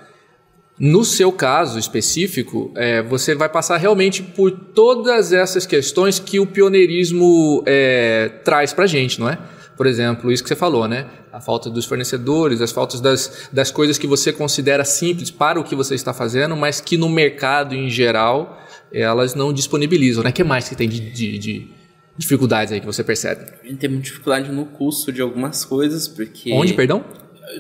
no 0.78 1.04
seu 1.04 1.30
caso 1.30 1.78
específico, 1.78 2.72
é, 2.74 3.02
você 3.02 3.34
vai 3.34 3.50
passar 3.50 3.76
realmente 3.76 4.22
por 4.22 4.50
todas 4.50 5.34
essas 5.34 5.66
questões 5.66 6.18
que 6.18 6.40
o 6.40 6.46
pioneirismo 6.46 7.62
é, 7.66 8.30
traz 8.42 8.72
para 8.72 8.86
gente, 8.86 9.20
não 9.20 9.28
é? 9.28 9.38
Por 9.76 9.86
exemplo, 9.86 10.32
isso 10.32 10.42
que 10.42 10.48
você 10.48 10.56
falou, 10.56 10.88
né? 10.88 11.06
A 11.30 11.42
falta 11.42 11.68
dos 11.68 11.84
fornecedores, 11.84 12.62
as 12.62 12.72
faltas 12.72 13.02
das, 13.02 13.50
das 13.52 13.70
coisas 13.70 13.98
que 13.98 14.06
você 14.06 14.32
considera 14.32 14.82
simples 14.82 15.30
para 15.30 15.60
o 15.60 15.64
que 15.64 15.74
você 15.74 15.94
está 15.94 16.14
fazendo, 16.14 16.56
mas 16.56 16.80
que 16.80 16.96
no 16.96 17.08
mercado 17.08 17.74
em 17.74 17.90
geral 17.90 18.58
elas 18.90 19.34
não 19.34 19.52
disponibilizam, 19.52 20.24
né? 20.24 20.30
O 20.30 20.32
que 20.32 20.42
mais 20.42 20.68
que 20.70 20.74
tem 20.74 20.88
de, 20.88 21.00
de, 21.00 21.38
de 21.38 21.77
dificuldades 22.18 22.72
aí 22.72 22.80
que 22.80 22.86
você 22.86 23.04
percebe? 23.04 23.44
A 23.62 23.66
gente 23.66 23.78
tem 23.78 23.88
muita 23.88 24.04
dificuldade 24.04 24.50
no 24.50 24.66
custo 24.66 25.12
de 25.12 25.22
algumas 25.22 25.64
coisas, 25.64 26.08
porque... 26.08 26.52
Onde, 26.52 26.74
perdão? 26.74 27.04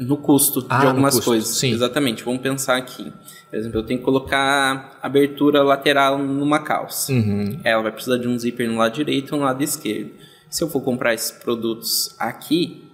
No 0.00 0.16
custo 0.16 0.66
ah, 0.68 0.80
de 0.80 0.86
algumas 0.86 1.14
custo. 1.14 1.30
coisas. 1.30 1.48
Sim. 1.48 1.72
Exatamente. 1.72 2.24
Vamos 2.24 2.42
pensar 2.42 2.76
aqui. 2.76 3.10
Por 3.48 3.56
exemplo, 3.56 3.78
eu 3.78 3.82
tenho 3.84 4.00
que 4.00 4.04
colocar 4.04 4.98
abertura 5.00 5.62
lateral 5.62 6.18
numa 6.18 6.58
calça. 6.58 7.12
Uhum. 7.12 7.60
Ela 7.64 7.82
vai 7.82 7.92
precisar 7.92 8.18
de 8.18 8.28
um 8.28 8.38
zíper 8.38 8.68
no 8.68 8.76
lado 8.76 8.94
direito 8.94 9.34
e 9.34 9.38
no 9.38 9.44
lado 9.44 9.62
esquerdo. 9.62 10.10
Se 10.50 10.62
eu 10.62 10.68
for 10.68 10.82
comprar 10.82 11.14
esses 11.14 11.30
produtos 11.30 12.14
aqui, 12.18 12.84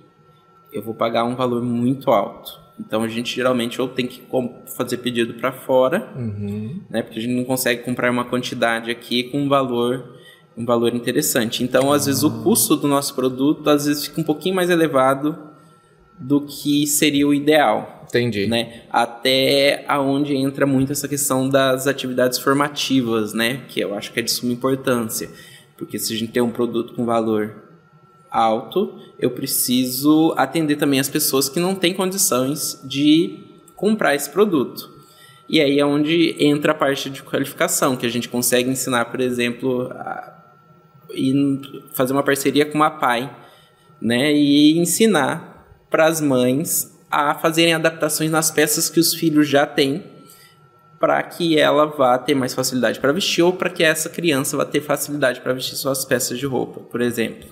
eu 0.72 0.82
vou 0.82 0.94
pagar 0.94 1.24
um 1.24 1.34
valor 1.34 1.62
muito 1.62 2.10
alto. 2.10 2.60
Então 2.78 3.02
a 3.02 3.08
gente 3.08 3.34
geralmente 3.34 3.80
ou 3.80 3.88
tem 3.88 4.06
que 4.06 4.22
fazer 4.76 4.98
pedido 4.98 5.34
para 5.34 5.52
fora, 5.52 6.12
uhum. 6.16 6.80
né? 6.90 7.02
Porque 7.02 7.18
a 7.18 7.22
gente 7.22 7.34
não 7.34 7.44
consegue 7.44 7.82
comprar 7.82 8.10
uma 8.10 8.24
quantidade 8.24 8.90
aqui 8.90 9.24
com 9.24 9.42
um 9.42 9.48
valor 9.48 10.13
um 10.56 10.64
valor 10.64 10.94
interessante. 10.94 11.62
Então, 11.62 11.92
às 11.92 12.06
vezes, 12.06 12.22
o 12.22 12.42
custo 12.42 12.76
do 12.76 12.86
nosso 12.86 13.14
produto 13.14 13.68
às 13.68 13.86
vezes 13.86 14.06
fica 14.06 14.20
um 14.20 14.24
pouquinho 14.24 14.54
mais 14.54 14.70
elevado 14.70 15.36
do 16.18 16.40
que 16.42 16.86
seria 16.86 17.26
o 17.26 17.34
ideal. 17.34 18.04
Entendi. 18.08 18.46
Né? 18.46 18.82
Até 18.90 19.84
aonde 19.88 20.36
entra 20.36 20.66
muito 20.66 20.92
essa 20.92 21.08
questão 21.08 21.48
das 21.48 21.88
atividades 21.88 22.38
formativas, 22.38 23.32
né? 23.34 23.62
Que 23.68 23.80
eu 23.80 23.94
acho 23.94 24.12
que 24.12 24.20
é 24.20 24.22
de 24.22 24.30
suma 24.30 24.52
importância. 24.52 25.28
Porque 25.76 25.98
se 25.98 26.14
a 26.14 26.16
gente 26.16 26.30
tem 26.30 26.42
um 26.42 26.50
produto 26.50 26.94
com 26.94 27.04
valor 27.04 27.64
alto, 28.30 29.00
eu 29.18 29.30
preciso 29.30 30.32
atender 30.36 30.76
também 30.76 31.00
as 31.00 31.08
pessoas 31.08 31.48
que 31.48 31.58
não 31.58 31.74
têm 31.74 31.92
condições 31.92 32.80
de 32.84 33.40
comprar 33.74 34.14
esse 34.14 34.30
produto. 34.30 34.92
E 35.48 35.60
aí 35.60 35.78
é 35.78 35.84
onde 35.84 36.34
entra 36.38 36.72
a 36.72 36.74
parte 36.74 37.10
de 37.10 37.22
qualificação, 37.22 37.96
que 37.96 38.06
a 38.06 38.08
gente 38.08 38.28
consegue 38.28 38.70
ensinar, 38.70 39.06
por 39.06 39.20
exemplo, 39.20 39.88
a 39.92 40.33
e 41.10 41.60
fazer 41.92 42.12
uma 42.12 42.22
parceria 42.22 42.64
com 42.66 42.76
uma 42.76 42.90
pai, 42.90 43.34
né? 44.00 44.32
E 44.32 44.78
ensinar 44.78 45.66
para 45.90 46.06
as 46.06 46.20
mães 46.20 46.92
a 47.10 47.34
fazerem 47.34 47.74
adaptações 47.74 48.30
nas 48.30 48.50
peças 48.50 48.90
que 48.90 48.98
os 48.98 49.14
filhos 49.14 49.48
já 49.48 49.64
têm, 49.64 50.02
para 50.98 51.22
que 51.22 51.58
ela 51.58 51.86
vá 51.86 52.16
ter 52.18 52.34
mais 52.34 52.54
facilidade 52.54 52.98
para 52.98 53.12
vestir 53.12 53.42
ou 53.42 53.52
para 53.52 53.70
que 53.70 53.84
essa 53.84 54.08
criança 54.08 54.56
vá 54.56 54.64
ter 54.64 54.80
facilidade 54.80 55.40
para 55.40 55.52
vestir 55.52 55.76
suas 55.76 56.04
peças 56.04 56.38
de 56.38 56.46
roupa, 56.46 56.80
por 56.80 57.00
exemplo. 57.00 57.48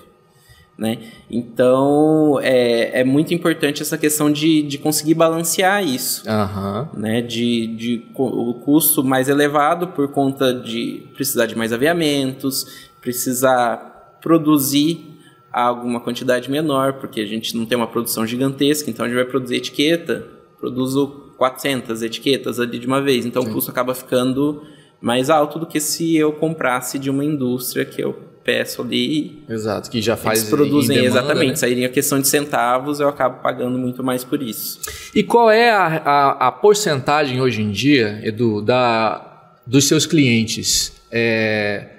Né? 0.77 0.97
Então 1.29 2.39
é, 2.41 3.01
é 3.01 3.03
muito 3.03 3.31
importante 3.31 3.83
essa 3.83 3.95
questão 3.95 4.31
de, 4.31 4.63
de 4.63 4.79
conseguir 4.79 5.13
balancear 5.13 5.83
isso. 5.87 6.23
Uhum. 6.27 6.99
Né? 6.99 7.21
De, 7.21 7.67
de 7.67 8.05
o 8.15 8.55
custo 8.55 9.03
mais 9.03 9.29
elevado 9.29 9.89
por 9.89 10.07
conta 10.09 10.53
de 10.53 11.07
precisar 11.13 11.45
de 11.45 11.55
mais 11.55 11.71
aviamentos, 11.71 12.89
precisar 13.03 14.17
produzir 14.21 15.19
alguma 15.51 15.99
quantidade 15.99 16.49
menor, 16.49 16.93
porque 16.93 17.21
a 17.21 17.25
gente 17.25 17.55
não 17.55 17.65
tem 17.65 17.77
uma 17.77 17.85
produção 17.85 18.25
gigantesca, 18.25 18.89
então 18.89 19.05
a 19.05 19.07
gente 19.07 19.17
vai 19.17 19.25
produzir 19.25 19.57
etiqueta, 19.57 20.25
produzo 20.57 21.33
400 21.37 22.01
etiquetas 22.01 22.59
ali 22.59 22.79
de 22.79 22.87
uma 22.87 23.01
vez, 23.01 23.25
então 23.25 23.43
Sim. 23.43 23.49
o 23.49 23.53
custo 23.53 23.69
acaba 23.69 23.93
ficando 23.93 24.63
mais 24.99 25.29
alto 25.29 25.59
do 25.59 25.67
que 25.67 25.79
se 25.79 26.15
eu 26.15 26.31
comprasse 26.31 26.97
de 26.97 27.09
uma 27.09 27.23
indústria 27.23 27.83
que 27.83 28.01
eu 28.01 28.13
peço 28.43 28.81
ali. 28.81 29.43
Exato, 29.47 29.91
que 29.91 30.01
já 30.01 30.15
faz. 30.15 30.39
Eles 30.39 30.49
produzem, 30.49 30.95
demanda, 30.95 31.19
exatamente. 31.19 31.49
Né? 31.49 31.55
Sairia 31.55 31.89
questão 31.89 32.19
de 32.19 32.27
centavos, 32.27 32.99
eu 32.99 33.07
acabo 33.07 33.41
pagando 33.41 33.77
muito 33.77 34.03
mais 34.03 34.23
por 34.23 34.41
isso. 34.41 34.79
E 35.13 35.21
qual 35.21 35.51
é 35.51 35.69
a, 35.69 35.85
a, 35.85 36.47
a 36.47 36.51
porcentagem 36.51 37.41
hoje 37.41 37.61
em 37.61 37.71
dia, 37.71 38.21
Edu, 38.23 38.61
da, 38.61 39.55
dos 39.67 39.87
seus 39.87 40.05
clientes? 40.05 40.93
É, 41.11 41.92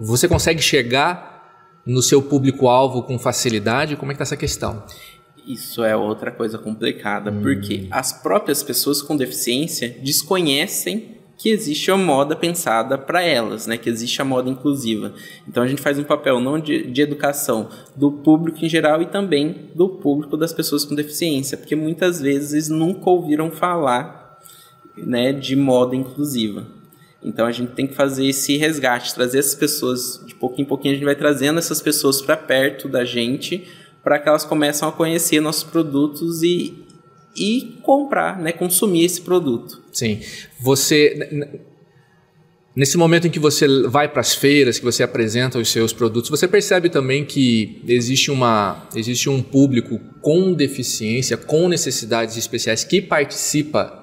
você 0.00 0.26
consegue 0.26 0.62
chegar 0.62 1.80
no 1.84 2.02
seu 2.02 2.22
público-alvo 2.22 3.02
com 3.02 3.18
facilidade? 3.18 3.96
Como 3.96 4.10
é 4.10 4.14
que 4.14 4.22
está 4.22 4.34
essa 4.34 4.36
questão? 4.36 4.82
Isso 5.46 5.84
é 5.84 5.94
outra 5.94 6.30
coisa 6.30 6.58
complicada, 6.58 7.30
hum. 7.30 7.40
porque 7.42 7.86
as 7.90 8.12
próprias 8.12 8.62
pessoas 8.62 9.02
com 9.02 9.16
deficiência 9.16 9.96
desconhecem 10.02 11.18
que 11.36 11.48
existe 11.48 11.90
a 11.90 11.96
moda 11.96 12.36
pensada 12.36 12.98
para 12.98 13.22
elas, 13.22 13.66
né? 13.66 13.78
Que 13.78 13.88
existe 13.88 14.20
a 14.20 14.24
moda 14.24 14.50
inclusiva. 14.50 15.14
Então 15.48 15.62
a 15.62 15.66
gente 15.66 15.80
faz 15.80 15.98
um 15.98 16.04
papel 16.04 16.38
não 16.38 16.58
de, 16.58 16.90
de 16.90 17.00
educação 17.00 17.70
do 17.96 18.12
público 18.12 18.62
em 18.62 18.68
geral 18.68 19.00
e 19.00 19.06
também 19.06 19.70
do 19.74 19.88
público 19.88 20.36
das 20.36 20.52
pessoas 20.52 20.84
com 20.84 20.94
deficiência, 20.94 21.56
porque 21.56 21.74
muitas 21.74 22.20
vezes 22.20 22.68
nunca 22.68 23.08
ouviram 23.08 23.50
falar, 23.50 24.38
né, 24.96 25.32
de 25.32 25.56
moda 25.56 25.96
inclusiva. 25.96 26.79
Então 27.22 27.46
a 27.46 27.52
gente 27.52 27.72
tem 27.72 27.86
que 27.86 27.94
fazer 27.94 28.26
esse 28.26 28.56
resgate, 28.56 29.14
trazer 29.14 29.38
essas 29.38 29.54
pessoas 29.54 30.24
de 30.26 30.34
pouquinho 30.34 30.64
em 30.64 30.68
pouquinho 30.68 30.92
a 30.92 30.96
gente 30.96 31.04
vai 31.04 31.14
trazendo 31.14 31.58
essas 31.58 31.82
pessoas 31.82 32.22
para 32.22 32.36
perto 32.36 32.88
da 32.88 33.04
gente, 33.04 33.66
para 34.02 34.18
que 34.18 34.28
elas 34.28 34.44
comecem 34.44 34.88
a 34.88 34.92
conhecer 34.92 35.40
nossos 35.40 35.64
produtos 35.64 36.42
e 36.42 36.86
e 37.36 37.78
comprar, 37.82 38.40
né, 38.40 38.50
consumir 38.50 39.04
esse 39.04 39.20
produto. 39.20 39.80
Sim. 39.92 40.20
Você 40.60 41.28
nesse 42.74 42.96
momento 42.96 43.26
em 43.26 43.30
que 43.30 43.38
você 43.38 43.66
vai 43.88 44.08
para 44.08 44.20
as 44.20 44.34
feiras, 44.34 44.78
que 44.78 44.84
você 44.84 45.02
apresenta 45.02 45.58
os 45.58 45.68
seus 45.68 45.92
produtos, 45.92 46.30
você 46.30 46.48
percebe 46.48 46.88
também 46.88 47.24
que 47.24 47.82
existe 47.86 48.30
uma 48.30 48.88
existe 48.94 49.28
um 49.28 49.42
público 49.42 50.00
com 50.20 50.52
deficiência, 50.52 51.36
com 51.36 51.68
necessidades 51.68 52.36
especiais 52.36 52.82
que 52.82 53.00
participa 53.00 53.98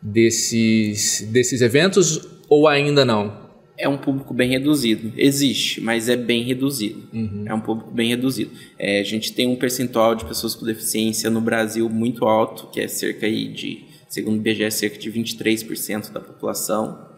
desses 0.00 1.22
desses 1.30 1.60
eventos 1.60 2.33
ou 2.48 2.68
ainda 2.68 3.04
não? 3.04 3.44
é 3.76 3.88
um 3.88 3.96
público 3.96 4.32
bem 4.32 4.48
reduzido. 4.48 5.12
Existe, 5.16 5.80
mas 5.80 6.08
é 6.08 6.16
bem 6.16 6.42
reduzido. 6.42 7.02
Uhum. 7.12 7.44
É 7.46 7.54
um 7.54 7.60
público 7.60 7.90
bem 7.90 8.08
reduzido. 8.08 8.52
É, 8.78 9.00
a 9.00 9.04
gente 9.04 9.32
tem 9.32 9.48
um 9.48 9.56
percentual 9.56 10.14
de 10.14 10.24
pessoas 10.24 10.54
com 10.54 10.64
deficiência 10.64 11.28
no 11.28 11.40
Brasil 11.40 11.88
muito 11.88 12.24
alto, 12.24 12.68
que 12.68 12.80
é 12.80 12.88
cerca 12.88 13.26
aí 13.26 13.48
de, 13.48 13.84
segundo 14.08 14.36
o 14.36 14.48
IBGE, 14.48 14.70
cerca 14.70 14.98
de 14.98 15.10
23% 15.10 16.12
da 16.12 16.20
população, 16.20 17.08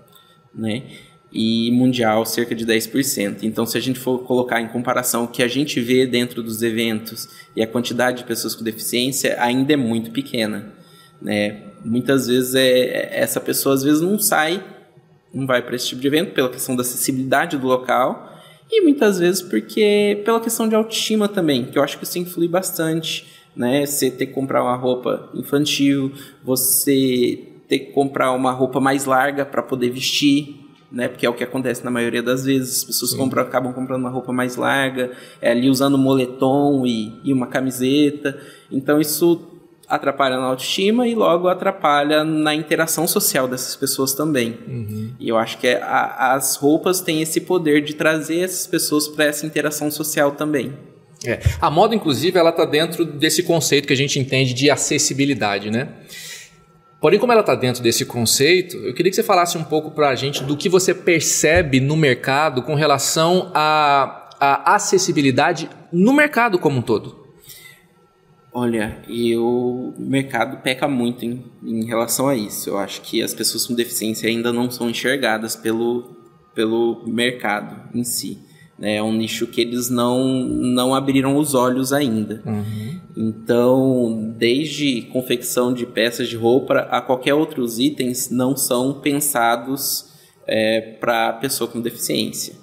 né? 0.55 0.83
E 1.31 1.71
mundial, 1.73 2.25
cerca 2.25 2.55
de 2.55 2.65
10%. 2.65 3.43
Então, 3.43 3.67
se 3.67 3.77
a 3.77 3.81
gente 3.81 3.99
for 3.99 4.21
colocar 4.21 4.61
em 4.61 4.69
comparação 4.69 5.25
o 5.25 5.29
que 5.29 5.43
a 5.43 5.49
gente 5.49 5.81
vê 5.81 6.07
dentro 6.07 6.43
dos 6.43 6.63
eventos 6.63 7.29
e 7.55 7.63
a 7.63 7.67
quantidade 7.67 8.19
de 8.19 8.25
pessoas 8.25 8.55
com 8.55 8.65
deficiência, 8.65 9.37
ainda 9.39 9.75
é 9.75 9.77
muito 9.77 10.11
pequena. 10.11 10.73
Né? 11.21 11.65
Muitas 11.85 12.29
vezes 12.29 12.55
é, 12.55 13.21
essa 13.21 13.41
pessoa 13.41 13.75
às 13.75 13.83
vezes 13.83 14.01
não 14.01 14.19
sai 14.19 14.65
não 15.37 15.47
vai 15.47 15.61
para 15.61 15.77
esse 15.77 15.89
tipo 15.89 16.01
de 16.01 16.07
evento 16.07 16.33
pela 16.33 16.49
questão 16.49 16.75
da 16.75 16.81
acessibilidade 16.81 17.59
do 17.59 17.67
local 17.67 18.33
e 18.71 18.81
muitas 18.81 19.19
vezes 19.19 19.43
porque 19.43 20.23
pela 20.25 20.41
questão 20.41 20.69
de 20.69 20.75
autoestima 20.75 21.29
também, 21.29 21.67
que 21.67 21.79
eu 21.79 21.83
acho 21.83 21.99
que 21.99 22.05
isso 22.05 22.19
influi 22.19 22.49
bastante, 22.49 23.27
né? 23.55 23.85
Você 23.85 24.11
ter 24.11 24.27
que 24.27 24.33
comprar 24.33 24.63
uma 24.63 24.77
roupa 24.77 25.31
infantil, 25.35 26.13
você 26.43 27.45
ter 27.69 27.81
que 27.81 27.93
comprar 27.93 28.33
uma 28.33 28.51
roupa 28.51 28.81
mais 28.81 29.05
larga 29.05 29.45
para 29.45 29.63
poder 29.63 29.91
vestir, 29.91 30.57
né? 30.91 31.07
Porque 31.09 31.27
é 31.27 31.31
o 31.31 31.35
que 31.35 31.45
acontece 31.45 31.85
na 31.85 31.91
maioria 31.91 32.23
das 32.23 32.45
vezes, 32.45 32.79
as 32.79 32.85
pessoas 32.85 33.15
compram, 33.15 33.43
acabam 33.43 33.73
comprando 33.73 34.01
uma 34.01 34.11
roupa 34.11 34.33
mais 34.33 34.57
larga, 34.57 35.13
é, 35.41 35.51
ali 35.51 35.69
usando 35.69 35.99
moletom 35.99 36.87
e, 36.87 37.13
e 37.25 37.33
uma 37.33 37.47
camiseta. 37.47 38.39
Então 38.71 39.01
isso 39.01 39.56
atrapalha 39.89 40.37
na 40.37 40.47
autoestima 40.47 41.07
e 41.07 41.15
logo 41.15 41.49
atrapalha 41.49 42.25
na 42.25 42.55
interação 42.55 43.07
social 43.07 43.47
dessas 43.47 43.77
pessoas 43.77 44.13
também. 44.13 44.59
Uhum. 44.67 45.13
E 45.19 45.29
eu 45.29 45.37
acho 45.37 45.59
que 45.59 45.67
é, 45.67 45.81
a, 45.83 46.35
as 46.35 46.57
roupas 46.57 47.01
têm 47.01 47.23
esse 47.23 47.41
poder 47.41 47.83
de 47.83 47.95
trazer 47.95 48.41
essas 48.41 48.67
pessoas 48.67 49.07
para 49.07 49.27
essa 49.27 49.47
interação 49.47 49.91
social 49.91 50.33
também. 50.33 50.75
É. 51.25 51.41
A 51.61 51.71
moda, 51.71 51.95
inclusive, 51.95 52.39
ela 52.39 52.51
está 52.51 52.65
dentro 52.65 53.05
desse 53.05 53.43
conceito 53.43 53.87
que 53.87 53.93
a 53.93 53.97
gente 53.97 54.19
entende 54.19 54.53
de 54.53 54.71
acessibilidade, 54.71 55.71
né? 55.71 55.89
Porém, 57.01 57.19
como 57.19 57.33
ela 57.33 57.43
está 57.43 57.55
dentro 57.55 57.83
desse 57.83 58.05
conceito, 58.05 58.77
eu 58.79 58.95
queria 58.95 59.11
que 59.11 59.17
você 59.17 59.23
falasse 59.23 59.57
um 59.57 59.65
pouco 59.65 59.91
para 59.91 60.09
a 60.09 60.15
gente 60.15 60.43
do 60.43 60.57
que 60.57 60.69
você 60.69 60.95
percebe 60.95 61.79
no 61.79 61.97
mercado 61.97 62.63
com 62.63 62.75
relação 62.75 63.51
à, 63.55 64.31
à 64.41 64.75
acessibilidade 64.75 65.69
no 65.93 66.13
mercado 66.13 66.59
como 66.59 66.79
um 66.79 66.83
todo. 66.83 67.26
Olha, 68.59 69.03
o 69.37 69.93
mercado 69.99 70.63
peca 70.63 70.89
muito 70.89 71.27
em, 71.27 71.45
em 71.63 71.85
relação 71.85 72.27
a 72.27 72.35
isso. 72.35 72.71
Eu 72.71 72.79
acho 72.79 73.03
que 73.03 73.23
as 73.23 73.35
pessoas 73.35 73.67
com 73.67 73.75
deficiência 73.75 74.31
ainda 74.31 74.51
não 74.51 74.71
são 74.71 74.89
enxergadas 74.89 75.55
pelo, 75.55 76.17
pelo 76.55 77.03
mercado 77.07 77.95
em 77.95 78.03
si. 78.03 78.39
Né? 78.79 78.97
É 78.97 79.03
um 79.03 79.13
nicho 79.13 79.47
que 79.47 79.61
eles 79.61 79.91
não, 79.91 80.25
não 80.25 80.95
abriram 80.95 81.37
os 81.37 81.53
olhos 81.53 81.93
ainda. 81.93 82.43
Uhum. 82.47 82.99
Então, 83.15 84.35
desde 84.39 85.03
confecção 85.13 85.75
de 85.75 85.85
peças 85.85 86.27
de 86.27 86.37
roupa 86.37 86.79
a 86.91 87.03
qualquer 87.03 87.35
outros 87.35 87.79
itens, 87.79 88.31
não 88.31 88.57
são 88.57 89.03
pensados 89.03 90.15
é, 90.47 90.81
para 90.99 91.35
pessoa 91.35 91.69
com 91.69 91.79
deficiência. 91.79 92.55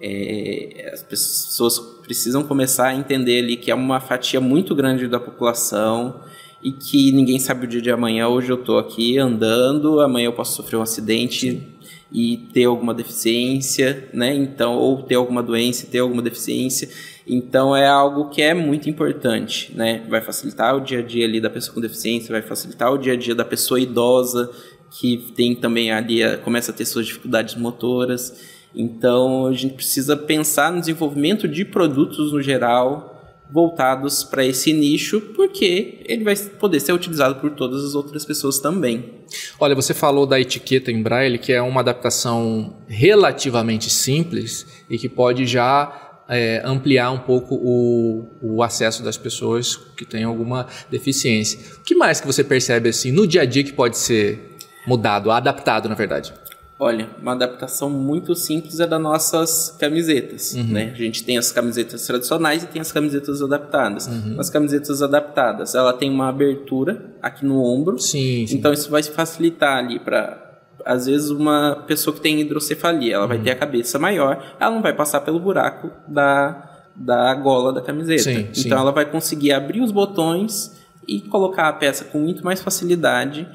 É, 0.00 0.90
as 0.92 1.02
pessoas 1.02 1.78
precisam 2.02 2.42
começar 2.44 2.88
a 2.88 2.94
entender 2.94 3.42
ali 3.42 3.56
que 3.56 3.70
é 3.70 3.74
uma 3.74 4.00
fatia 4.00 4.40
muito 4.40 4.74
grande 4.74 5.08
da 5.08 5.18
população 5.18 6.20
e 6.62 6.72
que 6.72 7.12
ninguém 7.12 7.38
sabe 7.38 7.66
o 7.66 7.68
dia 7.68 7.80
de 7.80 7.90
amanhã. 7.90 8.28
Hoje 8.28 8.50
eu 8.50 8.56
estou 8.56 8.78
aqui 8.78 9.18
andando, 9.18 10.00
amanhã 10.00 10.26
eu 10.26 10.32
posso 10.32 10.56
sofrer 10.56 10.76
um 10.76 10.82
acidente 10.82 11.62
e 12.10 12.36
ter 12.52 12.64
alguma 12.64 12.94
deficiência, 12.94 14.08
né? 14.12 14.34
Então, 14.34 14.74
ou 14.74 15.02
ter 15.02 15.16
alguma 15.16 15.42
doença, 15.42 15.86
ter 15.86 15.98
alguma 15.98 16.22
deficiência. 16.22 16.88
Então 17.26 17.76
é 17.76 17.86
algo 17.86 18.30
que 18.30 18.40
é 18.40 18.54
muito 18.54 18.88
importante, 18.88 19.72
né? 19.74 20.06
Vai 20.08 20.20
facilitar 20.20 20.74
o 20.74 20.80
dia 20.80 21.00
a 21.00 21.02
dia 21.02 21.26
ali 21.26 21.40
da 21.40 21.50
pessoa 21.50 21.74
com 21.74 21.80
deficiência, 21.80 22.32
vai 22.32 22.42
facilitar 22.42 22.92
o 22.92 22.98
dia 22.98 23.12
a 23.12 23.16
dia 23.16 23.34
da 23.34 23.44
pessoa 23.44 23.78
idosa 23.78 24.50
que 24.90 25.32
tem 25.36 25.54
também 25.54 25.90
ali 25.90 26.20
começa 26.38 26.72
a 26.72 26.74
ter 26.74 26.86
suas 26.86 27.06
dificuldades 27.06 27.54
motoras. 27.56 28.57
Então 28.74 29.46
a 29.46 29.52
gente 29.52 29.74
precisa 29.74 30.16
pensar 30.16 30.72
no 30.72 30.80
desenvolvimento 30.80 31.48
de 31.48 31.64
produtos 31.64 32.32
no 32.32 32.42
geral 32.42 33.14
voltados 33.50 34.22
para 34.24 34.44
esse 34.44 34.72
nicho, 34.72 35.20
porque 35.34 36.00
ele 36.04 36.22
vai 36.22 36.36
poder 36.36 36.80
ser 36.80 36.92
utilizado 36.92 37.36
por 37.36 37.50
todas 37.50 37.82
as 37.84 37.94
outras 37.94 38.24
pessoas 38.24 38.58
também. 38.58 39.14
Olha, 39.58 39.74
você 39.74 39.94
falou 39.94 40.26
da 40.26 40.38
etiqueta 40.38 40.90
em 40.90 41.02
braille, 41.02 41.38
que 41.38 41.52
é 41.52 41.62
uma 41.62 41.80
adaptação 41.80 42.76
relativamente 42.86 43.88
simples 43.88 44.66
e 44.88 44.98
que 44.98 45.08
pode 45.08 45.46
já 45.46 46.08
é, 46.28 46.60
ampliar 46.64 47.10
um 47.10 47.18
pouco 47.18 47.54
o, 47.54 48.28
o, 48.42 48.62
acesso 48.62 49.02
das 49.02 49.16
pessoas 49.16 49.76
que 49.76 50.04
têm 50.04 50.24
alguma 50.24 50.66
deficiência. 50.90 51.58
O 51.78 51.82
que 51.82 51.94
mais 51.94 52.20
que 52.20 52.26
você 52.26 52.44
percebe 52.44 52.90
assim 52.90 53.10
no 53.10 53.26
dia 53.26 53.42
a 53.42 53.46
dia 53.46 53.64
que 53.64 53.72
pode 53.72 53.96
ser 53.96 54.56
mudado, 54.86 55.30
adaptado, 55.30 55.88
na 55.88 55.94
verdade? 55.94 56.34
Olha, 56.80 57.10
uma 57.20 57.32
adaptação 57.32 57.90
muito 57.90 58.36
simples 58.36 58.78
é 58.78 58.86
das 58.86 59.00
nossas 59.00 59.76
camisetas, 59.80 60.54
uhum. 60.54 60.62
né? 60.62 60.92
A 60.92 60.96
gente 60.96 61.24
tem 61.24 61.36
as 61.36 61.50
camisetas 61.50 62.06
tradicionais 62.06 62.62
e 62.62 62.66
tem 62.68 62.80
as 62.80 62.92
camisetas 62.92 63.42
adaptadas. 63.42 64.06
Uhum. 64.06 64.36
As 64.38 64.48
camisetas 64.48 65.02
adaptadas, 65.02 65.74
ela 65.74 65.92
tem 65.92 66.08
uma 66.08 66.28
abertura 66.28 67.14
aqui 67.20 67.44
no 67.44 67.60
ombro. 67.64 67.98
Sim, 67.98 68.46
sim. 68.46 68.56
Então 68.56 68.72
isso 68.72 68.88
vai 68.90 69.02
facilitar 69.02 69.78
ali 69.78 69.98
para 69.98 70.46
às 70.84 71.06
vezes 71.06 71.30
uma 71.30 71.84
pessoa 71.88 72.14
que 72.14 72.22
tem 72.22 72.40
hidrocefalia, 72.40 73.14
ela 73.14 73.24
uhum. 73.24 73.28
vai 73.28 73.38
ter 73.40 73.50
a 73.50 73.56
cabeça 73.56 73.98
maior, 73.98 74.54
ela 74.60 74.70
não 74.72 74.80
vai 74.80 74.94
passar 74.94 75.20
pelo 75.22 75.40
buraco 75.40 75.90
da 76.06 76.64
da 76.94 77.32
gola 77.34 77.72
da 77.72 77.80
camiseta. 77.80 78.22
Sim, 78.22 78.48
então 78.56 78.78
ela 78.78 78.90
vai 78.90 79.04
conseguir 79.04 79.52
abrir 79.52 79.80
os 79.80 79.92
botões 79.92 80.76
e 81.06 81.20
colocar 81.20 81.68
a 81.68 81.72
peça 81.72 82.04
com 82.04 82.18
muito 82.18 82.44
mais 82.44 82.60
facilidade 82.60 83.48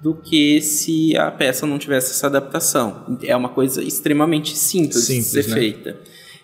do 0.00 0.14
que 0.14 0.60
se 0.60 1.16
a 1.16 1.30
peça 1.30 1.66
não 1.66 1.78
tivesse 1.78 2.12
essa 2.12 2.26
adaptação. 2.26 3.18
É 3.22 3.34
uma 3.34 3.48
coisa 3.48 3.82
extremamente 3.82 4.56
simples, 4.56 5.04
simples 5.04 5.32
de 5.32 5.42
ser 5.42 5.48
né? 5.48 5.54
feita. 5.54 5.96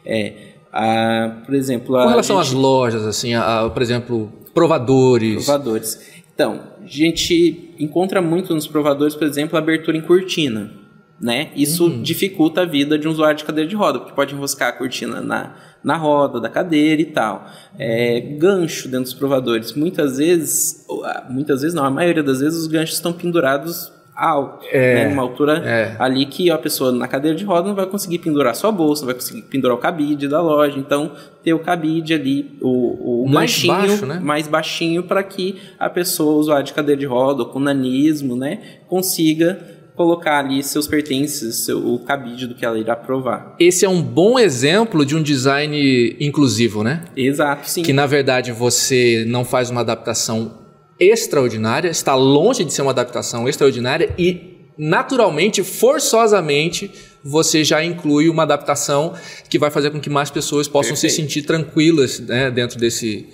É, 0.05 0.53
Ah, 0.73 1.43
por 1.45 1.55
exemplo, 1.55 1.95
com 1.95 2.09
relação 2.09 2.43
gente... 2.43 2.47
às 2.47 2.53
lojas, 2.55 3.05
assim, 3.05 3.35
a, 3.35 3.61
a, 3.61 3.71
por 3.71 3.83
exemplo, 3.83 4.33
provadores. 4.55 5.45
Provadores. 5.45 6.01
Então, 6.35 6.63
a 6.83 6.87
gente 6.87 7.75
encontra 7.79 8.23
muito 8.23 8.55
nos 8.55 8.67
provadores, 8.67 9.15
por 9.15 9.27
exemplo, 9.27 9.57
a 9.57 9.61
abertura 9.61 9.99
em 9.99 10.01
cortina. 10.01 10.73
Né? 11.21 11.51
Isso 11.55 11.85
uhum. 11.85 12.03
dificulta 12.03 12.63
a 12.63 12.65
vida 12.65 12.99
de 12.99 13.07
um 13.07 13.13
usuário 13.13 13.37
de 13.37 13.45
cadeira 13.45 13.69
de 13.69 13.77
roda, 13.77 14.01
porque 14.01 14.15
pode 14.15 14.35
enroscar 14.35 14.71
a 14.71 14.73
cortina 14.73 15.21
na, 15.21 15.55
na 15.83 15.97
roda 15.97 16.41
da 16.41 16.49
cadeira 16.49 17.03
e 17.03 17.07
tal. 17.07 17.47
É, 17.79 18.21
gancho 18.39 18.89
dentro 18.89 19.05
dos 19.05 19.15
provadores. 19.15 19.73
Muitas 19.73 20.19
vezes, 20.19 20.87
muitas 21.29 21.63
vezes 21.63 21.75
não, 21.75 21.85
a 21.85 21.91
maioria 21.91 22.23
das 22.23 22.41
vezes 22.41 22.59
os 22.59 22.67
ganchos 22.67 22.97
estão 22.97 23.13
pendurados 23.13 23.93
alto, 24.15 24.67
é, 24.71 25.07
né? 25.07 25.13
Uma 25.13 25.23
altura 25.23 25.59
é. 25.65 25.97
ali 25.99 26.27
que 26.27 26.51
a 26.51 26.59
pessoa 26.59 26.93
na 26.93 27.09
cadeira 27.09 27.37
de 27.37 27.45
roda 27.45 27.69
não 27.69 27.75
vai 27.75 27.87
conseguir 27.87 28.19
pendurar 28.19 28.55
sua 28.55 28.71
bolsa, 28.71 29.03
não 29.03 29.07
vai 29.07 29.15
conseguir 29.15 29.43
pendurar 29.43 29.77
o 29.77 29.81
cabide 29.81 30.29
da 30.29 30.41
loja. 30.41 30.79
Então, 30.79 31.13
ter 31.43 31.55
o 31.55 31.59
cabide 31.59 32.15
ali, 32.15 32.59
o, 32.61 33.25
o 33.25 33.29
mais 33.29 33.51
ganchinho 33.51 33.75
baixo, 33.75 34.07
né? 34.07 34.21
mais 34.21 34.47
baixinho 34.47 35.03
para 35.03 35.23
que 35.23 35.59
a 35.79 35.89
pessoa, 35.89 36.39
usuário 36.39 36.65
de 36.65 36.73
cadeira 36.73 37.01
de 37.01 37.07
roda 37.07 37.43
ou 37.43 37.49
com 37.49 37.59
nanismo, 37.59 38.37
né, 38.37 38.61
consiga 38.87 39.59
colocar 39.97 40.39
ali 40.39 40.63
seus 40.63 40.87
pertences, 40.87 41.65
seu, 41.65 41.79
o 41.79 41.99
cabide 41.99 42.47
do 42.47 42.55
que 42.55 42.65
ela 42.65 42.79
irá 42.79 42.97
provar. 42.97 43.55
Esse 43.59 43.85
é 43.85 43.89
um 43.89 44.03
bom 44.03 44.39
exemplo 44.39 45.05
de 45.05 45.15
um 45.15 45.23
design 45.23 46.17
inclusivo, 46.19 46.83
né? 46.83 47.05
Exato, 47.17 47.69
sim. 47.69 47.83
Que 47.83 47.93
na 47.93 48.07
verdade 48.07 48.53
você 48.53 49.25
não 49.27 49.45
faz 49.45 49.71
uma 49.71 49.81
adaptação 49.83 50.59
extraordinária, 50.99 51.89
está 51.89 52.15
longe 52.15 52.65
de 52.65 52.73
ser 52.73 52.83
uma 52.83 52.93
adaptação 52.93 53.49
extraordinária 53.49 54.15
e 54.19 54.53
naturalmente, 54.79 55.63
forçosamente, 55.63 56.91
você 57.23 57.63
já 57.63 57.85
inclui 57.85 58.29
uma 58.29 58.43
adaptação 58.43 59.15
que 59.49 59.59
vai 59.59 59.71
fazer 59.71 59.91
com 59.91 60.01
que 60.01 60.11
mais 60.11 60.31
pessoas 60.31 60.67
possam 60.67 60.93
Perfeito. 60.93 61.13
se 61.13 61.23
sentir 61.23 61.43
tranquilas 61.43 62.19
né, 62.21 62.51
dentro 62.51 62.79
desse, 62.79 63.29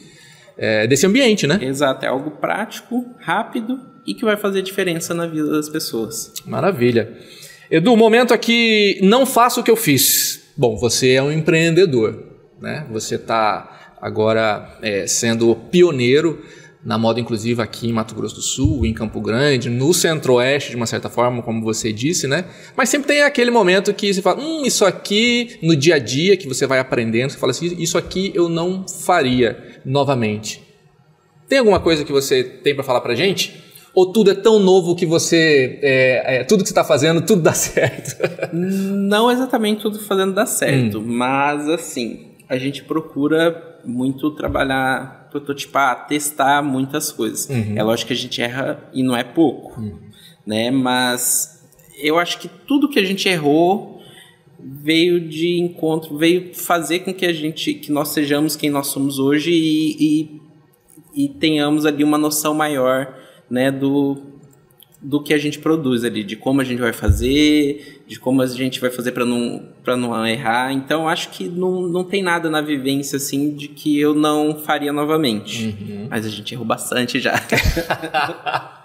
é, 0.56 0.86
desse 0.86 1.06
ambiente, 1.06 1.46
né? 1.46 1.58
Exato, 1.62 2.04
é 2.04 2.08
algo 2.08 2.32
prático, 2.32 3.04
rápido 3.20 3.80
e 4.08 4.14
que 4.14 4.24
vai 4.24 4.36
fazer 4.36 4.62
diferença 4.62 5.12
na 5.12 5.26
vida 5.26 5.50
das 5.50 5.68
pessoas. 5.68 6.32
Maravilha. 6.46 7.12
Edu, 7.70 7.94
momento 7.94 8.32
aqui, 8.32 8.98
não 9.02 9.26
faça 9.26 9.60
o 9.60 9.62
que 9.62 9.70
eu 9.70 9.76
fiz. 9.76 10.50
Bom, 10.56 10.78
você 10.78 11.12
é 11.12 11.22
um 11.22 11.30
empreendedor, 11.30 12.24
né? 12.58 12.86
Você 12.90 13.16
está 13.16 13.96
agora 14.00 14.78
é, 14.80 15.06
sendo 15.06 15.54
pioneiro 15.70 16.42
na 16.82 16.96
moda 16.96 17.20
inclusiva 17.20 17.62
aqui 17.62 17.88
em 17.88 17.92
Mato 17.92 18.14
Grosso 18.14 18.36
do 18.36 18.40
Sul, 18.40 18.86
em 18.86 18.94
Campo 18.94 19.20
Grande, 19.20 19.68
no 19.68 19.92
Centro-Oeste, 19.92 20.70
de 20.70 20.76
uma 20.76 20.86
certa 20.86 21.10
forma, 21.10 21.42
como 21.42 21.60
você 21.62 21.92
disse, 21.92 22.26
né? 22.26 22.46
Mas 22.74 22.88
sempre 22.88 23.08
tem 23.08 23.22
aquele 23.22 23.50
momento 23.50 23.92
que 23.92 24.14
você 24.14 24.22
fala, 24.22 24.40
hum, 24.40 24.64
isso 24.64 24.86
aqui, 24.86 25.58
no 25.62 25.76
dia 25.76 25.96
a 25.96 25.98
dia, 25.98 26.34
que 26.34 26.48
você 26.48 26.66
vai 26.66 26.78
aprendendo, 26.78 27.30
você 27.30 27.36
fala 27.36 27.50
assim, 27.50 27.76
isso 27.78 27.98
aqui 27.98 28.32
eu 28.34 28.48
não 28.48 28.88
faria 28.88 29.80
novamente. 29.84 30.62
Tem 31.46 31.58
alguma 31.58 31.80
coisa 31.80 32.04
que 32.04 32.12
você 32.12 32.42
tem 32.42 32.74
para 32.74 32.84
falar 32.84 33.02
pra 33.02 33.14
gente? 33.14 33.67
Ou 33.94 34.12
tudo 34.12 34.30
é 34.30 34.34
tão 34.34 34.58
novo 34.58 34.94
que 34.94 35.06
você. 35.06 35.78
É, 35.82 36.36
é, 36.36 36.44
tudo 36.44 36.62
que 36.62 36.68
você 36.68 36.72
está 36.72 36.84
fazendo, 36.84 37.20
tudo 37.24 37.42
dá 37.42 37.52
certo? 37.54 38.16
Não 38.52 39.30
exatamente 39.30 39.82
tudo 39.82 39.98
fazendo 39.98 40.34
dá 40.34 40.46
certo, 40.46 40.98
hum. 40.98 41.04
mas 41.06 41.68
assim, 41.68 42.28
a 42.48 42.56
gente 42.56 42.84
procura 42.84 43.80
muito 43.84 44.30
trabalhar, 44.32 45.28
prototipar, 45.30 46.06
testar 46.06 46.62
muitas 46.62 47.12
coisas. 47.12 47.48
Uhum. 47.48 47.74
É 47.76 47.82
lógico 47.82 48.08
que 48.08 48.14
a 48.14 48.16
gente 48.16 48.40
erra 48.40 48.82
e 48.92 49.02
não 49.02 49.16
é 49.16 49.24
pouco, 49.24 49.80
uhum. 49.80 49.98
né? 50.46 50.70
Mas 50.70 51.62
eu 52.00 52.18
acho 52.18 52.38
que 52.38 52.48
tudo 52.48 52.88
que 52.88 52.98
a 52.98 53.04
gente 53.04 53.28
errou 53.28 53.98
veio 54.58 55.20
de 55.20 55.58
encontro, 55.60 56.16
veio 56.16 56.52
fazer 56.54 57.00
com 57.00 57.14
que 57.14 57.24
a 57.24 57.32
gente, 57.32 57.74
que 57.74 57.92
nós 57.92 58.08
sejamos 58.08 58.56
quem 58.56 58.70
nós 58.70 58.88
somos 58.88 59.18
hoje 59.18 59.52
e, 59.52 60.40
e, 61.14 61.24
e 61.24 61.28
tenhamos 61.28 61.86
ali 61.86 62.02
uma 62.02 62.18
noção 62.18 62.54
maior, 62.54 63.14
né, 63.50 63.70
do, 63.70 64.22
do 65.00 65.22
que 65.22 65.32
a 65.32 65.38
gente 65.38 65.58
produz 65.58 66.04
ali, 66.04 66.24
de 66.24 66.36
como 66.36 66.60
a 66.60 66.64
gente 66.64 66.80
vai 66.80 66.92
fazer, 66.92 68.02
de 68.06 68.18
como 68.18 68.42
a 68.42 68.46
gente 68.46 68.80
vai 68.80 68.90
fazer 68.90 69.12
para 69.12 69.24
não, 69.24 69.62
não 69.86 70.26
errar. 70.26 70.72
Então, 70.72 71.08
acho 71.08 71.30
que 71.30 71.48
não, 71.48 71.82
não 71.82 72.04
tem 72.04 72.22
nada 72.22 72.50
na 72.50 72.60
vivência 72.60 73.16
assim 73.16 73.54
de 73.54 73.68
que 73.68 73.98
eu 73.98 74.14
não 74.14 74.58
faria 74.58 74.92
novamente. 74.92 75.76
Uhum. 75.80 76.08
Mas 76.10 76.26
a 76.26 76.28
gente 76.28 76.52
errou 76.54 76.66
bastante 76.66 77.20
já. 77.20 77.34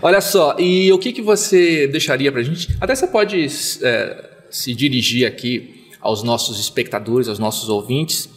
Olha 0.00 0.20
só, 0.20 0.56
e 0.58 0.90
o 0.92 0.98
que, 0.98 1.12
que 1.12 1.20
você 1.20 1.86
deixaria 1.86 2.32
para 2.32 2.40
a 2.40 2.44
gente? 2.44 2.74
Até 2.80 2.94
você 2.94 3.06
pode 3.06 3.46
é, 3.82 4.30
se 4.50 4.74
dirigir 4.74 5.26
aqui 5.26 5.84
aos 6.00 6.22
nossos 6.22 6.58
espectadores, 6.58 7.28
aos 7.28 7.38
nossos 7.38 7.68
ouvintes, 7.68 8.28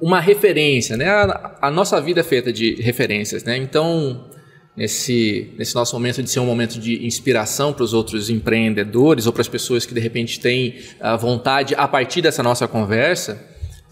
uma 0.00 0.20
referência, 0.20 0.96
né? 0.96 1.08
A, 1.08 1.58
a 1.62 1.70
nossa 1.70 2.00
vida 2.00 2.20
é 2.20 2.24
feita 2.24 2.52
de 2.52 2.74
referências, 2.82 3.44
né? 3.44 3.56
Então, 3.56 4.28
nesse, 4.76 5.52
nesse 5.56 5.74
nosso 5.74 5.94
momento 5.94 6.22
de 6.22 6.30
ser 6.30 6.40
um 6.40 6.46
momento 6.46 6.78
de 6.78 7.06
inspiração 7.06 7.72
para 7.72 7.84
os 7.84 7.92
outros 7.92 8.28
empreendedores 8.28 9.26
ou 9.26 9.32
para 9.32 9.42
as 9.42 9.48
pessoas 9.48 9.86
que 9.86 9.94
de 9.94 10.00
repente 10.00 10.40
têm 10.40 10.78
a 11.00 11.16
vontade, 11.16 11.74
a 11.76 11.86
partir 11.86 12.20
dessa 12.20 12.42
nossa 12.42 12.66
conversa, 12.66 13.40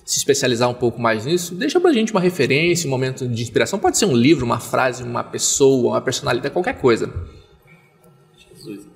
se 0.05 0.19
especializar 0.19 0.69
um 0.69 0.75
pouco 0.75 1.01
mais 1.01 1.25
nisso, 1.25 1.55
deixa 1.55 1.81
para 1.81 1.91
a 1.91 1.93
gente 1.93 2.11
uma 2.11 2.21
referência, 2.21 2.89
um 2.89 2.91
momento 2.91 3.27
de 3.29 3.43
inspiração. 3.43 3.79
Pode 3.79 3.97
ser 3.97 4.07
um 4.07 4.17
livro, 4.17 4.45
uma 4.45 4.59
frase, 4.59 5.03
uma 5.03 5.23
pessoa, 5.23 5.95
uma 5.95 6.01
personalidade, 6.01 6.53
qualquer 6.53 6.79
coisa. 6.79 7.13
Jesus, 8.37 8.87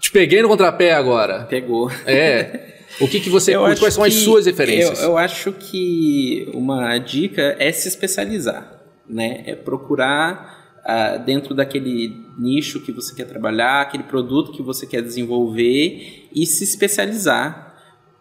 Te 0.00 0.10
peguei 0.10 0.42
no 0.42 0.48
contrapé 0.48 0.92
agora. 0.92 1.44
Pegou. 1.44 1.90
É. 2.04 2.74
O 3.00 3.06
que, 3.06 3.20
que 3.20 3.30
você 3.30 3.54
curte? 3.56 3.80
Quais 3.80 3.94
são 3.94 4.02
as 4.02 4.14
suas 4.14 4.46
referências? 4.46 5.00
Eu, 5.00 5.10
eu 5.10 5.18
acho 5.18 5.52
que 5.52 6.50
uma 6.52 6.98
dica 6.98 7.54
é 7.60 7.70
se 7.70 7.86
especializar, 7.86 8.82
né? 9.08 9.44
É 9.46 9.54
procurar 9.54 10.63
uh, 10.84 11.24
dentro 11.24 11.54
daquele 11.54 12.24
nicho 12.38 12.80
que 12.80 12.92
você 12.92 13.14
quer 13.14 13.24
trabalhar, 13.24 13.82
aquele 13.82 14.04
produto 14.04 14.52
que 14.52 14.62
você 14.62 14.86
quer 14.86 15.02
desenvolver 15.02 16.28
e 16.34 16.46
se 16.46 16.64
especializar. 16.64 17.74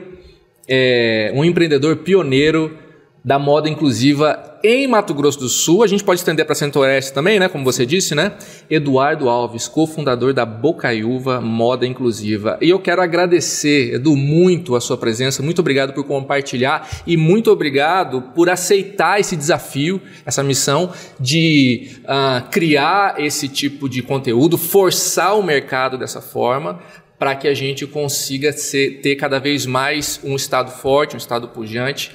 é, 0.68 1.32
um 1.34 1.42
empreendedor 1.42 1.96
pioneiro 1.96 2.76
da 3.24 3.38
moda 3.38 3.66
inclusiva 3.66 4.51
em 4.62 4.86
Mato 4.86 5.12
Grosso 5.12 5.38
do 5.38 5.48
Sul. 5.48 5.82
A 5.82 5.86
gente 5.86 6.04
pode 6.04 6.20
estender 6.20 6.44
para 6.44 6.54
Centro-Oeste 6.54 7.12
também, 7.12 7.38
né? 7.38 7.48
Como 7.48 7.64
você 7.64 7.84
disse, 7.84 8.14
né? 8.14 8.32
Eduardo 8.70 9.28
Alves, 9.28 9.66
cofundador 9.66 10.32
da 10.32 10.46
Bocaiúva 10.46 11.40
Moda 11.40 11.86
Inclusiva. 11.86 12.58
E 12.60 12.70
eu 12.70 12.78
quero 12.78 13.02
agradecer, 13.02 13.94
Edu, 13.94 14.16
muito 14.16 14.76
a 14.76 14.80
sua 14.80 14.96
presença. 14.96 15.42
Muito 15.42 15.58
obrigado 15.58 15.92
por 15.92 16.04
compartilhar 16.04 16.88
e 17.06 17.16
muito 17.16 17.50
obrigado 17.50 18.22
por 18.34 18.48
aceitar 18.48 19.18
esse 19.18 19.36
desafio, 19.36 20.00
essa 20.24 20.42
missão 20.42 20.92
de 21.18 21.98
uh, 22.04 22.48
criar 22.50 23.20
esse 23.20 23.48
tipo 23.48 23.88
de 23.88 24.02
conteúdo, 24.02 24.56
forçar 24.56 25.38
o 25.38 25.42
mercado 25.42 25.98
dessa 25.98 26.20
forma 26.20 26.80
para 27.18 27.36
que 27.36 27.46
a 27.46 27.54
gente 27.54 27.86
consiga 27.86 28.52
ser, 28.52 29.00
ter 29.00 29.14
cada 29.14 29.38
vez 29.38 29.64
mais 29.64 30.20
um 30.24 30.34
estado 30.34 30.72
forte, 30.72 31.14
um 31.14 31.18
estado 31.18 31.48
pujante 31.48 32.10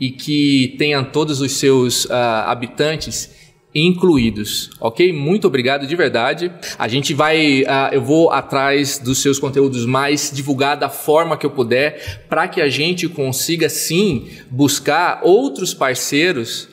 e 0.00 0.10
que 0.10 0.74
tenha 0.78 1.04
todos 1.04 1.42
os 1.42 1.52
seus 1.52 2.06
uh, 2.06 2.12
habitantes 2.46 3.38
incluídos, 3.74 4.70
ok? 4.80 5.12
Muito 5.12 5.46
obrigado 5.46 5.86
de 5.86 5.94
verdade. 5.94 6.50
A 6.78 6.88
gente 6.88 7.14
vai, 7.14 7.62
uh, 7.62 7.92
eu 7.92 8.02
vou 8.02 8.30
atrás 8.30 8.98
dos 8.98 9.18
seus 9.18 9.38
conteúdos 9.38 9.86
mais 9.86 10.32
divulgar 10.34 10.76
da 10.76 10.88
forma 10.88 11.36
que 11.36 11.46
eu 11.46 11.50
puder, 11.50 12.24
para 12.28 12.48
que 12.48 12.60
a 12.60 12.68
gente 12.68 13.08
consiga 13.08 13.68
sim 13.68 14.28
buscar 14.50 15.20
outros 15.22 15.72
parceiros 15.72 16.68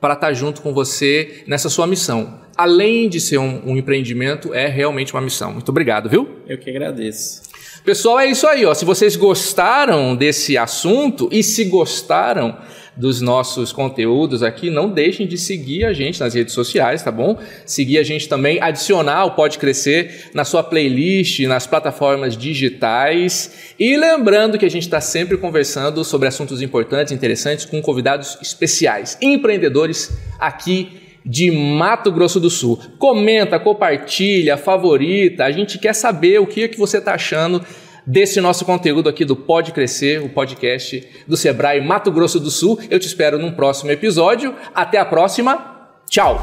para 0.00 0.14
estar 0.14 0.28
tá 0.28 0.32
junto 0.32 0.62
com 0.62 0.72
você 0.72 1.42
nessa 1.46 1.68
sua 1.68 1.86
missão. 1.86 2.40
Além 2.56 3.08
de 3.08 3.20
ser 3.20 3.38
um, 3.38 3.70
um 3.70 3.76
empreendimento, 3.76 4.54
é 4.54 4.66
realmente 4.66 5.12
uma 5.12 5.20
missão. 5.20 5.52
Muito 5.52 5.68
obrigado, 5.68 6.08
viu? 6.08 6.28
Eu 6.46 6.58
que 6.58 6.70
agradeço. 6.70 7.47
Pessoal, 7.84 8.18
é 8.20 8.26
isso 8.26 8.46
aí, 8.46 8.66
ó. 8.66 8.74
Se 8.74 8.84
vocês 8.84 9.16
gostaram 9.16 10.14
desse 10.14 10.58
assunto 10.58 11.28
e 11.32 11.42
se 11.42 11.64
gostaram 11.64 12.56
dos 12.98 13.20
nossos 13.20 13.72
conteúdos 13.72 14.42
aqui, 14.42 14.68
não 14.68 14.90
deixem 14.90 15.26
de 15.26 15.38
seguir 15.38 15.84
a 15.84 15.92
gente 15.92 16.18
nas 16.18 16.34
redes 16.34 16.52
sociais, 16.52 17.02
tá 17.02 17.12
bom? 17.12 17.38
Seguir 17.64 17.98
a 17.98 18.02
gente 18.02 18.28
também, 18.28 18.60
adicionar 18.60 19.24
o 19.24 19.30
Pode 19.30 19.56
Crescer 19.56 20.30
na 20.34 20.44
sua 20.44 20.64
playlist, 20.64 21.40
nas 21.46 21.66
plataformas 21.66 22.36
digitais. 22.36 23.72
E 23.78 23.96
lembrando 23.96 24.58
que 24.58 24.66
a 24.66 24.70
gente 24.70 24.82
está 24.82 25.00
sempre 25.00 25.38
conversando 25.38 26.04
sobre 26.04 26.26
assuntos 26.26 26.60
importantes, 26.60 27.12
interessantes, 27.12 27.64
com 27.64 27.80
convidados 27.80 28.36
especiais, 28.42 29.16
empreendedores 29.22 30.10
aqui 30.38 31.07
de 31.24 31.50
Mato 31.50 32.10
Grosso 32.10 32.40
do 32.40 32.50
Sul. 32.50 32.80
Comenta, 32.98 33.58
compartilha, 33.58 34.56
favorita. 34.56 35.44
A 35.44 35.50
gente 35.50 35.78
quer 35.78 35.94
saber 35.94 36.40
o 36.40 36.46
que, 36.46 36.62
é 36.62 36.68
que 36.68 36.78
você 36.78 36.98
está 36.98 37.14
achando 37.14 37.62
desse 38.06 38.40
nosso 38.40 38.64
conteúdo 38.64 39.08
aqui 39.08 39.24
do 39.24 39.36
Pode 39.36 39.72
Crescer, 39.72 40.22
o 40.22 40.30
podcast 40.30 41.06
do 41.26 41.36
Sebrae 41.36 41.80
Mato 41.80 42.10
Grosso 42.10 42.40
do 42.40 42.50
Sul. 42.50 42.78
Eu 42.90 42.98
te 42.98 43.06
espero 43.06 43.38
num 43.38 43.52
próximo 43.52 43.90
episódio. 43.90 44.54
Até 44.74 44.98
a 44.98 45.04
próxima. 45.04 45.76
Tchau! 46.08 46.42